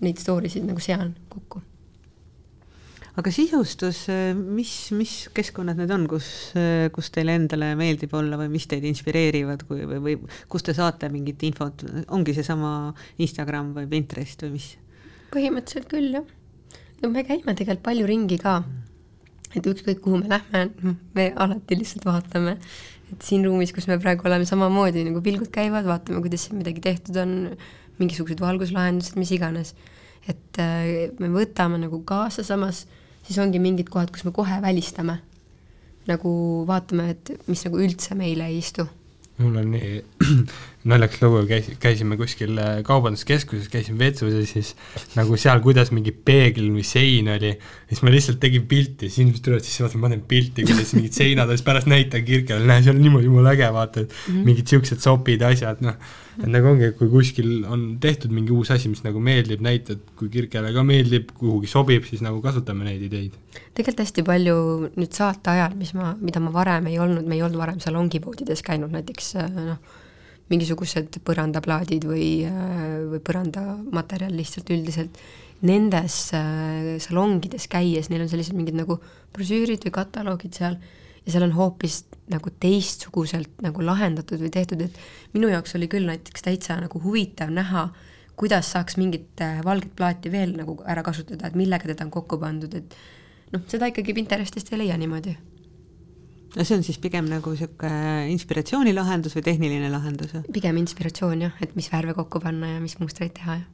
neid 0.00 0.22
story 0.22 0.52
sid 0.52 0.64
nagu 0.68 0.80
sean 0.80 1.12
kokku 1.32 1.60
aga 3.20 3.32
sisustus, 3.34 4.04
mis, 4.38 4.72
mis 4.96 5.14
keskkonnad 5.36 5.78
need 5.80 5.90
on, 5.92 6.06
kus, 6.10 6.28
kus 6.94 7.10
teile 7.12 7.34
endale 7.36 7.72
meeldib 7.78 8.14
olla 8.16 8.38
või 8.40 8.50
mis 8.54 8.68
teid 8.70 8.86
inspireerivad, 8.88 9.64
kui, 9.68 9.82
või, 9.88 10.00
või 10.04 10.14
kust 10.50 10.70
te 10.70 10.74
saate 10.76 11.10
mingit 11.12 11.42
infot, 11.48 11.84
ongi 12.14 12.34
seesama 12.36 12.94
Instagram 13.20 13.74
või 13.76 13.90
Pinterest 13.90 14.46
või 14.46 14.54
mis? 14.56 14.70
põhimõtteliselt 15.34 15.90
küll, 15.90 16.14
jah. 16.16 16.28
No 17.02 17.10
me 17.10 17.24
käime 17.26 17.54
tegelikult 17.56 17.84
palju 17.86 18.06
ringi 18.08 18.38
ka. 18.40 18.60
et 19.50 19.66
ükskõik, 19.66 19.98
kuhu 20.04 20.20
me 20.20 20.28
lähme, 20.30 20.94
me 21.16 21.24
alati 21.34 21.74
lihtsalt 21.74 22.04
vaatame, 22.06 22.52
et 23.10 23.24
siin 23.26 23.42
ruumis, 23.42 23.72
kus 23.74 23.88
me 23.90 23.96
praegu 23.98 24.28
oleme, 24.28 24.46
samamoodi 24.46 25.02
nagu 25.08 25.22
pilgud 25.24 25.50
käivad, 25.50 25.88
vaatame, 25.88 26.20
kuidas 26.22 26.44
siin 26.46 26.60
midagi 26.60 26.82
tehtud 26.84 27.18
on, 27.18 27.32
mingisugused 27.98 28.38
valguslahendused, 28.40 29.18
mis 29.18 29.32
iganes. 29.34 29.74
et 30.28 30.60
äh, 30.62 31.10
me 31.18 31.32
võtame 31.34 31.80
nagu 31.82 32.02
kaasa, 32.06 32.44
samas 32.46 32.84
siis 33.26 33.40
ongi 33.42 33.58
mingid 33.58 33.90
kohad, 33.90 34.12
kus 34.14 34.22
me 34.24 34.30
kohe 34.36 34.60
välistame. 34.62 35.18
nagu 36.06 36.30
vaatame, 36.70 37.10
et 37.16 37.34
mis 37.48 37.66
nagu 37.66 37.82
üldse 37.82 38.14
meile 38.14 38.46
ei 38.46 38.62
istu 38.62 38.86
mul 39.40 39.56
on 39.56 39.70
nii 39.72 40.04
naljakas 40.88 41.20
lugu, 41.20 41.42
käis, 41.48 41.66
käisime 41.80 42.16
kuskil 42.16 42.56
äh, 42.60 42.78
kaubanduskeskuses, 42.86 43.68
käisin 43.68 43.98
vetsus 44.00 44.32
ja 44.32 44.44
siis 44.48 44.72
nagu 45.16 45.36
seal, 45.40 45.60
kuidas 45.64 45.90
mingi 45.92 46.12
peegel 46.12 46.70
või 46.72 46.84
sein 46.88 47.28
oli, 47.28 47.52
siis 47.90 48.00
ma 48.06 48.12
lihtsalt 48.14 48.40
tegin 48.40 48.64
pilti, 48.70 49.10
siis 49.10 49.26
inimesed 49.26 49.44
tulevad 49.44 49.66
sisse, 49.66 49.84
vaatavad, 49.84 50.06
ma 50.06 50.12
teen 50.14 50.24
pilti, 50.30 50.64
kuidas 50.64 50.94
mingid 50.96 51.18
seinad 51.18 51.52
on, 51.52 51.58
siis 51.58 51.66
pärast 51.68 51.90
näitan 51.92 52.24
Kirkele, 52.24 52.64
näe, 52.64 52.80
see 52.86 52.94
on 52.94 53.02
niimoodi 53.04 53.28
jumala 53.28 53.52
äge, 53.52 53.68
vaata, 53.76 54.06
et 54.06 54.16
mm 54.16 54.32
-hmm. 54.32 54.48
mingid 54.48 54.64
niisugused 54.64 55.04
sopid, 55.04 55.44
asjad, 55.50 55.84
noh, 55.84 56.00
et 56.40 56.48
nagu 56.48 56.72
ongi, 56.72 56.92
kui 56.96 57.12
kuskil 57.12 57.52
on 57.68 57.86
tehtud 58.00 58.32
mingi 58.32 58.56
uus 58.56 58.72
asi, 58.72 58.88
mis 58.88 59.04
nagu 59.04 59.20
meeldib, 59.20 59.60
näitad, 59.60 60.00
kui 60.16 60.32
Kirkele 60.32 60.72
ka 60.72 60.82
meeldib, 60.82 61.36
kuhugi 61.36 61.68
sobib, 61.68 62.08
siis 62.08 62.24
nagu 62.24 62.40
kasutame 62.40 62.88
neid 62.88 63.04
ideid. 63.04 63.36
tegelikult 63.74 64.06
hästi 64.06 64.22
palju 64.24 64.58
nüüd 64.96 65.12
saate 65.12 65.50
ajal, 65.50 65.76
mis 65.76 65.92
ma, 65.92 66.14
mida 66.20 66.40
ma 66.40 66.52
varem 66.52 66.86
ei 66.86 66.98
olnud, 66.98 67.26
me 67.26 67.36
ei 67.36 67.42
olnud 67.42 67.60
varem 67.60 67.80
salongipoodides 67.80 68.62
käinud 68.62 68.96
näiteks 68.96 69.34
noh, 69.52 69.76
mingisugused 70.50 71.20
põrandaplaadid 71.26 72.04
või, 72.10 72.30
või 73.10 73.20
põrandamaterjal 73.22 74.34
lihtsalt 74.34 74.72
üldiselt, 74.74 75.20
nendes 75.66 76.16
äh, 76.36 76.96
salongides 77.02 77.68
käies, 77.70 78.08
neil 78.10 78.24
on 78.24 78.30
sellised 78.32 78.56
mingid 78.56 78.78
nagu 78.78 78.96
brošüürid 79.34 79.84
või 79.86 79.94
kataloogid 79.94 80.56
seal 80.56 80.78
ja 81.26 81.34
seal 81.34 81.44
on 81.44 81.54
hoopis 81.56 82.02
nagu 82.32 82.52
teistsuguselt 82.62 83.60
nagu 83.64 83.84
lahendatud 83.84 84.40
või 84.40 84.52
tehtud, 84.54 84.80
et 84.86 84.96
minu 85.34 85.50
jaoks 85.52 85.76
oli 85.76 85.90
küll 85.92 86.08
näiteks 86.08 86.46
täitsa 86.46 86.78
nagu 86.80 87.02
huvitav 87.04 87.52
näha, 87.52 87.90
kuidas 88.40 88.72
saaks 88.72 88.96
mingit 89.00 89.42
äh, 89.44 89.60
valget 89.64 89.92
plaati 89.96 90.32
veel 90.32 90.56
nagu 90.56 90.78
ära 90.88 91.04
kasutada, 91.04 91.50
et 91.50 91.58
millega 91.60 91.92
teda 91.92 92.08
on 92.08 92.14
kokku 92.14 92.40
pandud, 92.40 92.74
et 92.80 92.96
noh, 93.52 93.64
seda 93.68 93.90
ikkagi 93.92 94.16
Pinterestist 94.16 94.72
ei 94.72 94.86
leia 94.86 94.96
niimoodi. 95.00 95.36
No 96.56 96.64
see 96.64 96.76
on 96.76 96.86
siis 96.86 96.98
pigem 97.02 97.28
nagu 97.30 97.52
niisugune 97.54 98.30
inspiratsioonilahendus 98.34 99.36
või 99.38 99.44
tehniline 99.46 99.90
lahendus? 99.92 100.34
pigem 100.52 100.80
inspiratsioon 100.82 101.46
jah, 101.46 101.60
et 101.62 101.76
mis 101.78 101.90
värve 101.92 102.16
kokku 102.18 102.42
panna 102.42 102.74
ja 102.74 102.80
mis 102.82 102.98
mustreid 103.02 103.36
teha 103.38 103.60
ja 103.60 103.68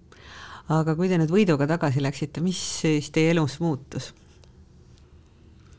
aga 0.77 0.97
kui 0.99 1.09
te 1.11 1.19
nüüd 1.21 1.33
võiduga 1.33 1.69
tagasi 1.71 2.03
läksite, 2.03 2.43
mis 2.45 2.59
siis 2.83 3.11
teie 3.15 3.33
elus 3.35 3.61
muutus? 3.62 4.12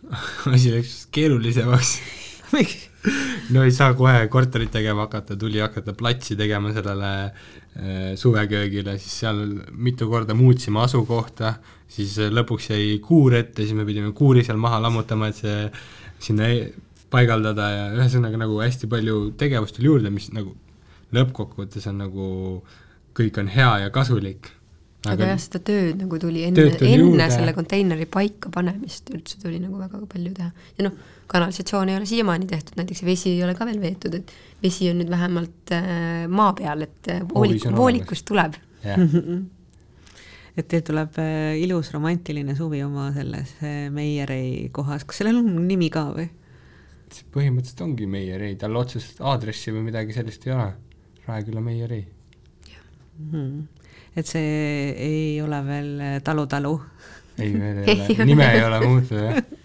asi 0.53 0.71
läks 0.71 0.99
keerulisemaks 1.13 1.97
miks? 2.55 2.87
no 3.53 3.63
ei 3.67 3.71
saa 3.75 3.93
kohe 3.97 4.25
korterit 4.31 4.71
tegema 4.73 5.05
hakata, 5.05 5.37
tuli 5.39 5.61
hakata 5.63 5.93
platsi 5.97 6.35
tegema 6.39 6.73
sellele 6.75 7.11
äh, 7.27 8.15
suveköögile, 8.19 8.97
siis 8.99 9.19
seal 9.21 9.43
mitu 9.71 10.09
korda 10.09 10.35
muutsime 10.35 10.81
asukohta, 10.83 11.53
siis 11.91 12.17
lõpuks 12.33 12.71
jäi 12.73 12.97
kuur 13.03 13.37
ette, 13.37 13.63
siis 13.63 13.77
me 13.77 13.85
pidime 13.87 14.11
kuuri 14.17 14.43
seal 14.47 14.59
maha 14.59 14.81
lammutama, 14.87 15.29
et 15.31 15.39
see 15.39 15.61
sinna 16.23 16.49
e 16.51 16.67
paigaldada 17.13 17.69
ja 17.71 17.87
ühesõnaga 17.95 18.39
nagu 18.41 18.59
hästi 18.61 18.89
palju 18.91 19.31
tegevust 19.39 19.77
tuli 19.77 19.89
juurde, 19.89 20.11
mis 20.13 20.29
nagu 20.35 20.53
lõppkokkuvõttes 21.15 21.87
on 21.91 22.01
nagu, 22.03 22.27
kõik 23.17 23.41
on 23.41 23.51
hea 23.51 23.73
ja 23.85 23.91
kasulik. 23.95 24.51
aga 25.07 25.29
jah, 25.31 25.39
seda 25.39 25.61
tööd 25.63 26.01
nagu 26.01 26.19
tuli 26.19 26.43
enne, 26.43 26.65
enne 26.73 26.95
juurde. 26.97 27.29
selle 27.31 27.53
konteineri 27.55 28.07
paika 28.11 28.51
panemist 28.51 29.07
üldse 29.13 29.39
tuli 29.39 29.61
nagu 29.63 29.79
väga 29.79 30.01
palju 30.13 30.33
teha. 30.35 30.51
ja 30.77 30.87
noh, 30.87 30.95
kanalisatsioon 31.31 31.89
ei 31.89 31.99
ole 31.99 32.07
siiamaani 32.09 32.47
tehtud, 32.47 32.75
näiteks 32.79 33.03
vesi 33.07 33.35
ei 33.35 33.43
ole 33.43 33.55
ka 33.55 33.67
veel 33.67 33.79
veetud, 33.81 34.15
et 34.19 34.33
vesi 34.63 34.89
on 34.91 34.99
nüüd 35.01 35.11
vähemalt 35.11 35.75
äh, 35.75 36.25
maa 36.27 36.53
peal, 36.57 36.83
et 36.87 37.13
äh, 37.13 37.21
voolik, 37.29 37.69
voolikust 37.75 38.27
tuleb 38.27 38.59
yeah. 38.83 38.99
et 40.57 40.67
teil 40.67 40.83
tuleb 40.85 41.19
äh, 41.21 41.55
ilus 41.61 41.91
romantiline 41.93 42.55
suvi 42.57 42.81
oma 42.83 43.11
selles 43.15 43.53
äh, 43.61 43.87
Meierei 43.93 44.67
kohas, 44.73 45.05
kas 45.07 45.21
sellel 45.21 45.39
on 45.43 45.67
nimi 45.69 45.91
ka 45.93 46.09
või? 46.15 46.27
Põhimõtteliselt 47.33 47.83
ongi 47.85 48.07
Meierei, 48.09 48.55
tal 48.59 48.75
otseselt 48.79 49.21
aadressi 49.23 49.73
või 49.75 49.87
midagi 49.89 50.15
sellist 50.15 50.47
ei 50.47 50.55
ole. 50.55 50.69
Raeküla 51.27 51.63
Meierei. 51.63 52.05
Hmm. 53.17 53.63
et 54.13 54.27
see 54.29 54.91
ei 54.93 55.39
ole 55.41 55.57
veel 55.65 55.87
äh, 56.05 56.19
Talu-Talu? 56.21 56.73
ei, 57.41 57.49
veel 57.53 57.79
ei 57.81 58.03
ole, 58.03 58.25
nime 58.29 58.45
ei 58.53 58.61
ole 58.61 58.81
muutunud, 58.83 59.23
jah 59.23 59.39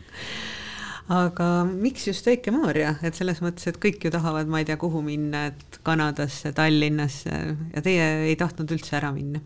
aga 1.21 1.49
miks 1.69 2.07
just 2.09 2.27
Väike-Maarja, 2.27 2.95
et 3.05 3.19
selles 3.19 3.43
mõttes, 3.45 3.67
et 3.69 3.79
kõik 3.83 4.07
ju 4.07 4.13
tahavad, 4.15 4.49
ma 4.49 4.63
ei 4.63 4.69
tea, 4.69 4.79
kuhu 4.81 5.03
minna, 5.05 5.47
et 5.51 5.81
Kanadasse, 5.85 6.55
Tallinnasse 6.57 7.43
ja 7.75 7.85
teie 7.85 8.09
ei 8.31 8.39
tahtnud 8.41 8.73
üldse 8.73 8.97
ära 8.97 9.13
minna? 9.15 9.43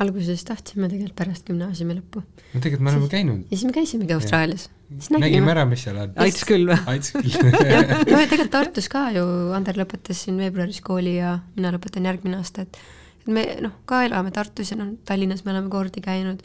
Alguses 0.00 0.44
tahtsime 0.48 0.88
tegelikult 0.88 1.16
pärast 1.18 1.48
gümnaasiumi 1.48 1.98
lõppu. 1.98 2.22
no 2.22 2.60
tegelikult 2.60 2.84
me 2.86 2.92
oleme 2.94 3.10
käinud. 3.12 3.42
ja 3.46 3.56
siis 3.56 3.66
me 3.68 3.74
käisimegi 3.76 4.16
Austraalias. 4.16 4.68
nägime 5.12 5.52
ära, 5.52 5.66
mis 5.68 5.84
seal 5.86 6.00
on. 6.04 6.14
aits 6.24 6.46
küll 6.48 6.68
või? 6.70 6.78
aits 6.94 7.12
küll 7.16 7.36
no 8.12 8.16
ja 8.16 8.24
tegelikult 8.30 8.54
Tartus 8.54 8.88
ka 8.92 9.08
ju, 9.16 9.26
Ander 9.56 9.78
lõpetas 9.80 10.24
siin 10.24 10.40
veebruaris 10.40 10.80
kooli 10.84 11.18
ja 11.18 11.36
mina 11.56 11.72
lõpetan 11.74 12.08
järgmine 12.08 12.40
aasta, 12.40 12.66
et 12.66 12.80
et 13.20 13.28
me 13.28 13.44
noh, 13.60 13.74
ka 13.88 14.04
elame 14.06 14.32
Tartus 14.34 14.72
ja 14.72 14.78
noh, 14.80 14.94
Tallinnas 15.08 15.44
me 15.44 15.52
oleme 15.52 15.70
kordi 15.72 16.02
käinud, 16.04 16.40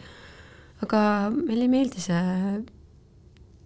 aga 0.84 1.02
meile 1.36 1.68
ei 1.68 1.72
meeldi 1.72 2.04
see, 2.04 2.24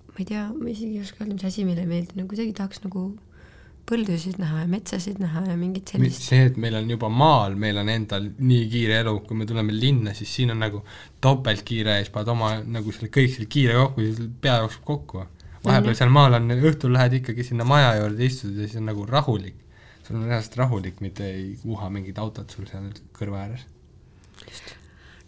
ma 0.10 0.22
ei 0.22 0.28
tea, 0.30 0.46
ma 0.54 0.70
isegi 0.70 1.00
ei 1.00 1.06
oska 1.06 1.24
öelda, 1.24 1.40
mis 1.40 1.48
asi 1.50 1.66
meile 1.68 1.86
ei 1.86 1.90
meeldi, 1.90 2.20
no 2.20 2.28
kuidagi 2.30 2.54
tahaks 2.58 2.84
nagu 2.86 3.10
põldusid 3.90 4.38
näha 4.42 4.64
ja 4.64 4.70
metsasid 4.70 5.20
näha 5.22 5.44
ja 5.48 5.56
mingit 5.58 5.94
sellist. 5.94 6.26
see, 6.30 6.44
et 6.50 6.60
meil 6.62 6.78
on 6.80 6.90
juba 6.94 7.10
maal, 7.12 7.56
meil 7.60 7.80
on 7.82 7.90
endal 7.92 8.28
nii 8.38 8.68
kiire 8.72 9.00
elu, 9.04 9.16
kui 9.26 9.40
me 9.40 9.48
tuleme 9.50 9.76
linna, 9.76 10.14
siis 10.18 10.34
siin 10.38 10.54
on 10.54 10.62
nagu 10.64 10.84
topeltkiire 11.24 11.98
ja 11.98 12.04
siis 12.04 12.14
paned 12.14 12.34
oma 12.36 12.52
nagu 12.78 12.94
selle 12.96 13.12
kõik 13.16 13.34
selle 13.36 13.50
kiire 13.52 13.80
kokku, 13.80 14.06
siis 14.06 14.22
pea 14.42 14.60
jookseb 14.64 14.86
kokku. 14.92 15.26
vahepeal 15.66 15.98
seal 15.98 16.14
maal 16.14 16.38
on, 16.40 16.54
õhtul 16.60 16.96
lähed 16.96 17.18
ikkagi 17.20 17.48
sinna 17.48 17.68
maja 17.68 17.96
juurde, 18.00 18.24
istud 18.26 18.56
ja 18.56 18.68
siis 18.68 18.80
on 18.82 18.88
nagu 18.92 19.06
rahulik. 19.10 19.58
sul 20.06 20.22
on 20.22 20.30
reaalselt 20.30 20.56
rahulik, 20.58 21.02
mitte 21.06 21.26
ei 21.30 21.50
uha 21.66 21.90
mingit 21.94 22.18
autot 22.18 22.50
sul 22.50 22.70
seal 22.70 22.90
kõrva 23.18 23.46
ääres. 23.46 23.66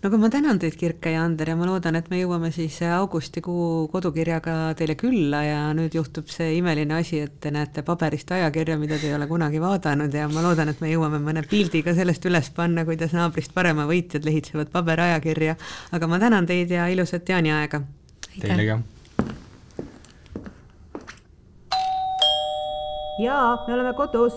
No 0.01 0.09
aga 0.09 0.17
ma 0.17 0.29
tänan 0.33 0.57
teid, 0.57 0.73
Kirke 0.79 1.11
ja 1.13 1.21
Ander 1.21 1.51
ja 1.51 1.55
ma 1.55 1.67
loodan, 1.69 1.95
et 1.99 2.07
me 2.09 2.17
jõuame 2.17 2.49
siis 2.53 2.79
augustikuu 2.87 3.87
kodukirjaga 3.91 4.73
teile 4.77 4.95
külla 4.97 5.43
ja 5.45 5.59
nüüd 5.77 5.93
juhtub 5.93 6.29
see 6.31 6.55
imeline 6.57 6.95
asi, 6.97 7.19
et 7.27 7.35
te 7.43 7.51
näete 7.53 7.83
paberist 7.85 8.31
ajakirja, 8.33 8.79
mida 8.81 8.97
te 8.97 9.11
ei 9.11 9.13
ole 9.13 9.27
kunagi 9.29 9.61
vaadanud 9.61 10.13
ja 10.17 10.25
ma 10.31 10.41
loodan, 10.41 10.73
et 10.73 10.81
me 10.81 10.89
jõuame 10.89 11.21
mõne 11.21 11.45
pildi 11.45 11.83
ka 11.85 11.93
sellest 11.97 12.25
üles 12.25 12.49
panna, 12.55 12.85
kuidas 12.87 13.13
naabrist 13.13 13.53
parema 13.53 13.85
võitjad 13.89 14.25
lehitsevad 14.25 14.73
paberajakirja. 14.73 15.55
aga 15.91 16.09
ma 16.09 16.19
tänan 16.19 16.49
teid 16.49 16.73
ja 16.73 16.87
ilusat 16.89 17.29
jaaniaega! 17.29 17.83
Teile 18.39 18.65
ka! 18.71 18.79
jaa, 23.21 23.63
me 23.67 23.73
oleme 23.75 23.93
kodus 23.93 24.33